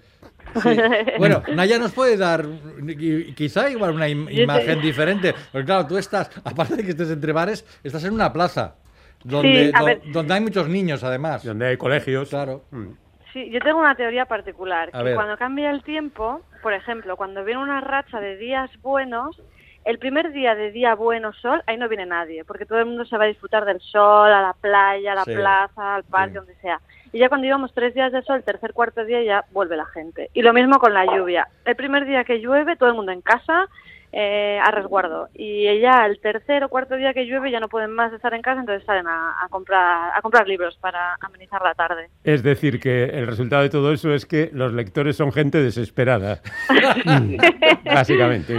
Bueno, 1.20 1.44
Naya 1.54 1.78
nos 1.78 1.92
puede 1.92 2.16
dar 2.16 2.46
qui- 2.46 3.36
quizá 3.36 3.70
igual 3.70 3.92
una 3.96 4.08
im- 4.08 4.32
imagen 4.32 4.80
diferente. 4.82 5.36
Porque 5.52 5.66
claro, 5.66 5.88
tú 5.88 5.98
estás, 5.98 6.30
aparte 6.46 6.78
de 6.78 6.84
que 6.86 6.92
estés 6.92 7.12
entre 7.12 7.34
bares, 7.34 7.66
estás 7.84 8.04
en 8.06 8.14
una 8.14 8.32
plaza. 8.32 8.76
Donde, 9.24 9.66
Sí, 9.68 9.72
a 9.74 9.80
do- 9.80 9.86
ver. 9.86 10.02
donde 10.12 10.34
hay 10.34 10.42
muchos 10.42 10.70
niños, 10.70 11.04
además. 11.04 11.44
Donde 11.44 11.68
hay 11.68 11.78
colegios. 11.78 12.30
Claro. 12.30 12.62
Mm. 12.72 12.88
Sí, 13.34 13.50
yo 13.52 13.60
tengo 13.60 13.80
una 13.80 13.96
teoría 13.96 14.26
particular. 14.26 14.90
A 14.94 15.00
que 15.00 15.04
ver. 15.04 15.16
cuando 15.16 15.38
cambia 15.38 15.70
el 15.72 15.84
tiempo, 15.84 16.42
por 16.64 16.74
ejemplo, 16.74 17.18
cuando 17.18 17.44
viene 17.44 17.62
una 17.62 17.82
racha 17.82 18.20
de 18.20 18.38
días 18.38 18.70
buenos, 18.82 19.42
el 19.86 20.00
primer 20.00 20.32
día 20.32 20.56
de 20.56 20.72
día 20.72 20.96
bueno 20.96 21.34
sol, 21.34 21.62
ahí 21.68 21.78
no 21.78 21.88
viene 21.88 22.06
nadie, 22.06 22.44
porque 22.46 22.66
todo 22.66 22.80
el 22.80 22.86
mundo 22.88 23.06
se 23.06 23.18
va 23.18 23.26
a 23.26 23.28
disfrutar 23.28 23.64
del 23.66 23.80
sol, 23.82 24.32
a 24.32 24.42
la 24.42 24.54
playa, 24.54 25.12
a 25.12 25.16
la 25.16 25.24
Sí. 25.24 25.34
plaza, 25.36 25.96
al 25.96 26.04
parque, 26.04 26.32
Sí. 26.32 26.36
donde 26.38 26.56
sea. 26.56 26.80
Y 27.14 27.20
ya 27.20 27.30
cuando 27.30 27.46
llevamos 27.46 27.74
tres 27.74 27.94
días 27.94 28.12
de 28.12 28.22
sol, 28.24 28.44
tercer, 28.44 28.74
cuarto 28.74 29.06
día, 29.06 29.22
ya 29.24 29.46
vuelve 29.52 29.78
la 29.78 29.86
gente. 29.86 30.30
Y 30.34 30.42
lo 30.42 30.52
mismo 30.52 30.78
con 30.80 30.94
la 30.94 31.06
lluvia. 31.06 31.48
El 31.64 31.76
primer 31.76 32.06
día 32.06 32.24
que 32.26 32.40
llueve, 32.40 32.76
todo 32.76 32.90
el 32.90 32.96
mundo 32.96 33.12
en 33.14 33.22
casa, 33.22 33.68
eh, 34.12 34.60
a 34.64 34.72
resguardo. 34.72 35.28
Y 35.34 35.80
ya 35.80 36.06
el 36.06 36.20
tercer 36.20 36.64
o 36.64 36.70
cuarto 36.70 36.96
día 36.96 37.14
que 37.14 37.26
llueve 37.26 37.52
ya 37.52 37.60
no 37.60 37.68
pueden 37.68 37.92
más 37.92 38.12
estar 38.14 38.34
en 38.34 38.42
casa, 38.42 38.62
entonces 38.62 38.86
salen 38.86 39.08
a, 39.08 39.36
a 39.44 39.50
comprar 39.50 40.12
a 40.16 40.22
comprar 40.22 40.48
libros 40.48 40.78
para 40.82 41.16
amenizar 41.22 41.62
la 41.62 41.74
tarde. 41.74 42.10
Es 42.24 42.44
decir, 42.44 42.80
que 42.80 43.06
el 43.06 43.28
resultado 43.28 43.64
de 43.64 43.70
todo 43.70 43.92
eso 43.94 44.14
es 44.14 44.26
que 44.26 44.50
los 44.54 44.74
lectores 44.74 45.16
son 45.18 45.32
gente 45.32 45.62
desesperada. 45.62 46.40
Básicamente. 47.86 48.54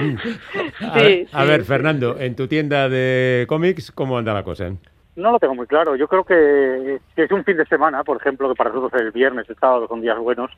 A, 0.80 0.94
ver, 0.94 1.04
Sí, 1.04 1.28
a 1.32 1.42
sí, 1.42 1.48
ver, 1.48 1.60
sí. 1.62 1.66
Fernando, 1.66 2.16
en 2.18 2.36
tu 2.36 2.46
tienda 2.48 2.88
de 2.88 3.46
cómics, 3.48 3.90
¿cómo 3.92 4.18
anda 4.18 4.34
la 4.34 4.42
cosa? 4.42 4.70
No 5.16 5.32
lo 5.32 5.38
tengo 5.38 5.54
muy 5.54 5.66
claro. 5.66 5.96
Yo 5.96 6.06
creo 6.06 6.24
que 6.24 7.00
es 7.16 7.32
un 7.32 7.44
fin 7.44 7.56
de 7.56 7.66
semana, 7.66 8.04
por 8.04 8.18
ejemplo, 8.18 8.48
que 8.48 8.54
para 8.54 8.70
nosotros 8.70 9.00
el 9.02 9.10
viernes, 9.10 9.48
el 9.48 9.56
sábado 9.56 9.88
son 9.88 10.00
días 10.00 10.16
buenos, 10.18 10.50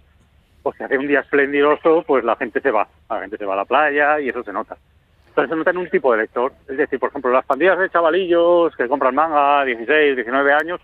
pues 0.62 0.76
si 0.76 0.84
hace 0.84 0.98
un 0.98 1.06
día 1.06 1.20
esplendidoso, 1.20 2.02
pues 2.06 2.24
la 2.24 2.36
gente 2.36 2.60
se 2.60 2.70
va. 2.70 2.88
La 3.08 3.20
gente 3.20 3.36
se 3.36 3.44
va 3.44 3.54
a 3.54 3.58
la 3.58 3.64
playa 3.64 4.20
y 4.20 4.28
eso 4.28 4.42
se 4.42 4.52
nota. 4.52 4.76
Entonces 5.28 5.50
se 5.50 5.56
nota 5.56 5.70
en 5.70 5.78
un 5.78 5.90
tipo 5.90 6.12
de 6.12 6.18
lector. 6.18 6.52
Es 6.68 6.76
decir, 6.76 6.98
por 6.98 7.10
ejemplo, 7.10 7.30
las 7.30 7.44
pandillas 7.44 7.78
de 7.78 7.90
chavalillos 7.90 8.74
que 8.76 8.88
compran 8.88 9.14
manga, 9.14 9.64
16, 9.64 10.16
19 10.16 10.52
años, 10.52 10.80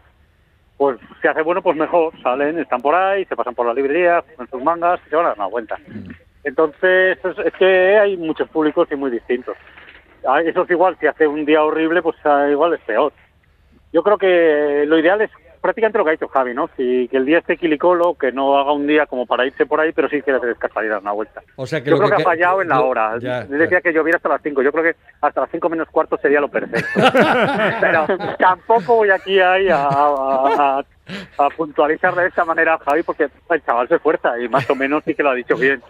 pues 0.76 0.98
si 1.20 1.28
hace 1.28 1.42
bueno, 1.42 1.62
pues 1.62 1.76
mejor. 1.76 2.12
Salen, 2.22 2.58
están 2.58 2.80
por 2.80 2.94
ahí, 2.94 3.24
se 3.24 3.36
pasan 3.36 3.54
por 3.54 3.66
la 3.66 3.74
librería, 3.74 4.22
con 4.36 4.48
sus 4.48 4.62
mangas 4.62 5.00
se 5.08 5.16
van 5.16 5.26
a 5.26 5.28
dar 5.30 5.38
una 5.38 5.46
vuelta. 5.46 5.76
Entonces 6.44 7.18
es, 7.24 7.38
es 7.38 7.52
que 7.54 7.98
hay 7.98 8.16
muchos 8.16 8.48
públicos 8.48 8.88
y 8.90 8.96
muy 8.96 9.10
distintos. 9.10 9.56
Ah, 10.26 10.40
Eso 10.40 10.62
es 10.62 10.70
igual, 10.70 10.96
si 10.98 11.06
hace 11.06 11.26
un 11.26 11.44
día 11.44 11.62
horrible, 11.62 12.02
pues 12.02 12.16
ah, 12.24 12.46
igual 12.50 12.74
es 12.74 12.80
peor. 12.80 13.12
Yo 13.92 14.02
creo 14.02 14.18
que 14.18 14.84
lo 14.86 14.98
ideal 14.98 15.20
es 15.22 15.30
prácticamente 15.66 15.98
lo 15.98 16.04
que 16.04 16.10
ha 16.10 16.12
dicho 16.12 16.28
Javi, 16.28 16.54
¿no? 16.54 16.70
Si, 16.76 17.08
que 17.08 17.16
el 17.16 17.26
día 17.26 17.38
esté 17.38 17.56
quilicolo, 17.56 18.14
que 18.14 18.30
no 18.30 18.56
haga 18.56 18.72
un 18.72 18.86
día 18.86 19.06
como 19.06 19.26
para 19.26 19.44
irse 19.46 19.66
por 19.66 19.80
ahí, 19.80 19.90
pero 19.92 20.08
sí 20.08 20.22
que 20.22 20.32
descansar 20.32 20.84
y 20.84 20.88
dar 20.88 21.00
una 21.02 21.10
vuelta. 21.12 21.42
O 21.56 21.66
sea 21.66 21.82
que 21.82 21.90
Yo 21.90 21.96
creo 21.98 22.08
que, 22.10 22.16
que 22.16 22.22
ha 22.22 22.24
fallado 22.24 22.62
en 22.62 22.68
la 22.68 22.80
hora. 22.80 23.18
ya, 23.20 23.46
Yo 23.48 23.56
decía 23.58 23.80
que 23.80 23.92
lloviera 23.92 24.16
hasta 24.16 24.28
las 24.28 24.40
5. 24.42 24.62
Yo 24.62 24.70
creo 24.70 24.84
que 24.84 24.96
hasta 25.20 25.40
las 25.40 25.50
5 25.50 25.68
menos 25.68 25.88
cuarto 25.90 26.16
sería 26.22 26.40
lo 26.40 26.48
perfecto. 26.48 26.88
pero 27.80 28.06
tampoco 28.38 28.96
voy 28.96 29.10
aquí 29.10 29.40
ahí 29.40 29.68
a, 29.68 29.84
a- 29.86 30.78
a- 30.78 30.84
a 31.38 31.50
puntualizar 31.50 32.12
de 32.16 32.26
esta 32.26 32.44
manera 32.44 32.74
a 32.74 32.78
Javi 32.78 33.04
porque 33.04 33.28
el 33.50 33.64
chaval 33.64 33.86
se 33.86 33.94
esfuerza 33.94 34.36
y 34.40 34.48
más 34.48 34.68
o 34.68 34.74
menos 34.74 35.04
sí 35.04 35.14
que 35.14 35.22
lo 35.22 35.30
ha 35.30 35.34
dicho 35.34 35.56
bien. 35.56 35.80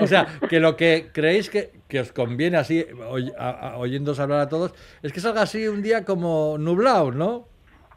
O 0.00 0.06
sea, 0.06 0.26
que 0.48 0.58
lo 0.58 0.74
que 0.76 1.10
creéis 1.12 1.50
que, 1.50 1.70
que 1.86 2.00
os 2.00 2.12
conviene 2.12 2.56
así, 2.56 2.86
oy- 3.10 3.30
a- 3.38 3.50
a- 3.72 3.76
oyéndoos 3.76 4.18
hablar 4.20 4.40
a 4.40 4.48
todos, 4.48 4.74
es 5.02 5.12
que 5.12 5.20
salga 5.20 5.42
así 5.42 5.68
un 5.68 5.82
día 5.82 6.04
como 6.06 6.56
nublado, 6.58 7.10
¿no? 7.10 7.46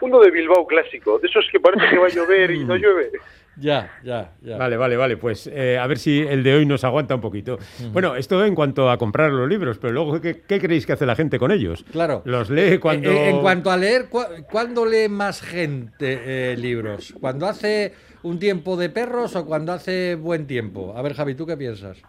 Uno 0.02 0.20
de 0.20 0.32
Bilbao 0.32 0.66
clásico, 0.68 1.20
de 1.20 1.28
esos 1.28 1.46
que 1.52 1.60
parece 1.60 1.90
que 1.90 1.98
va 1.98 2.08
a 2.08 2.10
llover 2.10 2.52
y 2.52 2.64
no 2.66 2.76
llueve. 2.78 3.12
Ya, 3.58 3.90
ya, 4.04 4.34
ya. 4.42 4.58
Vale, 4.58 4.76
vale, 4.76 4.98
vale. 4.98 5.16
Pues 5.16 5.48
eh, 5.48 5.78
a 5.78 5.88
ver 5.88 5.98
si 5.98 6.20
el 6.20 6.44
de 6.44 6.56
hoy 6.56 6.66
nos 6.66 6.84
aguanta 6.84 7.16
un 7.16 7.22
poquito. 7.22 7.58
Bueno, 7.94 8.18
esto 8.18 8.44
en 8.44 8.54
cuanto 8.54 8.90
a 8.90 8.98
comprar 8.98 9.32
los 9.32 9.48
libros, 9.48 9.78
pero 9.78 9.94
luego, 9.94 10.20
¿qué, 10.20 10.42
qué 10.46 10.60
creéis 10.60 10.86
que 10.86 10.92
hace 10.92 11.06
la 11.06 11.16
gente 11.16 11.40
con 11.40 11.52
ellos? 11.52 11.86
Claro. 11.90 12.22
¿Los 12.26 12.50
lee 12.50 12.80
cuando...? 12.80 13.10
Eh, 13.10 13.30
En 13.30 13.40
cuanto 13.40 13.72
a 13.72 13.78
leer, 13.78 14.10
¿cu- 14.10 14.26
¿cuándo 14.52 14.86
lee 14.86 15.08
más 15.08 15.42
gente 15.42 16.52
eh, 16.52 16.58
libros? 16.58 17.14
¿Cuando 17.22 17.46
hace 17.46 17.94
un 18.24 18.40
tiempo 18.40 18.76
de 18.76 18.90
perros 18.90 19.38
o 19.38 19.46
cuando 19.46 19.72
hace 19.72 20.16
buen 20.16 20.48
tiempo? 20.48 20.94
A 20.98 21.02
ver, 21.02 21.14
Javi, 21.14 21.34
¿tú 21.36 21.46
qué 21.46 21.56
piensas? 21.56 22.02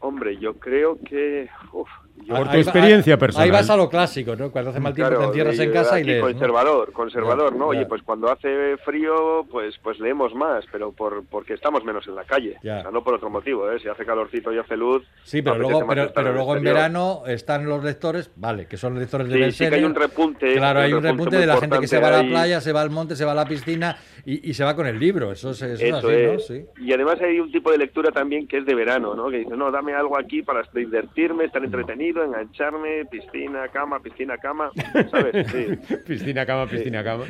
Hombre, 0.00 0.36
yo 0.36 0.52
creo 0.58 0.98
que... 1.02 1.48
uf, 1.72 1.88
yo- 2.24 2.34
Por 2.36 2.48
tu 2.48 2.54
Ahí 2.54 2.60
experiencia 2.60 3.14
ahí- 3.14 3.20
personal. 3.20 3.44
Ahí 3.46 3.50
vas 3.52 3.70
a 3.70 3.76
lo 3.76 3.88
clásico, 3.88 4.36
¿no? 4.36 4.50
Cuando 4.50 4.70
hace 4.70 4.80
mal 4.80 4.94
tiempo 4.94 5.10
Claro, 5.10 5.22
te 5.22 5.28
encierras 5.28 5.56
yo 5.56 5.62
en 5.62 5.72
casa 5.72 5.98
y 5.98 6.02
aquí 6.02 6.10
lees. 6.10 6.22
¿no? 6.22 6.28
Conservador, 6.30 6.92
conservador, 6.92 7.52
Ya, 7.52 7.58
¿no? 7.58 7.72
ya. 7.72 7.78
Oye, 7.80 7.86
pues 7.86 8.02
cuando 8.02 8.30
hace 8.30 8.76
frío, 8.84 9.46
pues 9.50 9.76
pues 9.82 9.98
leemos 10.00 10.34
más, 10.34 10.64
pero 10.72 10.92
por 10.92 11.24
porque 11.26 11.54
estamos 11.54 11.84
menos 11.84 12.06
en 12.08 12.14
la 12.14 12.24
calle. 12.24 12.56
Ya. 12.62 12.78
O 12.78 12.82
sea, 12.82 12.90
no 12.90 13.02
por 13.02 13.14
otro 13.14 13.30
motivo, 13.30 13.70
¿eh? 13.70 13.78
Si 13.80 13.88
hace 13.88 14.04
calorcito 14.04 14.52
y 14.52 14.58
hace 14.58 14.76
luz. 14.76 15.04
Sí, 15.24 15.42
pero 15.42 15.58
luego, 15.58 15.86
pero, 15.86 16.32
luego 16.32 16.56
en 16.56 16.64
verano 16.64 17.22
están 17.26 17.66
los 17.66 17.82
lectores, 17.82 18.30
vale, 18.36 18.66
que 18.66 18.76
son 18.76 18.98
lectores 18.98 19.28
de 19.28 19.50
Sí, 19.52 19.64
sí 19.64 19.68
que 19.70 19.76
hay 19.76 19.84
un 19.84 19.94
repunte. 19.94 20.54
Claro, 20.54 20.80
hay 20.80 20.92
un 20.92 21.02
repunte 21.02 21.36
de 21.36 21.46
la 21.46 21.56
gente 21.58 21.78
que 21.80 21.86
se 21.86 21.98
va 22.00 22.08
a 22.08 22.22
la 22.22 22.28
playa 22.28 22.60
se 22.60 22.72
va 22.72 22.82
al 22.82 22.90
monte, 22.90 23.16
se 23.16 23.24
va 23.24 23.32
a 23.32 23.34
la 23.34 23.44
piscina 23.46 23.96
y, 24.24 24.50
y 24.50 24.54
se 24.54 24.64
va 24.64 24.74
con 24.74 24.86
el 24.86 24.98
libro. 24.98 25.32
Eso 25.32 25.50
es, 25.50 25.62
eso 25.62 25.74
es 25.74 25.80
Eso 25.82 25.96
así, 25.98 26.16
¿no? 26.32 26.38
Sí. 26.38 26.64
Y 26.84 26.92
además 26.92 27.20
hay 27.20 27.38
un 27.40 27.50
tipo 27.52 27.70
de 27.70 27.78
lectura 27.78 28.10
también 28.10 28.46
que 28.46 28.58
es 28.58 28.66
de 28.66 28.74
verano, 28.74 29.14
¿no? 29.14 29.30
Que 29.30 29.38
dice, 29.38 29.56
no, 29.56 29.70
dame 29.70 29.94
algo 29.94 30.18
aquí 30.18 30.42
para 30.42 30.62
divertirme, 30.72 31.44
estar 31.44 31.64
entretenido, 31.64 31.98
engancharme, 32.16 33.04
piscina, 33.10 33.68
cama, 33.72 34.00
piscina, 34.00 34.36
cama, 34.38 34.70
¿sabes? 35.10 35.46
Sí. 35.50 35.94
piscina, 36.06 36.44
cama, 36.46 36.66
piscina, 36.66 37.04
cama. 37.04 37.24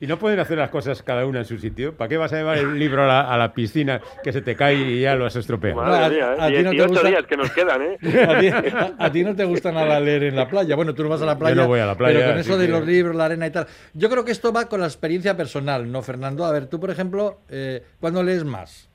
Y 0.00 0.06
no 0.06 0.18
pueden 0.18 0.38
hacer 0.40 0.58
las 0.58 0.70
cosas 0.70 1.02
cada 1.02 1.24
una 1.26 1.40
en 1.40 1.44
su 1.44 1.58
sitio. 1.58 1.96
¿Para 1.96 2.08
qué 2.08 2.16
vas 2.16 2.32
a 2.32 2.36
llevar 2.36 2.58
el 2.58 2.78
libro 2.78 3.04
a 3.04 3.06
la, 3.06 3.20
a 3.32 3.36
la 3.38 3.52
piscina 3.54 4.00
que 4.22 4.32
se 4.32 4.42
te 4.42 4.56
cae 4.56 4.74
y 4.74 5.00
ya 5.00 5.14
lo 5.14 5.26
has 5.26 5.36
estropeado? 5.36 5.76
Madre 5.82 6.04
a- 6.04 6.08
mía, 6.34 6.42
a 6.44 6.48
¿eh? 6.50 6.56
ti 6.58 6.62
no 6.62 6.70
te 6.70 6.76
18 6.76 6.88
gusta- 6.92 7.08
días 7.08 7.26
que 7.26 7.36
nos 7.36 7.50
quedan, 7.52 7.82
¿eh? 7.82 7.96
A 8.28 8.38
ti, 8.40 8.48
a- 8.48 8.94
a 8.98 9.12
ti 9.12 9.24
no 9.24 9.34
te 9.36 9.44
gusta 9.44 9.72
nada 9.72 10.00
leer 10.00 10.24
en 10.24 10.36
la 10.36 10.48
playa. 10.48 10.74
Bueno, 10.76 10.94
tú 10.94 11.02
no 11.04 11.08
vas 11.08 11.22
a 11.22 11.26
la 11.26 11.38
playa. 11.38 11.54
no 11.54 11.66
voy 11.68 11.80
a 11.80 11.86
la 11.86 11.96
playa, 11.96 12.18
Pero 12.18 12.30
con 12.32 12.38
eso 12.40 12.58
de 12.58 12.66
que- 12.66 12.72
los 12.72 12.86
libros, 12.86 13.14
la 13.16 13.26
arena 13.26 13.46
y 13.46 13.50
tal. 13.50 13.66
Yo 13.94 14.10
creo 14.10 14.24
que 14.24 14.32
esto 14.32 14.52
va 14.52 14.68
con 14.68 14.80
la 14.80 14.86
experiencia 14.86 15.36
personal, 15.36 15.90
¿no, 15.90 16.02
Fernando? 16.02 16.44
A 16.44 16.52
ver, 16.52 16.66
tú, 16.66 16.80
por 16.80 16.90
ejemplo, 16.90 17.40
eh, 17.48 17.82
¿cuándo 18.00 18.22
lees 18.22 18.44
más? 18.44 18.90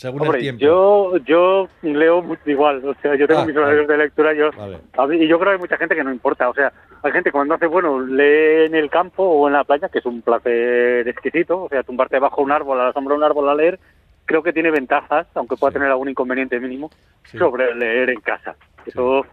Según 0.00 0.22
el 0.22 0.28
Hombre, 0.28 0.40
tiempo. 0.40 0.60
yo, 0.64 1.16
yo 1.26 1.68
leo 1.82 2.24
igual, 2.46 2.82
o 2.88 2.94
sea, 3.02 3.14
yo 3.16 3.26
tengo 3.28 3.42
Ah, 3.42 3.44
mis 3.44 3.54
horarios 3.54 3.86
vale. 3.86 3.98
de 3.98 4.04
lectura, 4.04 4.32
yo, 4.32 4.50
Vale. 4.56 5.16
y 5.22 5.28
yo 5.28 5.38
creo 5.38 5.50
que 5.50 5.54
hay 5.56 5.58
mucha 5.60 5.76
gente 5.76 5.94
que 5.94 6.02
no 6.02 6.10
importa, 6.10 6.48
o 6.48 6.54
sea, 6.54 6.72
hay 7.02 7.12
gente 7.12 7.30
cuando 7.30 7.52
hace 7.54 7.66
bueno, 7.66 8.00
lee 8.00 8.64
en 8.64 8.74
el 8.76 8.88
campo 8.88 9.22
o 9.24 9.46
en 9.46 9.52
la 9.52 9.64
playa, 9.64 9.90
que 9.90 9.98
es 9.98 10.06
un 10.06 10.22
placer 10.22 11.06
exquisito, 11.06 11.64
o 11.64 11.68
sea, 11.68 11.82
tumbarte 11.82 12.18
bajo 12.18 12.40
un 12.40 12.50
árbol, 12.50 12.80
a 12.80 12.86
la 12.86 12.92
sombra 12.94 13.12
de 13.12 13.18
un 13.18 13.24
árbol 13.24 13.48
a 13.50 13.54
leer, 13.54 13.78
creo 14.24 14.42
que 14.42 14.54
tiene 14.54 14.70
ventajas, 14.70 15.26
aunque 15.34 15.56
pueda 15.56 15.70
Sí. 15.72 15.74
tener 15.74 15.90
algún 15.90 16.08
inconveniente 16.08 16.58
mínimo, 16.58 16.90
Sí. 17.24 17.36
sobre 17.36 17.74
leer 17.74 18.08
en 18.08 18.20
casa. 18.22 18.56
Eso, 18.86 19.26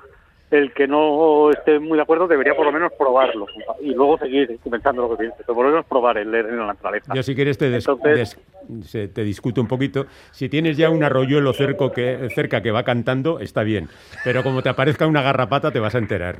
el 0.52 0.72
que 0.74 0.88
no 0.88 1.52
esté 1.52 1.80
muy 1.80 1.98
de 1.98 2.04
acuerdo 2.04 2.28
debería 2.28 2.56
por 2.56 2.66
lo 2.66 2.72
menos 2.72 2.94
probarlo 2.98 3.48
y 3.82 3.94
luego 3.94 4.18
seguir 4.18 4.58
pensando 4.70 5.02
lo 5.04 5.10
que 5.12 5.24
piense, 5.24 5.38
pero 5.40 5.56
por 5.56 5.66
lo 5.66 5.72
menos 5.72 5.86
probar 5.86 6.18
el 6.18 6.32
leer 6.32 6.46
en 6.48 6.60
la 6.60 6.68
naturaleza. 6.68 7.14
Yo 7.14 7.22
si 7.24 7.36
quieres 7.36 7.58
te, 7.58 7.68
Entonces- 7.76 8.38
te 9.14 9.24
discuto 9.24 9.62
un 9.62 9.68
poquito. 9.68 10.06
Si 10.32 10.50
tienes 10.50 10.78
ya 10.78 10.90
un 10.90 11.04
arroyuelo 11.04 11.54
cerco 11.54 11.92
que, 11.92 12.30
cerca 12.34 12.62
que 12.62 12.72
va 12.72 12.84
cantando, 12.84 13.40
está 13.40 13.64
bien. 13.64 13.90
Pero 14.24 14.44
como 14.44 14.62
te 14.62 14.70
aparezca 14.70 15.08
una 15.08 15.22
garrapata, 15.22 15.72
te 15.72 15.80
vas 15.80 15.96
a 15.96 16.00
enterar. 16.00 16.38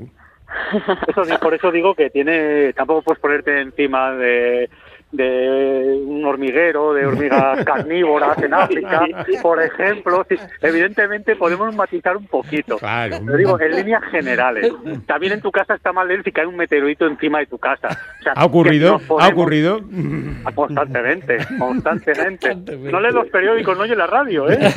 Eso, 1.08 1.38
por 1.40 1.54
eso 1.54 1.70
digo 1.70 1.94
que 1.94 2.10
tiene, 2.10 2.72
tampoco 2.72 3.02
puedes 3.02 3.20
ponerte 3.20 3.60
encima 3.60 4.12
de, 4.12 4.70
de 5.10 6.02
un 6.04 6.24
hormiguero, 6.24 6.92
de 6.92 7.06
hormigas 7.06 7.64
carnívoras 7.66 8.36
en 8.42 8.52
África, 8.54 9.06
por 9.42 9.62
ejemplo. 9.62 10.26
Sí, 10.28 10.36
evidentemente 10.60 11.36
podemos 11.36 11.74
matizar 11.74 12.16
un 12.16 12.26
poquito. 12.26 12.78
Claro. 12.78 13.18
Lo 13.24 13.36
digo 13.36 13.60
en 13.60 13.76
líneas 13.76 14.02
generales. 14.10 14.72
También 15.06 15.32
en 15.34 15.40
tu 15.40 15.50
casa 15.50 15.74
está 15.74 15.92
mal 15.92 16.08
leer 16.08 16.22
si 16.24 16.32
cae 16.32 16.46
un 16.46 16.56
meteorito 16.56 17.06
encima 17.06 17.38
de 17.38 17.46
tu 17.46 17.58
casa. 17.58 17.88
O 18.20 18.22
sea, 18.22 18.32
¿Ha 18.34 18.44
ocurrido? 18.44 19.00
¿Ha 19.18 19.28
ocurrido? 19.28 19.80
Ah, 20.44 20.52
Constantemente, 20.54 21.38
constantemente. 21.58 22.48
Constantemente. 22.48 22.90
No 22.92 23.00
lees 23.00 23.14
los 23.14 23.28
periódicos, 23.28 23.76
no 23.76 23.84
oyes 23.84 23.96
la 23.96 24.06
radio, 24.06 24.50
¿eh? 24.50 24.58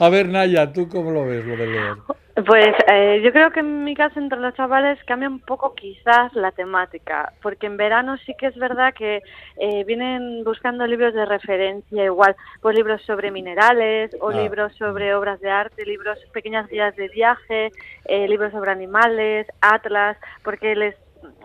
A 0.00 0.08
ver, 0.08 0.28
Naya, 0.28 0.72
¿tú 0.72 0.88
cómo 0.88 1.10
lo 1.10 1.26
ves 1.26 1.44
lo 1.44 1.56
de 1.56 1.66
leer? 1.66 1.94
Pues 2.34 2.74
eh, 2.88 3.20
yo 3.22 3.30
creo 3.30 3.52
que 3.52 3.60
en 3.60 3.84
mi 3.84 3.94
caso 3.94 4.18
entre 4.18 4.40
los 4.40 4.54
chavales 4.54 4.98
cambia 5.04 5.28
un 5.28 5.38
poco 5.38 5.72
quizás 5.76 6.34
la 6.34 6.50
temática, 6.50 7.32
porque 7.40 7.66
en 7.66 7.76
verano 7.76 8.16
sí 8.26 8.34
que 8.36 8.46
es 8.46 8.56
verdad 8.56 8.92
que 8.92 9.22
eh, 9.56 9.84
vienen 9.84 10.42
buscando 10.42 10.84
libros 10.84 11.14
de 11.14 11.26
referencia, 11.26 12.04
igual 12.04 12.34
pues 12.60 12.74
libros 12.74 13.00
sobre 13.02 13.30
minerales 13.30 14.10
o 14.20 14.30
Ah. 14.30 14.34
libros 14.42 14.74
sobre 14.74 15.14
obras 15.14 15.38
de 15.40 15.48
arte, 15.48 15.86
libros 15.86 16.18
pequeñas 16.32 16.68
guías 16.68 16.96
de 16.96 17.06
viaje, 17.08 17.70
eh, 18.06 18.26
libros 18.26 18.50
sobre 18.50 18.72
animales, 18.72 19.46
atlas, 19.60 20.16
porque 20.42 20.74
les 20.74 20.96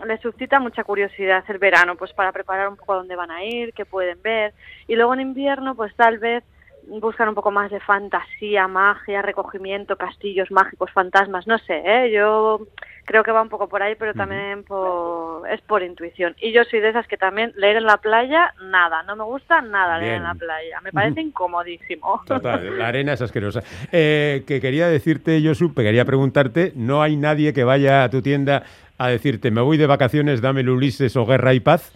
les 0.04 0.20
suscita 0.20 0.60
mucha 0.60 0.84
curiosidad 0.84 1.42
el 1.48 1.56
verano, 1.58 1.94
pues 1.96 2.12
para 2.12 2.32
preparar 2.32 2.68
un 2.68 2.76
poco 2.76 2.92
a 2.94 2.96
dónde 2.96 3.16
van 3.16 3.30
a 3.30 3.44
ir, 3.44 3.72
qué 3.72 3.86
pueden 3.86 4.20
ver, 4.20 4.52
y 4.88 4.94
luego 4.96 5.14
en 5.14 5.20
invierno 5.20 5.74
pues 5.74 5.94
tal 5.94 6.18
vez 6.18 6.44
buscan 6.86 7.28
un 7.28 7.34
poco 7.34 7.50
más 7.50 7.70
de 7.70 7.80
fantasía, 7.80 8.68
magia, 8.68 9.22
recogimiento, 9.22 9.96
castillos 9.96 10.50
mágicos, 10.50 10.90
fantasmas, 10.92 11.46
no 11.46 11.58
sé, 11.58 11.82
¿eh? 11.84 12.10
yo 12.12 12.66
creo 13.04 13.24
que 13.24 13.32
va 13.32 13.42
un 13.42 13.48
poco 13.48 13.68
por 13.68 13.82
ahí, 13.82 13.94
pero 13.98 14.14
también 14.14 14.62
por, 14.62 15.48
es 15.50 15.60
por 15.62 15.82
intuición. 15.82 16.36
Y 16.40 16.52
yo 16.52 16.62
soy 16.64 16.80
de 16.80 16.90
esas 16.90 17.06
que 17.06 17.16
también 17.16 17.52
leer 17.56 17.76
en 17.76 17.84
la 17.84 17.96
playa, 17.96 18.54
nada, 18.62 19.02
no 19.02 19.16
me 19.16 19.24
gusta 19.24 19.60
nada 19.60 19.98
leer 19.98 20.14
en 20.14 20.22
la 20.22 20.34
playa, 20.34 20.80
me 20.80 20.92
parece 20.92 21.20
incomodísimo. 21.22 22.22
Total, 22.26 22.78
la 22.78 22.88
arena 22.88 23.14
es 23.14 23.22
asquerosa. 23.22 23.62
Eh, 23.90 24.44
que 24.46 24.60
quería 24.60 24.88
decirte, 24.88 25.42
Josu, 25.44 25.74
quería 25.74 26.04
preguntarte, 26.04 26.72
¿no 26.76 27.02
hay 27.02 27.16
nadie 27.16 27.52
que 27.52 27.64
vaya 27.64 28.04
a 28.04 28.10
tu 28.10 28.22
tienda 28.22 28.62
a 28.98 29.08
decirte, 29.08 29.50
me 29.50 29.60
voy 29.60 29.76
de 29.76 29.86
vacaciones, 29.86 30.40
dame 30.40 30.60
el 30.60 30.68
Ulises 30.68 31.16
o 31.16 31.26
Guerra 31.26 31.54
y 31.54 31.60
Paz? 31.60 31.92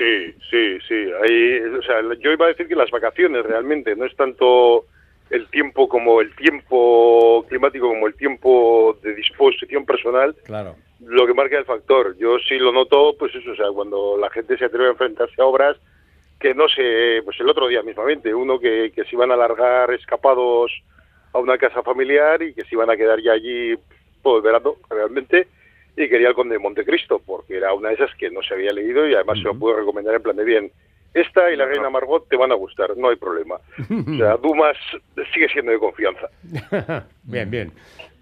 Sí, 0.00 0.34
sí, 0.50 0.78
sí. 0.88 1.10
Ahí, 1.22 1.60
o 1.78 1.82
sea, 1.82 2.00
yo 2.20 2.32
iba 2.32 2.46
a 2.46 2.48
decir 2.48 2.66
que 2.66 2.74
las 2.74 2.90
vacaciones 2.90 3.44
realmente 3.44 3.94
no 3.94 4.06
es 4.06 4.16
tanto 4.16 4.86
el 5.28 5.46
tiempo 5.48 5.90
como 5.90 6.22
el 6.22 6.34
tiempo 6.36 7.44
climático 7.50 7.86
como 7.86 8.06
el 8.06 8.14
tiempo 8.14 8.96
de 9.02 9.14
disposición 9.14 9.84
personal 9.84 10.34
Claro. 10.44 10.74
lo 11.00 11.26
que 11.26 11.34
marca 11.34 11.58
el 11.58 11.66
factor. 11.66 12.16
Yo 12.16 12.38
sí 12.38 12.58
lo 12.58 12.72
noto, 12.72 13.14
pues 13.18 13.34
eso, 13.34 13.50
o 13.50 13.56
sea, 13.56 13.66
cuando 13.74 14.16
la 14.16 14.30
gente 14.30 14.56
se 14.56 14.64
atreve 14.64 14.86
a 14.86 14.92
enfrentarse 14.92 15.40
a 15.42 15.44
obras 15.44 15.76
que 16.40 16.54
no 16.54 16.66
sé, 16.70 17.20
pues 17.22 17.38
el 17.38 17.50
otro 17.50 17.68
día 17.68 17.82
mismamente, 17.82 18.32
uno 18.34 18.58
que, 18.58 18.92
que 18.94 19.04
se 19.04 19.14
iban 19.14 19.30
a 19.30 19.36
largar 19.36 19.92
escapados 19.92 20.72
a 21.34 21.38
una 21.38 21.58
casa 21.58 21.82
familiar 21.82 22.40
y 22.40 22.54
que 22.54 22.62
se 22.64 22.74
iban 22.74 22.88
a 22.88 22.96
quedar 22.96 23.20
ya 23.20 23.32
allí 23.32 23.74
todo 24.22 24.38
el 24.38 24.42
verano 24.42 24.76
realmente 24.88 25.46
y 26.04 26.08
quería 26.08 26.28
el 26.28 26.34
Conde 26.34 26.54
de 26.54 26.58
Montecristo 26.58 27.20
porque 27.24 27.56
era 27.56 27.72
una 27.74 27.88
de 27.88 27.94
esas 27.96 28.14
que 28.16 28.30
no 28.30 28.42
se 28.42 28.54
había 28.54 28.72
leído 28.72 29.08
y 29.08 29.14
además 29.14 29.38
se 29.38 29.44
lo 29.44 29.54
puedo 29.54 29.76
recomendar 29.78 30.14
en 30.14 30.22
plan 30.22 30.36
de 30.36 30.44
bien. 30.44 30.70
Esta 31.12 31.50
y 31.50 31.56
la 31.56 31.66
Reina 31.66 31.90
Margot 31.90 32.28
te 32.28 32.36
van 32.36 32.52
a 32.52 32.54
gustar, 32.54 32.96
no 32.96 33.08
hay 33.08 33.16
problema. 33.16 33.56
O 33.56 34.16
sea, 34.16 34.36
Dumas 34.42 34.76
sigue 35.34 35.48
siendo 35.48 35.72
de 35.72 35.78
confianza. 35.78 36.28
bien, 37.24 37.50
bien. 37.50 37.72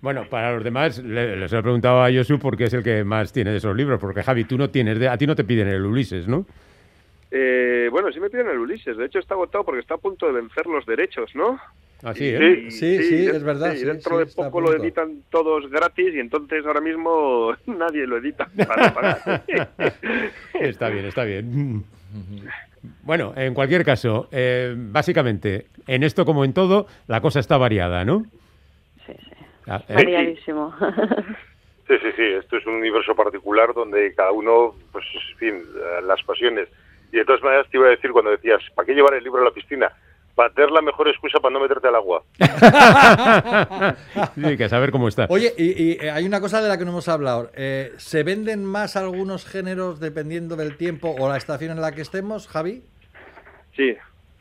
Bueno, 0.00 0.24
para 0.30 0.52
los 0.54 0.64
demás, 0.64 0.98
le- 1.02 1.36
les 1.36 1.52
he 1.52 1.60
preguntado 1.60 2.02
a 2.02 2.10
Josu 2.10 2.38
porque 2.38 2.64
es 2.64 2.72
el 2.74 2.82
que 2.84 3.04
más 3.04 3.32
tiene 3.32 3.50
de 3.50 3.56
esos 3.58 3.76
libros, 3.76 4.00
porque 4.00 4.22
Javi, 4.22 4.44
tú 4.44 4.56
no 4.56 4.70
tienes, 4.70 4.98
de- 4.98 5.08
a 5.08 5.18
ti 5.18 5.26
no 5.26 5.34
te 5.36 5.44
piden 5.44 5.68
el 5.68 5.84
Ulises, 5.84 6.26
¿no? 6.28 6.46
Eh, 7.30 7.88
bueno, 7.90 8.10
sí 8.12 8.20
me 8.20 8.30
piden 8.30 8.48
el 8.48 8.58
Ulises. 8.58 8.96
De 8.96 9.04
hecho, 9.06 9.18
está 9.18 9.34
agotado 9.34 9.64
porque 9.64 9.80
está 9.80 9.94
a 9.94 9.98
punto 9.98 10.26
de 10.26 10.32
vencer 10.32 10.66
los 10.66 10.86
derechos, 10.86 11.34
¿no? 11.34 11.58
Así, 12.02 12.28
¿eh? 12.28 12.70
Sí, 12.70 13.02
sí, 13.02 13.26
es 13.26 13.42
verdad, 13.42 13.72
y 13.74 13.78
sí, 13.78 13.84
dentro 13.84 14.18
sí, 14.20 14.24
de 14.24 14.34
poco 14.34 14.60
lo 14.60 14.72
editan 14.72 15.22
todos 15.30 15.68
gratis 15.68 16.14
y 16.14 16.20
entonces 16.20 16.64
ahora 16.64 16.80
mismo 16.80 17.54
nadie 17.66 18.06
lo 18.06 18.18
edita 18.18 18.48
para 18.66 18.94
pagar. 18.94 19.42
Está 20.54 20.88
bien, 20.90 21.04
está 21.06 21.24
bien. 21.24 21.84
Bueno, 23.02 23.32
en 23.36 23.54
cualquier 23.54 23.84
caso, 23.84 24.28
eh, 24.30 24.72
básicamente, 24.76 25.66
en 25.88 26.04
esto 26.04 26.24
como 26.24 26.44
en 26.44 26.52
todo, 26.52 26.86
la 27.08 27.20
cosa 27.20 27.40
está 27.40 27.58
variada, 27.58 28.04
¿no? 28.04 28.24
Sí, 29.04 29.12
sí, 29.18 29.30
Ah, 29.66 29.82
¿eh? 29.88 29.94
variadísimo. 29.94 30.72
Sí, 31.88 31.94
sí, 32.00 32.08
sí, 32.16 32.22
esto 32.22 32.56
es 32.56 32.66
un 32.66 32.74
universo 32.74 33.16
particular 33.16 33.74
donde 33.74 34.14
cada 34.14 34.30
uno, 34.30 34.74
pues, 34.92 35.04
en 35.32 35.36
fin, 35.38 35.62
las 36.06 36.22
pasiones. 36.22 36.68
Y 37.12 37.16
de 37.16 37.24
todas 37.24 37.42
maneras 37.42 37.66
te 37.68 37.78
iba 37.78 37.88
a 37.88 37.90
decir 37.90 38.12
cuando 38.12 38.30
decías, 38.30 38.62
¿para 38.74 38.86
qué 38.86 38.94
llevar 38.94 39.14
el 39.14 39.24
libro 39.24 39.42
a 39.42 39.46
la 39.46 39.50
piscina? 39.50 39.90
Para 40.38 40.50
tener 40.54 40.70
la 40.70 40.82
mejor 40.82 41.08
excusa 41.08 41.40
para 41.40 41.52
no 41.52 41.58
meterte 41.58 41.88
al 41.88 41.96
agua. 41.96 42.22
sí, 44.36 44.56
que 44.56 44.68
saber 44.68 44.92
cómo 44.92 45.08
está. 45.08 45.26
Oye, 45.30 45.52
y, 45.58 45.82
y, 45.82 45.92
eh, 46.00 46.12
hay 46.12 46.24
una 46.26 46.40
cosa 46.40 46.62
de 46.62 46.68
la 46.68 46.78
que 46.78 46.84
no 46.84 46.92
hemos 46.92 47.08
hablado. 47.08 47.50
Eh, 47.56 47.92
¿Se 47.96 48.22
venden 48.22 48.64
más 48.64 48.94
algunos 48.94 49.44
géneros 49.44 49.98
dependiendo 49.98 50.54
del 50.54 50.76
tiempo 50.76 51.12
o 51.18 51.28
la 51.28 51.36
estación 51.38 51.72
en 51.72 51.80
la 51.80 51.90
que 51.90 52.02
estemos, 52.02 52.46
Javi? 52.46 52.84
Sí, 53.74 53.96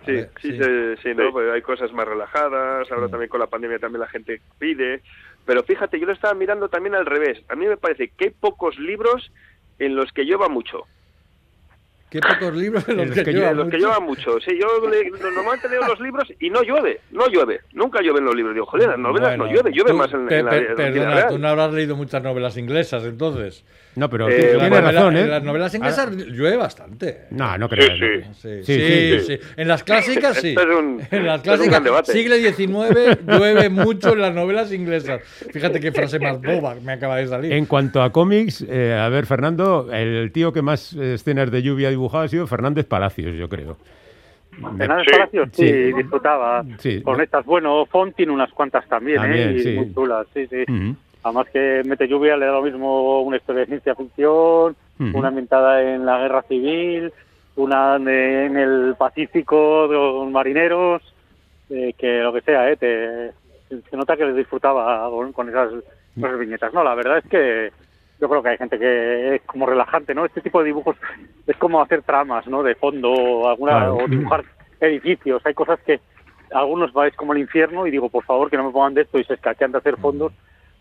sí, 0.06 0.12
ver, 0.12 0.30
sí, 0.40 0.52
sí. 0.52 0.58
sí, 0.64 0.96
sí, 1.02 1.10
¿no? 1.16 1.26
Sí. 1.26 1.30
Pues 1.32 1.52
hay 1.52 1.64
cosas 1.64 1.92
más 1.94 2.08
relajadas, 2.08 2.92
ahora 2.92 3.08
Mm. 3.08 3.10
también 3.12 3.30
con 3.30 3.40
la 3.40 3.48
pandemia 3.48 3.80
también 3.80 4.02
la 4.02 4.08
gente 4.08 4.40
pide, 4.60 5.02
pero 5.48 5.64
fíjate, 5.64 6.00
yo 6.00 6.06
lo 6.06 6.14
estaba 6.14 6.36
mirando 6.36 6.70
también 6.70 6.94
al 6.94 7.08
revés. 7.08 7.42
A 7.50 7.56
mí 7.56 7.66
me 7.66 7.78
parece 7.78 8.10
que 8.10 8.26
hay 8.26 8.32
pocos 8.40 8.78
libros 8.78 9.32
en 9.80 9.96
los 9.96 10.12
que 10.12 10.26
llueva 10.26 10.48
mucho. 10.48 10.84
Qué 12.10 12.22
pocos 12.22 12.56
libros 12.56 12.88
en 12.88 12.98
los, 12.98 13.10
que, 13.12 13.22
que 13.24 13.32
los 13.34 13.44
que 13.52 13.64
mucho. 13.66 13.78
llueva 13.78 14.00
mucho. 14.00 14.40
Sí, 14.40 14.52
yo 14.58 14.90
le- 14.90 15.10
normalmente 15.12 15.68
leo 15.68 15.82
los 15.86 16.00
libros 16.00 16.32
y 16.40 16.50
no 16.50 16.64
llueve, 16.64 17.02
no 17.12 17.28
llueve. 17.28 17.60
Nunca 17.74 18.02
llueven 18.02 18.24
los 18.24 18.34
libros. 18.34 18.54
Digo, 18.56 18.66
joder, 18.66 18.88
las 18.88 18.98
novelas 19.00 19.32
Bueno, 19.32 19.46
no 19.46 19.52
llueve, 19.52 19.72
llueve 19.74 19.92
tú- 19.92 19.98
más 19.98 20.14
en, 20.14 20.26
pe- 20.28 20.40
en 20.40 20.46
la, 20.46 20.52
pe- 20.52 20.58
en 20.58 20.66
la 20.78 20.90
vida 20.90 21.04
Perdona, 21.10 21.28
tú 21.28 21.38
no 21.38 21.48
habrás 21.50 21.74
leído 21.74 21.96
muchas 21.98 22.24
novelas 22.24 22.56
inglesas, 22.56 23.04
entonces. 23.04 23.66
No, 23.96 24.10
pero 24.12 24.30
Eh, 24.30 24.36
tiene 24.58 24.70
Novela- 24.70 24.92
razón, 24.92 25.18
¿eh? 25.18 25.22
En 25.22 25.30
las 25.32 25.44
novelas 25.44 25.74
inglesas 25.74 26.16
llueve 26.16 26.56
bastante. 26.56 27.22
No, 27.32 27.58
no 27.58 27.68
creo. 27.68 27.88
Sí, 27.88 28.24
sí. 28.42 28.64
Sí, 28.64 28.64
Sí, 28.64 28.80
sí, 28.80 29.20
sí. 29.20 29.38
sí. 29.38 29.40
En 29.58 29.68
las 29.68 29.84
clásicas 29.84 30.38
sí. 30.42 30.50
Esto 30.50 30.62
es 30.62 30.68
un- 30.78 31.02
en 31.12 31.26
las 31.26 31.38
esto 31.40 31.54
es 31.56 31.60
un 31.60 31.66
clásicas, 31.66 31.70
gran 31.72 31.84
debate. 31.84 32.12
siglo 32.14 32.36
XIX, 32.36 33.18
llueve 33.28 33.70
mucho 33.70 34.14
en 34.14 34.22
las 34.22 34.34
novelas 34.34 34.72
inglesas. 34.72 35.22
Fíjate 35.52 35.80
qué 35.82 35.92
frase 35.92 36.20
más 36.20 36.40
boba 36.42 36.76
me 36.76 36.94
acaba 36.94 37.18
de 37.18 37.28
salir. 37.28 37.52
En 37.52 37.66
cuanto 37.66 38.02
a 38.02 38.12
cómics, 38.14 38.64
eh, 38.70 38.94
a 38.94 39.10
ver, 39.10 39.26
Fernando, 39.26 39.90
el 39.92 40.32
tío 40.32 40.54
que 40.54 40.62
más 40.62 40.94
escenas 40.94 41.52
de 41.52 41.62
lluvia 41.64 41.90
ha 41.90 41.92
dibujado 41.98 42.24
ha 42.24 42.28
sido 42.28 42.48
Fernández 42.48 42.86
Palacios, 42.86 43.36
yo 43.36 43.50
creo. 43.50 43.78
Fernández 44.78 45.06
Sí. 45.08 45.12
Palacios 45.12 45.50
sí, 45.54 45.68
Sí. 45.68 45.94
disfrutaba 45.94 46.64
Sí. 46.80 47.02
con 47.02 47.22
estas. 47.22 47.46
Bueno, 47.46 47.86
Font 47.86 48.16
tiene 48.16 48.32
unas 48.32 48.52
cuantas 48.52 48.88
también, 48.88 49.18
También, 49.22 49.50
¿eh? 49.58 49.62
Y 49.74 49.76
muy 49.78 49.94
chulas, 49.94 50.26
sí, 50.34 50.48
sí. 50.48 50.64
Además 51.24 51.48
que 51.52 51.82
Mete 51.86 52.08
Lluvia 52.08 52.38
le 52.38 52.46
da 52.46 52.54
lo 52.54 52.62
mismo 52.62 53.22
una 53.22 53.38
historia 53.38 53.62
de 53.62 53.68
ciencia 53.68 53.96
ficción, 53.96 54.76
una 55.00 55.28
ambientada 55.28 55.82
en 55.84 56.06
la 56.06 56.20
guerra 56.20 56.42
civil, 56.44 57.12
una 57.56 58.00
de- 58.00 58.46
en 58.46 58.58
el 58.58 58.96
Pacífico, 58.98 59.88
con 59.90 60.32
marineros, 60.32 61.02
eh, 61.70 61.94
que 61.98 62.20
lo 62.22 62.32
que 62.34 62.42
sea, 62.42 62.72
¿eh? 62.72 62.78
Te, 62.78 63.32
se 63.70 63.98
nota 63.98 64.16
que 64.16 64.26
les 64.26 64.36
disfrutaba 64.38 65.10
con, 65.10 65.34
con 65.34 65.50
esas, 65.50 65.70
con 66.16 66.26
esas 66.26 66.40
viñetas. 66.40 66.74
No, 66.74 66.84
la 66.84 66.96
verdad 66.96 67.18
es 67.18 67.26
que 67.30 67.72
yo 68.20 68.28
creo 68.30 68.42
que 68.44 68.50
hay 68.50 68.58
gente 68.58 68.80
que 68.80 69.36
es 69.36 69.42
como 69.44 69.66
relajante, 69.66 70.14
¿no? 70.16 70.26
Este 70.26 70.42
tipo 70.42 70.60
de 70.60 70.66
dibujos 70.68 70.96
es 71.46 71.56
como 71.58 71.82
hacer 71.82 72.02
tramas, 72.04 72.48
¿no? 72.48 72.64
De 72.64 72.76
fondo, 72.76 73.48
alguna, 73.48 73.74
Claro. 73.74 73.98
o 73.98 74.08
dibujar 74.08 74.44
edificios. 74.80 75.46
Hay 75.46 75.54
cosas 75.54 75.80
que 75.86 76.00
algunos 76.52 76.94
vais 76.94 77.16
como 77.16 77.34
el 77.34 77.40
infierno 77.40 77.86
y 77.86 77.92
digo, 77.92 78.10
por 78.10 78.24
favor, 78.24 78.50
que 78.50 78.58
no 78.58 78.64
me 78.66 78.72
pongan 78.72 78.94
de 78.94 79.02
esto 79.02 79.20
y 79.20 79.24
se 79.24 79.34
escaquean 79.36 79.72
de 79.72 79.80
hacer 79.80 79.98
fondos. 79.98 80.32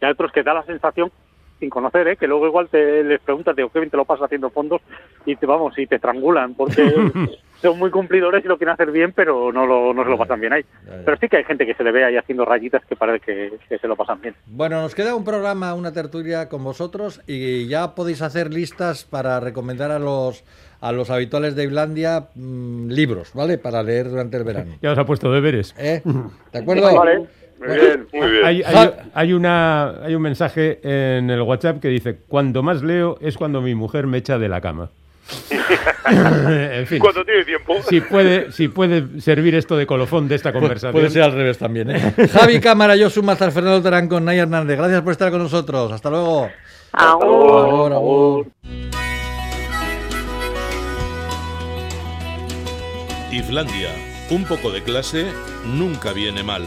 Y 0.01 0.05
hay 0.05 0.13
otros 0.13 0.33
que 0.33 0.43
da 0.43 0.55
la 0.55 0.63
sensación, 0.65 1.11
sin 1.59 1.71
conocer, 1.71 2.09
¿eh? 2.09 2.17
que 2.17 2.27
luego 2.27 2.47
igual 2.47 2.69
te 2.69 3.03
les 3.03 3.21
preguntas, 3.21 3.57
digo, 3.57 3.71
qué 3.71 3.81
bien 3.81 3.91
te 3.91 3.97
lo 3.97 4.05
pasas 4.05 4.27
haciendo 4.27 4.51
fondos 4.51 4.81
y 5.25 5.37
te 5.37 5.47
vamos 5.47 5.79
y 5.79 5.87
te 5.87 5.97
estrangulan 5.97 6.55
porque 6.55 6.83
son 7.61 7.79
muy 7.79 7.91
cumplidores 7.91 8.45
y 8.45 8.49
lo 8.49 8.59
quieren 8.59 8.75
hacer 8.75 8.91
bien, 8.91 9.13
pero 9.13 9.53
no, 9.53 9.67
lo, 9.67 9.95
no 9.95 10.05
se 10.05 10.11
lo 10.11 10.19
pasan 10.19 10.41
bien 10.41 10.53
ahí. 10.53 10.65
Pero 11.05 11.17
sí 11.17 11.29
que 11.29 11.39
hay 11.39 11.45
gente 11.45 11.67
que 11.67 11.75
se 11.75 11.85
le 11.85 11.93
ve 11.93 12.05
ahí 12.05 12.17
haciendo 12.17 12.45
rayitas 12.45 12.85
que 12.85 12.97
parece 12.97 13.25
que, 13.25 13.53
que 13.69 13.79
se 13.79 13.89
lo 13.89 13.97
pasan 13.97 14.21
bien. 14.21 14.35
Bueno, 14.47 14.83
nos 14.83 14.95
queda 14.95 15.15
un 15.15 15.25
programa, 15.25 15.75
una 15.75 15.93
tertulia 15.93 16.49
con 16.49 16.63
vosotros 16.63 17.23
y 17.27 17.67
ya 17.69 17.95
podéis 17.95 18.23
hacer 18.23 18.53
listas 18.53 19.05
para 19.05 19.41
recomendar 19.41 19.91
a 19.91 19.99
los 19.99 20.45
a 20.81 20.93
los 20.93 21.11
habituales 21.11 21.57
de 21.57 21.65
Islandia 21.65 22.29
mm, 22.35 22.89
libros, 22.89 23.33
¿vale? 23.35 23.59
Para 23.59 23.83
leer 23.83 24.11
durante 24.11 24.37
el 24.37 24.45
verano. 24.45 24.77
Ya 24.83 24.93
os 24.93 24.99
ha 24.99 25.07
puesto 25.07 25.33
deberes. 25.33 25.75
¿Eh? 25.79 26.03
¿De 26.53 26.59
acuerdo? 26.59 26.95
Vale, 26.95 27.27
muy 27.59 27.77
bien. 27.77 28.07
Muy 28.13 28.31
bien. 28.31 28.45
Hay, 28.45 28.63
hay- 28.63 28.91
hay 29.15 29.33
una, 29.33 29.91
hay 30.05 30.15
un 30.15 30.23
mensaje 30.23 30.81
en 30.83 31.31
el 31.31 31.43
WhatsApp 31.43 31.81
que 31.81 31.89
dice, 31.89 32.19
cuando 32.29 32.63
más 32.63 32.83
leo 32.83 33.19
es 33.21 33.37
cuando 33.37 33.61
mi 33.61 33.75
mujer 33.75 34.07
me 34.07 34.19
echa 34.19 34.39
de 34.39 34.49
la 34.49 34.61
cama. 34.61 34.91
en 36.09 36.87
fin, 36.87 37.01
Cuando 37.01 37.25
tiene 37.25 37.45
tiempo. 37.45 37.75
si 37.89 38.01
puede, 38.01 38.53
si 38.53 38.69
puede 38.69 39.21
servir 39.21 39.57
esto 39.57 39.77
de 39.77 39.87
colofón 39.87 40.29
de 40.29 40.37
esta 40.37 40.53
conversación. 40.53 40.93
Puede 40.93 41.11
ser 41.11 41.23
al 41.25 41.33
revés 41.33 41.59
también, 41.59 41.91
¿eh? 41.91 42.15
Javi 42.33 42.61
Cámara, 42.61 42.95
yo 42.95 43.11
soy 43.11 43.29
hasta 43.29 43.51
Fernando 43.51 43.83
Terán 43.83 44.07
con 44.09 44.25
Nay 44.25 44.39
Hernández. 44.39 44.79
Gracias 44.79 45.03
por 45.03 45.11
estar 45.13 45.31
con 45.33 45.43
nosotros. 45.43 45.91
Hasta 45.91 46.11
luego. 46.11 46.49
Agur, 46.93 47.93
agur. 47.93 48.47
Islandia, 53.33 53.91
un 54.31 54.45
poco 54.45 54.71
de 54.71 54.83
clase 54.83 55.27
nunca 55.65 56.13
viene 56.13 56.43
mal. 56.43 56.63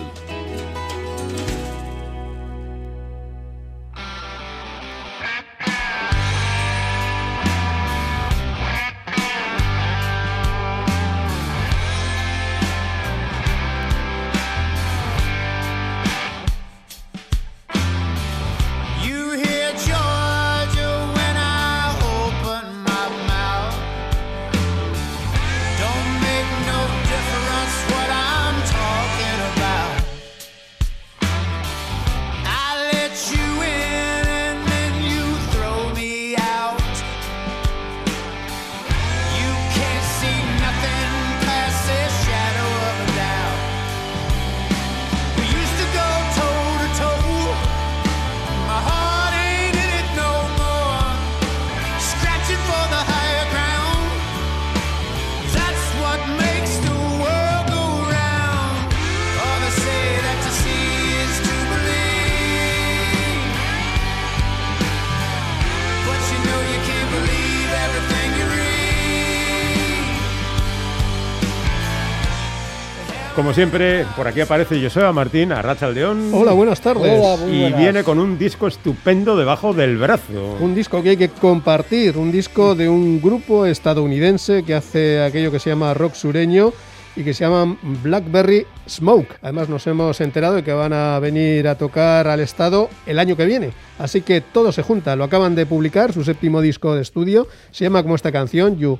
Como 73.50 73.56
siempre, 73.56 74.06
por 74.16 74.28
aquí 74.28 74.42
aparece 74.42 74.80
Joseba 74.80 75.12
Martín, 75.12 75.52
a 75.52 75.64
León. 75.92 76.30
Hola, 76.32 76.52
buenas 76.52 76.80
tardes. 76.82 77.20
Hola, 77.20 77.36
muy 77.44 77.52
Y 77.52 77.62
buenas. 77.62 77.80
viene 77.80 78.04
con 78.04 78.20
un 78.20 78.38
disco 78.38 78.68
estupendo 78.68 79.36
debajo 79.36 79.74
del 79.74 79.98
brazo. 79.98 80.56
Un 80.60 80.76
disco 80.76 81.02
que 81.02 81.10
hay 81.10 81.18
que 81.18 81.30
compartir, 81.30 82.16
un 82.16 82.32
disco 82.32 82.76
de 82.76 82.88
un 82.88 83.20
grupo 83.20 83.66
estadounidense 83.66 84.62
que 84.62 84.76
hace 84.76 85.24
aquello 85.24 85.52
que 85.52 85.58
se 85.58 85.72
llama 85.72 85.96
rock 85.96 86.14
sureño 86.14 86.74
y 87.16 87.24
que 87.24 87.34
se 87.34 87.44
llama 87.44 87.76
Blackberry 88.04 88.68
Smoke. 88.88 89.40
Además 89.42 89.68
nos 89.68 89.88
hemos 89.88 90.22
enterado 90.22 90.54
de 90.54 90.64
que 90.64 90.72
van 90.72 90.94
a 90.94 91.18
venir 91.18 91.68
a 91.68 91.76
tocar 91.76 92.28
al 92.28 92.42
estado 92.42 92.88
el 93.08 93.18
año 93.18 93.36
que 93.36 93.48
viene. 93.48 93.72
Así 93.98 94.22
que 94.22 94.42
todo 94.42 94.72
se 94.72 94.84
junta. 94.84 95.16
Lo 95.16 95.24
acaban 95.24 95.56
de 95.56 95.66
publicar, 95.66 96.14
su 96.14 96.24
séptimo 96.24 96.62
disco 96.62 96.94
de 96.94 97.02
estudio. 97.02 97.48
Se 97.72 97.84
llama 97.84 98.04
como 98.04 98.14
esta 98.14 98.32
canción, 98.32 98.78
You 98.78 99.00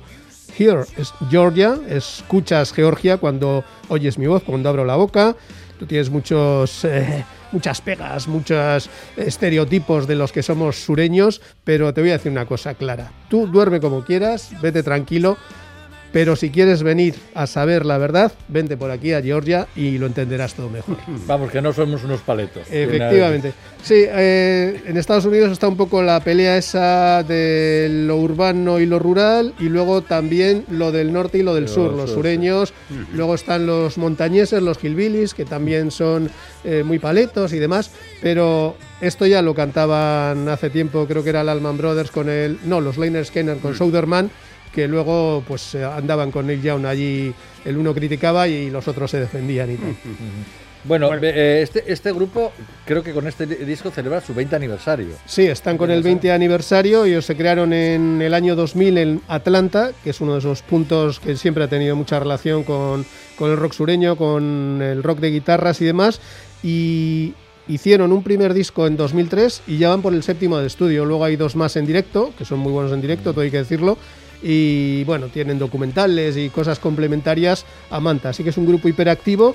Hear 0.58 0.86
es 0.96 1.12
Georgia, 1.30 1.78
escuchas 1.88 2.72
Georgia 2.72 3.16
cuando 3.18 3.64
oyes 3.88 4.18
mi 4.18 4.26
voz, 4.26 4.42
cuando 4.42 4.68
abro 4.68 4.84
la 4.84 4.96
boca. 4.96 5.36
Tú 5.78 5.86
tienes 5.86 6.10
muchos, 6.10 6.84
eh, 6.84 7.24
muchas 7.52 7.80
pegas, 7.80 8.28
muchos 8.28 8.90
estereotipos 9.16 10.06
de 10.06 10.14
los 10.14 10.32
que 10.32 10.42
somos 10.42 10.76
sureños, 10.76 11.40
pero 11.64 11.94
te 11.94 12.00
voy 12.00 12.10
a 12.10 12.14
decir 12.14 12.30
una 12.30 12.46
cosa 12.46 12.74
clara. 12.74 13.12
Tú 13.28 13.46
duerme 13.46 13.80
como 13.80 14.04
quieras, 14.04 14.50
vete 14.60 14.82
tranquilo, 14.82 15.38
pero 16.12 16.36
si 16.36 16.50
quieres 16.50 16.82
venir 16.82 17.14
a 17.34 17.46
saber 17.46 17.86
la 17.86 17.98
verdad, 17.98 18.32
vente 18.48 18.76
por 18.76 18.90
aquí 18.90 19.12
a 19.12 19.22
Georgia 19.22 19.68
y 19.76 19.98
lo 19.98 20.06
entenderás 20.06 20.54
todo 20.54 20.68
mejor. 20.68 20.96
Vamos, 21.26 21.50
que 21.50 21.62
no 21.62 21.72
somos 21.72 22.04
unos 22.04 22.20
paletos. 22.20 22.66
Efectivamente. 22.70 23.52
Sí, 23.82 24.04
eh, 24.06 24.82
en 24.86 24.96
Estados 24.96 25.24
Unidos 25.24 25.52
está 25.52 25.68
un 25.68 25.76
poco 25.76 26.02
la 26.02 26.20
pelea 26.20 26.56
esa 26.58 27.22
de 27.22 27.88
lo 27.90 28.16
urbano 28.16 28.78
y 28.78 28.86
lo 28.86 28.98
rural 28.98 29.54
y 29.58 29.64
luego 29.64 30.02
también 30.02 30.64
lo 30.70 30.92
del 30.92 31.12
norte 31.12 31.38
y 31.38 31.42
lo 31.42 31.54
del 31.54 31.68
sur, 31.68 31.92
los 31.92 32.10
sur, 32.10 32.20
sureños. 32.20 32.74
Luego 33.14 33.34
están 33.34 33.66
los 33.66 33.96
montañeses, 33.96 34.62
los 34.62 34.82
hillbillies, 34.82 35.34
que 35.34 35.44
también 35.44 35.90
son 35.90 36.30
eh, 36.64 36.82
muy 36.84 36.98
paletos 36.98 37.52
y 37.52 37.58
demás, 37.58 37.90
pero 38.20 38.76
esto 39.00 39.26
ya 39.26 39.40
lo 39.40 39.54
cantaban 39.54 40.48
hace 40.48 40.68
tiempo, 40.68 41.06
creo 41.06 41.24
que 41.24 41.30
era 41.30 41.40
el 41.40 41.48
Allman 41.48 41.78
Brothers 41.78 42.10
con 42.10 42.28
el... 42.28 42.58
No, 42.64 42.80
los 42.80 42.98
Liner 42.98 43.24
Skinner 43.24 43.56
con 43.58 43.74
Southerman, 43.74 44.30
que 44.72 44.86
luego 44.88 45.42
pues 45.46 45.74
eh, 45.74 45.84
andaban 45.84 46.30
con 46.30 46.46
Neil 46.46 46.62
Young 46.62 46.86
allí, 46.86 47.32
el 47.64 47.76
uno 47.76 47.92
criticaba 47.94 48.46
y 48.48 48.70
los 48.70 48.86
otros 48.88 49.10
se 49.10 49.20
defendían 49.20 49.70
y 49.72 49.76
tal. 49.76 49.96
Bueno, 50.84 51.10
eh, 51.14 51.60
este, 51.62 51.92
este 51.92 52.10
grupo 52.10 52.52
creo 52.86 53.02
que 53.02 53.12
con 53.12 53.26
este 53.26 53.46
di- 53.46 53.56
disco 53.66 53.90
celebra 53.90 54.22
su 54.22 54.32
20 54.32 54.56
aniversario. 54.56 55.08
Sí, 55.26 55.44
están 55.46 55.76
con 55.76 55.90
el 55.90 56.02
20 56.02 56.32
aniversario. 56.32 57.04
Ellos 57.04 57.26
se 57.26 57.36
crearon 57.36 57.74
en 57.74 58.22
el 58.22 58.32
año 58.32 58.56
2000 58.56 58.96
en 58.96 59.20
Atlanta, 59.28 59.90
que 60.02 60.10
es 60.10 60.20
uno 60.22 60.32
de 60.32 60.38
esos 60.38 60.62
puntos 60.62 61.20
que 61.20 61.36
siempre 61.36 61.64
ha 61.64 61.68
tenido 61.68 61.96
mucha 61.96 62.18
relación 62.18 62.64
con, 62.64 63.04
con 63.36 63.50
el 63.50 63.58
rock 63.58 63.74
sureño, 63.74 64.16
con 64.16 64.80
el 64.82 65.02
rock 65.02 65.18
de 65.20 65.30
guitarras 65.32 65.82
y 65.82 65.84
demás. 65.84 66.20
Y, 66.62 67.34
hicieron 67.68 68.10
un 68.10 68.24
primer 68.24 68.52
disco 68.52 68.88
en 68.88 68.96
2003 68.96 69.62
y 69.68 69.78
ya 69.78 69.90
van 69.90 70.02
por 70.02 70.12
el 70.12 70.24
séptimo 70.24 70.58
de 70.58 70.66
estudio. 70.66 71.04
Luego 71.04 71.24
hay 71.24 71.36
dos 71.36 71.54
más 71.54 71.76
en 71.76 71.86
directo, 71.86 72.32
que 72.36 72.44
son 72.44 72.58
muy 72.58 72.72
buenos 72.72 72.90
en 72.92 73.00
directo, 73.00 73.30
todo 73.32 73.42
hay 73.42 73.50
que 73.52 73.58
decirlo. 73.58 73.96
Y 74.42 75.04
bueno, 75.04 75.26
tienen 75.26 75.58
documentales 75.58 76.36
y 76.36 76.48
cosas 76.50 76.78
complementarias 76.78 77.66
a 77.90 78.00
Manta. 78.00 78.30
Así 78.30 78.42
que 78.42 78.50
es 78.50 78.56
un 78.56 78.66
grupo 78.66 78.88
hiperactivo 78.88 79.54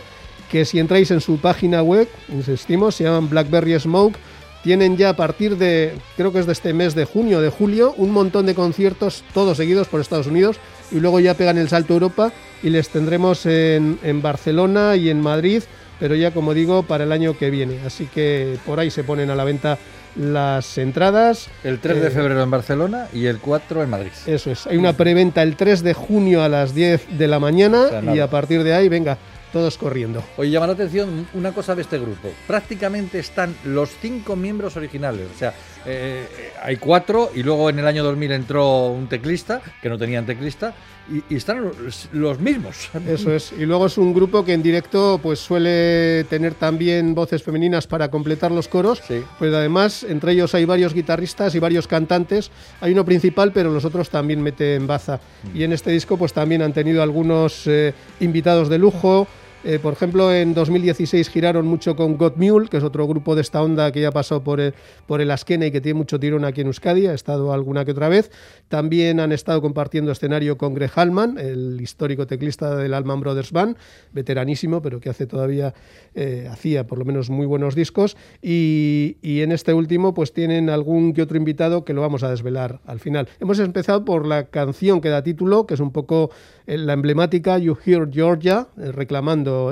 que 0.49 0.65
si 0.65 0.79
entráis 0.79 1.11
en 1.11 1.21
su 1.21 1.37
página 1.37 1.81
web, 1.81 2.07
insistimos, 2.29 2.95
se 2.95 3.03
llaman 3.03 3.29
Blackberry 3.29 3.79
Smoke. 3.79 4.17
Tienen 4.63 4.97
ya 4.97 5.09
a 5.09 5.15
partir 5.15 5.57
de, 5.57 5.93
creo 6.17 6.31
que 6.31 6.39
es 6.39 6.47
de 6.47 6.53
este 6.53 6.73
mes 6.73 6.95
de 6.95 7.05
junio, 7.05 7.39
de 7.39 7.49
julio, 7.49 7.93
un 7.97 8.09
montón 8.09 8.47
de 8.47 8.55
conciertos, 8.55 9.23
todos 9.31 9.57
seguidos 9.57 9.87
por 9.87 10.01
Estados 10.01 10.25
Unidos, 10.25 10.57
y 10.91 10.99
luego 10.99 11.19
ya 11.19 11.35
pegan 11.35 11.59
el 11.59 11.69
salto 11.69 11.93
a 11.93 11.97
Europa 11.97 12.31
y 12.63 12.71
les 12.71 12.89
tendremos 12.89 13.45
en, 13.45 13.99
en 14.01 14.23
Barcelona 14.23 14.95
y 14.95 15.09
en 15.09 15.21
Madrid, 15.21 15.61
pero 15.99 16.15
ya 16.15 16.31
como 16.31 16.55
digo, 16.55 16.81
para 16.81 17.03
el 17.03 17.11
año 17.11 17.37
que 17.37 17.51
viene. 17.51 17.79
Así 17.85 18.07
que 18.07 18.57
por 18.65 18.79
ahí 18.79 18.89
se 18.89 19.03
ponen 19.03 19.29
a 19.29 19.35
la 19.35 19.43
venta 19.43 19.77
las 20.15 20.77
entradas. 20.77 21.49
El 21.63 21.79
3 21.79 22.01
de 22.01 22.07
Eh, 22.07 22.11
febrero 22.11 22.41
en 22.43 22.51
Barcelona 22.51 23.07
y 23.13 23.25
el 23.25 23.39
4 23.39 23.83
en 23.83 23.89
Madrid. 23.89 24.11
Eso 24.25 24.51
es, 24.51 24.65
hay 24.67 24.77
una 24.77 24.93
preventa 24.93 25.43
el 25.43 25.55
3 25.55 25.83
de 25.83 25.93
junio 25.93 26.41
a 26.43 26.49
las 26.49 26.73
10 26.73 27.17
de 27.17 27.27
la 27.27 27.39
mañana 27.39 27.83
O 27.83 27.89
sea, 27.89 28.01
nada. 28.01 28.15
y 28.17 28.19
a 28.19 28.29
partir 28.29 28.63
de 28.63 28.73
ahí, 28.73 28.87
venga, 28.89 29.17
todos 29.51 29.77
corriendo. 29.77 30.23
Oye, 30.37 30.51
llama 30.51 30.67
la 30.67 30.73
atención 30.73 31.27
una 31.33 31.51
cosa 31.53 31.75
de 31.75 31.81
este 31.81 31.97
grupo. 31.99 32.29
Prácticamente 32.47 33.19
están 33.19 33.55
los 33.63 33.89
cinco 34.01 34.35
miembros 34.35 34.75
originales. 34.77 35.27
O 35.33 35.37
sea, 35.37 35.53
eh, 35.85 36.27
hay 36.61 36.77
cuatro 36.77 37.31
y 37.33 37.43
luego 37.43 37.69
en 37.69 37.79
el 37.79 37.87
año 37.87 38.03
2000 38.03 38.31
entró 38.31 38.87
un 38.87 39.07
teclista, 39.07 39.61
que 39.81 39.89
no 39.89 39.97
tenían 39.97 40.25
teclista, 40.25 40.73
y, 41.09 41.33
y 41.33 41.37
están 41.37 41.71
los, 42.11 42.39
mismos. 42.39 42.89
Eso 43.07 43.33
es. 43.33 43.53
Y 43.57 43.65
luego 43.65 43.85
es 43.85 43.97
un 43.97 44.13
grupo 44.13 44.43
que 44.43 44.53
en 44.53 44.63
directo 44.63 45.19
pues 45.21 45.39
suele 45.39 46.23
tener 46.25 46.55
también 46.55 47.13
voces 47.13 47.43
femeninas 47.43 47.85
para 47.85 48.09
completar 48.09 48.51
los 48.51 48.67
coros. 48.67 49.01
Pues 49.37 49.53
además, 49.53 50.03
entre 50.03 50.31
ellos 50.31 50.55
hay 50.55 50.65
varios 50.65 50.93
guitarristas 50.93 51.53
y 51.53 51.59
varios 51.59 51.87
cantantes. 51.87 52.49
Hay 52.81 52.91
uno 52.93 53.05
principal, 53.05 53.51
pero 53.51 53.71
los 53.71 53.85
otros 53.85 54.09
también 54.09 54.41
meten 54.41 54.87
baza. 54.87 55.19
Y 55.53 55.63
en 55.63 55.73
este 55.73 55.91
disco 55.91 56.17
pues 56.17 56.33
también 56.33 56.61
han 56.61 56.73
tenido 56.73 57.03
algunos 57.03 57.67
eh, 57.67 57.93
invitados 58.19 58.69
de 58.69 58.79
lujo. 58.79 59.27
Eh, 59.67 59.79
por 59.79 59.93
ejemplo, 59.93 60.31
en 60.31 60.53
2016 60.53 61.27
giraron 61.27 61.65
mucho 61.65 61.95
con 61.95 62.17
God 62.17 62.33
Mule, 62.35 62.67
que 62.67 62.77
es 62.77 62.83
otro 62.83 63.07
grupo 63.07 63.33
de 63.33 63.41
esta 63.41 63.63
onda 63.63 63.91
que 63.91 63.99
ya 63.99 64.11
pasó 64.11 64.43
por 64.43 64.61
el, 64.61 64.75
por 65.07 65.21
el 65.21 65.31
Askene 65.31 65.65
y 65.65 65.71
que 65.71 65.81
tiene 65.81 65.97
mucho 65.97 66.19
tirón 66.19 66.45
aquí 66.45 66.61
en 66.61 66.67
Euskadi, 66.67 67.07
ha 67.07 67.15
estado 67.15 67.51
alguna 67.51 67.83
que 67.83 67.89
otra 67.89 68.07
vez. 68.07 68.29
También 68.67 69.19
han 69.19 69.31
estado 69.31 69.63
compartiendo 69.63 70.11
escenario 70.11 70.59
con 70.59 70.75
Greg 70.75 70.91
Hallman, 70.91 71.39
el 71.39 71.81
histórico 71.81 72.27
teclista 72.27 72.75
del 72.75 72.93
Allman 72.93 73.21
Brothers 73.21 73.51
Band, 73.51 73.75
veteranísimo, 74.11 74.83
pero 74.83 74.99
que 74.99 75.09
hace 75.09 75.25
todavía, 75.25 75.73
eh, 76.13 76.47
hacía 76.51 76.85
por 76.85 76.99
lo 76.99 77.05
menos 77.05 77.31
muy 77.31 77.47
buenos 77.47 77.73
discos. 77.73 78.17
Y, 78.43 79.17
y 79.23 79.41
en 79.41 79.51
este 79.51 79.73
último, 79.73 80.13
pues 80.13 80.31
tienen 80.31 80.69
algún 80.69 81.11
que 81.13 81.23
otro 81.23 81.37
invitado 81.37 81.85
que 81.85 81.93
lo 81.93 82.01
vamos 82.01 82.21
a 82.21 82.29
desvelar 82.29 82.81
al 82.85 82.99
final. 82.99 83.29
Hemos 83.39 83.57
empezado 83.57 84.05
por 84.05 84.27
la 84.27 84.45
canción 84.45 85.01
que 85.01 85.09
da 85.09 85.23
título, 85.23 85.65
que 85.65 85.73
es 85.73 85.79
un 85.79 85.91
poco 85.91 86.29
eh, 86.67 86.77
la 86.77 86.93
emblemática 86.93 87.57
You 87.57 87.75
Hear 87.83 88.09
Georgia, 88.11 88.67
eh, 88.77 88.91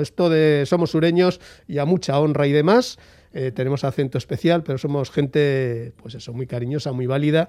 esto 0.00 0.30
de 0.30 0.64
somos 0.66 0.90
sureños 0.90 1.40
y 1.66 1.78
a 1.78 1.84
mucha 1.84 2.18
honra 2.18 2.46
y 2.46 2.52
demás. 2.52 2.98
Eh, 3.36 3.50
tenemos 3.50 3.82
acento 3.82 4.16
especial, 4.16 4.62
pero 4.62 4.78
somos 4.78 5.10
gente, 5.10 5.92
pues 6.00 6.14
eso, 6.14 6.32
muy 6.32 6.46
cariñosa, 6.46 6.92
muy 6.92 7.06
válida 7.06 7.48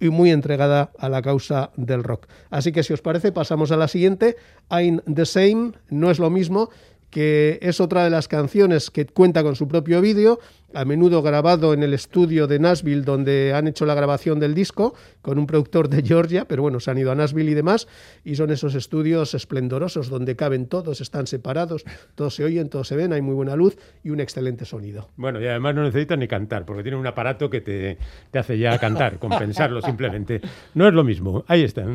y 0.00 0.08
muy 0.08 0.30
entregada 0.30 0.92
a 0.98 1.10
la 1.10 1.20
causa 1.20 1.72
del 1.76 2.04
rock. 2.04 2.26
Así 2.48 2.72
que 2.72 2.82
si 2.82 2.94
os 2.94 3.02
parece, 3.02 3.32
pasamos 3.32 3.70
a 3.70 3.76
la 3.76 3.86
siguiente. 3.86 4.36
I'm 4.70 5.00
the 5.00 5.26
Same, 5.26 5.72
no 5.90 6.10
es 6.10 6.18
lo 6.18 6.30
mismo, 6.30 6.70
que 7.10 7.58
es 7.62 7.80
otra 7.80 8.04
de 8.04 8.10
las 8.10 8.28
canciones 8.28 8.90
que 8.90 9.06
cuenta 9.06 9.42
con 9.42 9.56
su 9.56 9.68
propio 9.68 10.00
vídeo, 10.00 10.38
a 10.74 10.84
menudo 10.84 11.22
grabado 11.22 11.72
en 11.72 11.82
el 11.82 11.94
estudio 11.94 12.46
de 12.46 12.58
Nashville 12.58 13.02
donde 13.02 13.54
han 13.54 13.66
hecho 13.66 13.86
la 13.86 13.94
grabación 13.94 14.40
del 14.40 14.54
disco 14.54 14.94
con 15.22 15.38
un 15.38 15.46
productor 15.46 15.88
de 15.88 16.02
Georgia, 16.02 16.44
pero 16.46 16.62
bueno, 16.62 16.80
se 16.80 16.90
han 16.90 16.98
ido 16.98 17.10
a 17.10 17.14
Nashville 17.14 17.50
y 17.50 17.54
demás, 17.54 17.88
y 18.24 18.34
son 18.34 18.50
esos 18.50 18.74
estudios 18.74 19.34
esplendorosos 19.34 20.10
donde 20.10 20.36
caben 20.36 20.66
todos, 20.66 21.00
están 21.00 21.26
separados, 21.26 21.84
todos 22.14 22.34
se 22.34 22.44
oyen, 22.44 22.68
todos 22.68 22.88
se 22.88 22.96
ven, 22.96 23.12
hay 23.12 23.22
muy 23.22 23.34
buena 23.34 23.56
luz 23.56 23.78
y 24.04 24.10
un 24.10 24.20
excelente 24.20 24.64
sonido. 24.64 25.08
Bueno, 25.16 25.40
y 25.40 25.46
además 25.46 25.74
no 25.74 25.82
necesitas 25.84 26.18
ni 26.18 26.28
cantar, 26.28 26.66
porque 26.66 26.82
tiene 26.82 26.98
un 26.98 27.06
aparato 27.06 27.48
que 27.48 27.60
te, 27.60 27.98
te 28.30 28.38
hace 28.38 28.58
ya 28.58 28.78
cantar, 28.78 29.18
compensarlo 29.18 29.80
simplemente. 29.80 30.40
No 30.74 30.86
es 30.86 30.94
lo 30.94 31.04
mismo. 31.04 31.44
Ahí 31.48 31.62
está. 31.62 31.86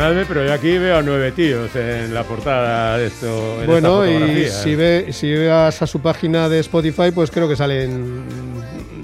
Perdonadme, 0.00 0.24
pero 0.24 0.46
yo 0.46 0.54
aquí 0.54 0.78
veo 0.78 0.96
a 0.96 1.02
nueve 1.02 1.30
tíos 1.32 1.76
en 1.76 2.14
la 2.14 2.24
portada 2.24 2.96
de 2.96 3.08
esto. 3.08 3.60
en 3.60 3.66
Bueno, 3.66 4.02
esta 4.02 4.32
y 4.32 4.48
si, 4.48 4.74
ve, 4.74 5.12
si 5.12 5.46
vas 5.46 5.82
a 5.82 5.86
su 5.86 6.00
página 6.00 6.48
de 6.48 6.60
Spotify, 6.60 7.10
pues 7.14 7.30
creo 7.30 7.46
que 7.46 7.54
salen 7.54 8.24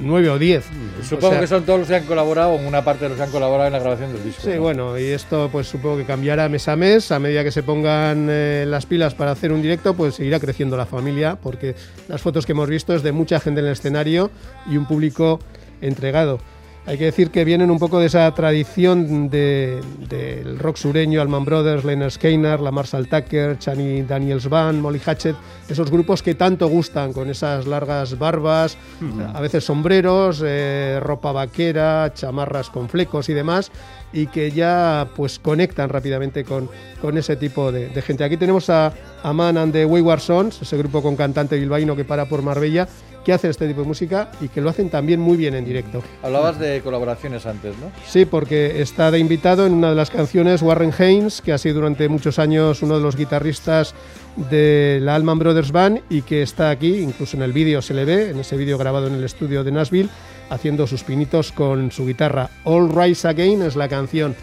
nueve 0.01 0.31
o 0.31 0.39
diez. 0.39 0.65
Supongo 1.03 1.27
O 1.27 1.31
sea, 1.33 1.41
que 1.41 1.47
son 1.49 1.65
todos 1.65 1.81
los 1.81 1.89
que 1.89 1.97
han 1.97 2.05
colaborado, 2.05 2.53
o 2.53 2.57
una 2.57 2.83
parte 2.83 3.05
de 3.05 3.11
los 3.11 3.19
que 3.19 3.25
han 3.25 3.31
colaborado 3.31 3.67
en 3.67 3.75
la 3.75 3.79
grabación 3.79 4.15
del 4.15 4.25
disco. 4.25 4.41
Sí, 4.43 4.55
¿no? 4.55 4.63
bueno, 4.63 4.99
y 4.99 5.05
esto 5.05 5.51
pues 5.53 5.69
supongo 5.69 5.99
que 5.99 6.05
cambiará 6.07 6.49
mes 6.49 6.67
a 6.67 6.77
mes, 6.77 7.13
a 7.13 7.19
medida 7.19 7.45
que 7.45 7.53
se 7.53 7.63
pongan 7.63 8.29
eh, 8.31 8.65
las 8.67 8.87
pilas 8.87 9.15
para 9.15 9.33
hacer 9.33 9.53
un 9.53 9.61
directo, 9.61 9.93
pues 9.93 10.19
irá 10.19 10.41
creciendo 10.41 10.79
la 10.79 10.87
familia, 10.87 11.37
porque 11.37 11.75
las 12.09 12.23
fotos 12.23 12.47
que 12.47 12.53
hemos 12.53 12.71
visto 12.71 12.95
es 12.95 13.03
de 13.03 13.13
mucha 13.13 13.39
gente 13.39 13.61
en 13.61 13.67
el 13.67 13.73
escenario 13.73 14.31
y 14.67 14.79
un 14.79 14.87
público 14.87 15.41
entregado. 15.83 16.41
Hay 16.89 16.99
que 16.99 17.05
decir 17.07 17.33
que 17.33 17.45
vienen 17.45 17.73
un 17.73 17.81
poco 17.81 17.99
de 17.99 18.07
esa 18.07 18.33
tradición 18.33 19.29
de- 19.29 19.81
del 20.09 20.57
rock 20.61 20.77
sureño, 20.77 21.21
Allman 21.21 21.45
Brothers, 21.45 21.85
Leonard 21.85 22.13
Skinner, 22.13 22.61
la 22.61 22.71
Marshall 22.71 23.09
Tucker, 23.09 23.59
Chani 23.59 24.03
Daniels 24.03 24.49
Band, 24.49 24.81
Molly 24.81 25.01
Hatchet, 25.05 25.35
esos 25.69 25.91
grupos 25.91 26.23
que 26.23 26.37
tanto 26.37 26.69
gustan, 26.69 27.13
con 27.13 27.29
esas 27.29 27.67
largas 27.67 28.17
barbas, 28.17 28.79
a 29.35 29.41
veces 29.41 29.65
sombreros, 29.65 30.41
eh, 30.47 31.01
ropa 31.03 31.33
vaquera, 31.33 32.13
chamarras 32.15 32.71
con 32.71 32.89
flecos 32.89 33.29
y 33.29 33.35
demás, 33.35 33.73
y 34.13 34.29
que 34.29 34.53
ya 34.53 35.09
pues 35.17 35.41
conectan 35.41 35.89
rápidamente 35.89 36.45
con, 36.45 36.71
con 37.03 37.19
ese 37.19 37.35
tipo 37.35 37.73
de, 37.73 37.89
de 37.89 38.01
gente. 38.03 38.23
Aquí 38.23 38.37
tenemos 38.37 38.71
a, 38.71 38.93
a 39.25 39.33
Man 39.33 39.57
and 39.59 39.73
the 39.73 39.85
Wayward 39.85 40.21
Sons, 40.21 40.63
ese 40.63 40.77
grupo 40.77 41.03
con 41.03 41.17
cantante 41.17 41.57
bilbaíno 41.59 41.97
que 41.97 42.05
para 42.05 42.27
por 42.29 42.43
Marbella, 42.43 42.87
que 43.27 43.33
hace 43.33 43.49
este 43.49 43.67
tipo 43.67 43.81
de 43.81 43.89
música 43.89 44.31
y 44.41 44.47
que 44.47 44.61
lo 44.61 44.71
hacen 44.71 44.89
también 44.89 45.19
muy 45.19 45.37
bien 45.37 45.57
en 45.57 45.65
directo. 45.65 46.01
Hablabas 46.23 46.61
de 46.61 46.81
colaboraciones 46.81 47.45
antes, 47.45 47.77
¿no? 47.79 47.91
Sí, 48.07 48.25
porque 48.25 48.81
está 48.81 49.11
de 49.11 49.19
invitado 49.19 49.67
en 49.67 49.73
una 49.73 49.89
de 49.89 49.97
las 49.97 50.11
canciones 50.11 50.63
Warren 50.63 50.93
Haynes, 50.97 51.43
que 51.43 51.53
ha 51.53 51.59
sido 51.59 51.75
durante 51.75 52.09
muchos 52.09 52.39
años 52.39 52.85
uno 52.85 52.95
de 52.95 53.01
los 53.01 53.17
guitarristas 53.17 53.97
de 54.49 55.01
la 55.03 55.17
Allman 55.17 55.41
Brothers 55.41 55.73
Band 55.73 56.03
y 56.09 56.23
que 56.23 56.43
está 56.43 56.71
aquí, 56.71 56.99
incluso 56.99 57.37
en 57.37 57.43
el 57.43 57.53
vídeo 57.53 57.83
se 57.83 57.95
le 57.95 58.05
ve, 58.05 58.31
en 58.31 58.39
ese 58.39 58.57
vídeo 58.57 58.79
grabado 58.79 59.09
en 59.09 59.15
el 59.15 59.25
estudio 59.25 59.65
de 59.65 59.73
Nashville, 59.73 60.09
haciendo 60.49 60.87
sus 60.87 61.03
pinitos 61.03 61.51
con 61.51 61.91
su 61.91 62.07
guitarra. 62.07 62.49
All 62.63 62.95
Rise 62.95 63.27
Again 63.27 63.63
es 63.63 63.75
la 63.75 63.89
canción 63.89 64.37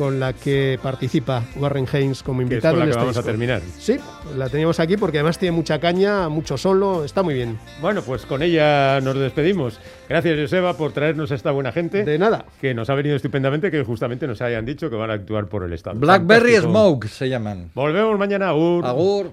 con 0.00 0.18
la 0.18 0.32
que 0.32 0.78
participa 0.82 1.44
Warren 1.56 1.86
Haynes 1.92 2.22
como 2.22 2.38
Que 2.38 2.44
es 2.44 2.50
invitado. 2.52 2.76
con 2.76 2.78
la 2.78 2.84
en 2.86 2.88
que 2.88 2.92
este 2.92 3.00
vamos 3.04 3.16
a 3.18 3.22
terminar. 3.22 3.60
Sí, 3.78 3.98
la 4.34 4.48
teníamos 4.48 4.80
aquí 4.80 4.96
porque 4.96 5.18
además 5.18 5.38
tiene 5.38 5.54
mucha 5.54 5.78
caña, 5.78 6.30
mucho 6.30 6.56
solo, 6.56 7.04
está 7.04 7.22
muy 7.22 7.34
bien. 7.34 7.58
Bueno, 7.82 8.00
pues 8.00 8.24
con 8.24 8.42
ella 8.42 8.98
nos 9.02 9.14
despedimos. 9.18 9.78
Gracias, 10.08 10.40
Joseba, 10.40 10.72
por 10.78 10.92
traernos 10.92 11.30
a 11.32 11.34
esta 11.34 11.50
buena 11.50 11.70
gente. 11.70 12.02
De 12.04 12.18
nada. 12.18 12.46
Que 12.62 12.72
nos 12.72 12.88
ha 12.88 12.94
venido 12.94 13.14
estupendamente, 13.14 13.70
que 13.70 13.84
justamente 13.84 14.26
nos 14.26 14.40
hayan 14.40 14.64
dicho 14.64 14.88
que 14.88 14.96
van 14.96 15.10
a 15.10 15.14
actuar 15.14 15.48
por 15.48 15.64
el 15.64 15.74
Estado. 15.74 16.00
Blackberry 16.00 16.54
Fantástico. 16.54 16.72
Smoke 16.72 17.08
se 17.08 17.28
llaman. 17.28 17.70
Volvemos 17.74 18.18
mañana. 18.18 18.48
Agur. 18.48 18.86
Agur. 18.86 19.32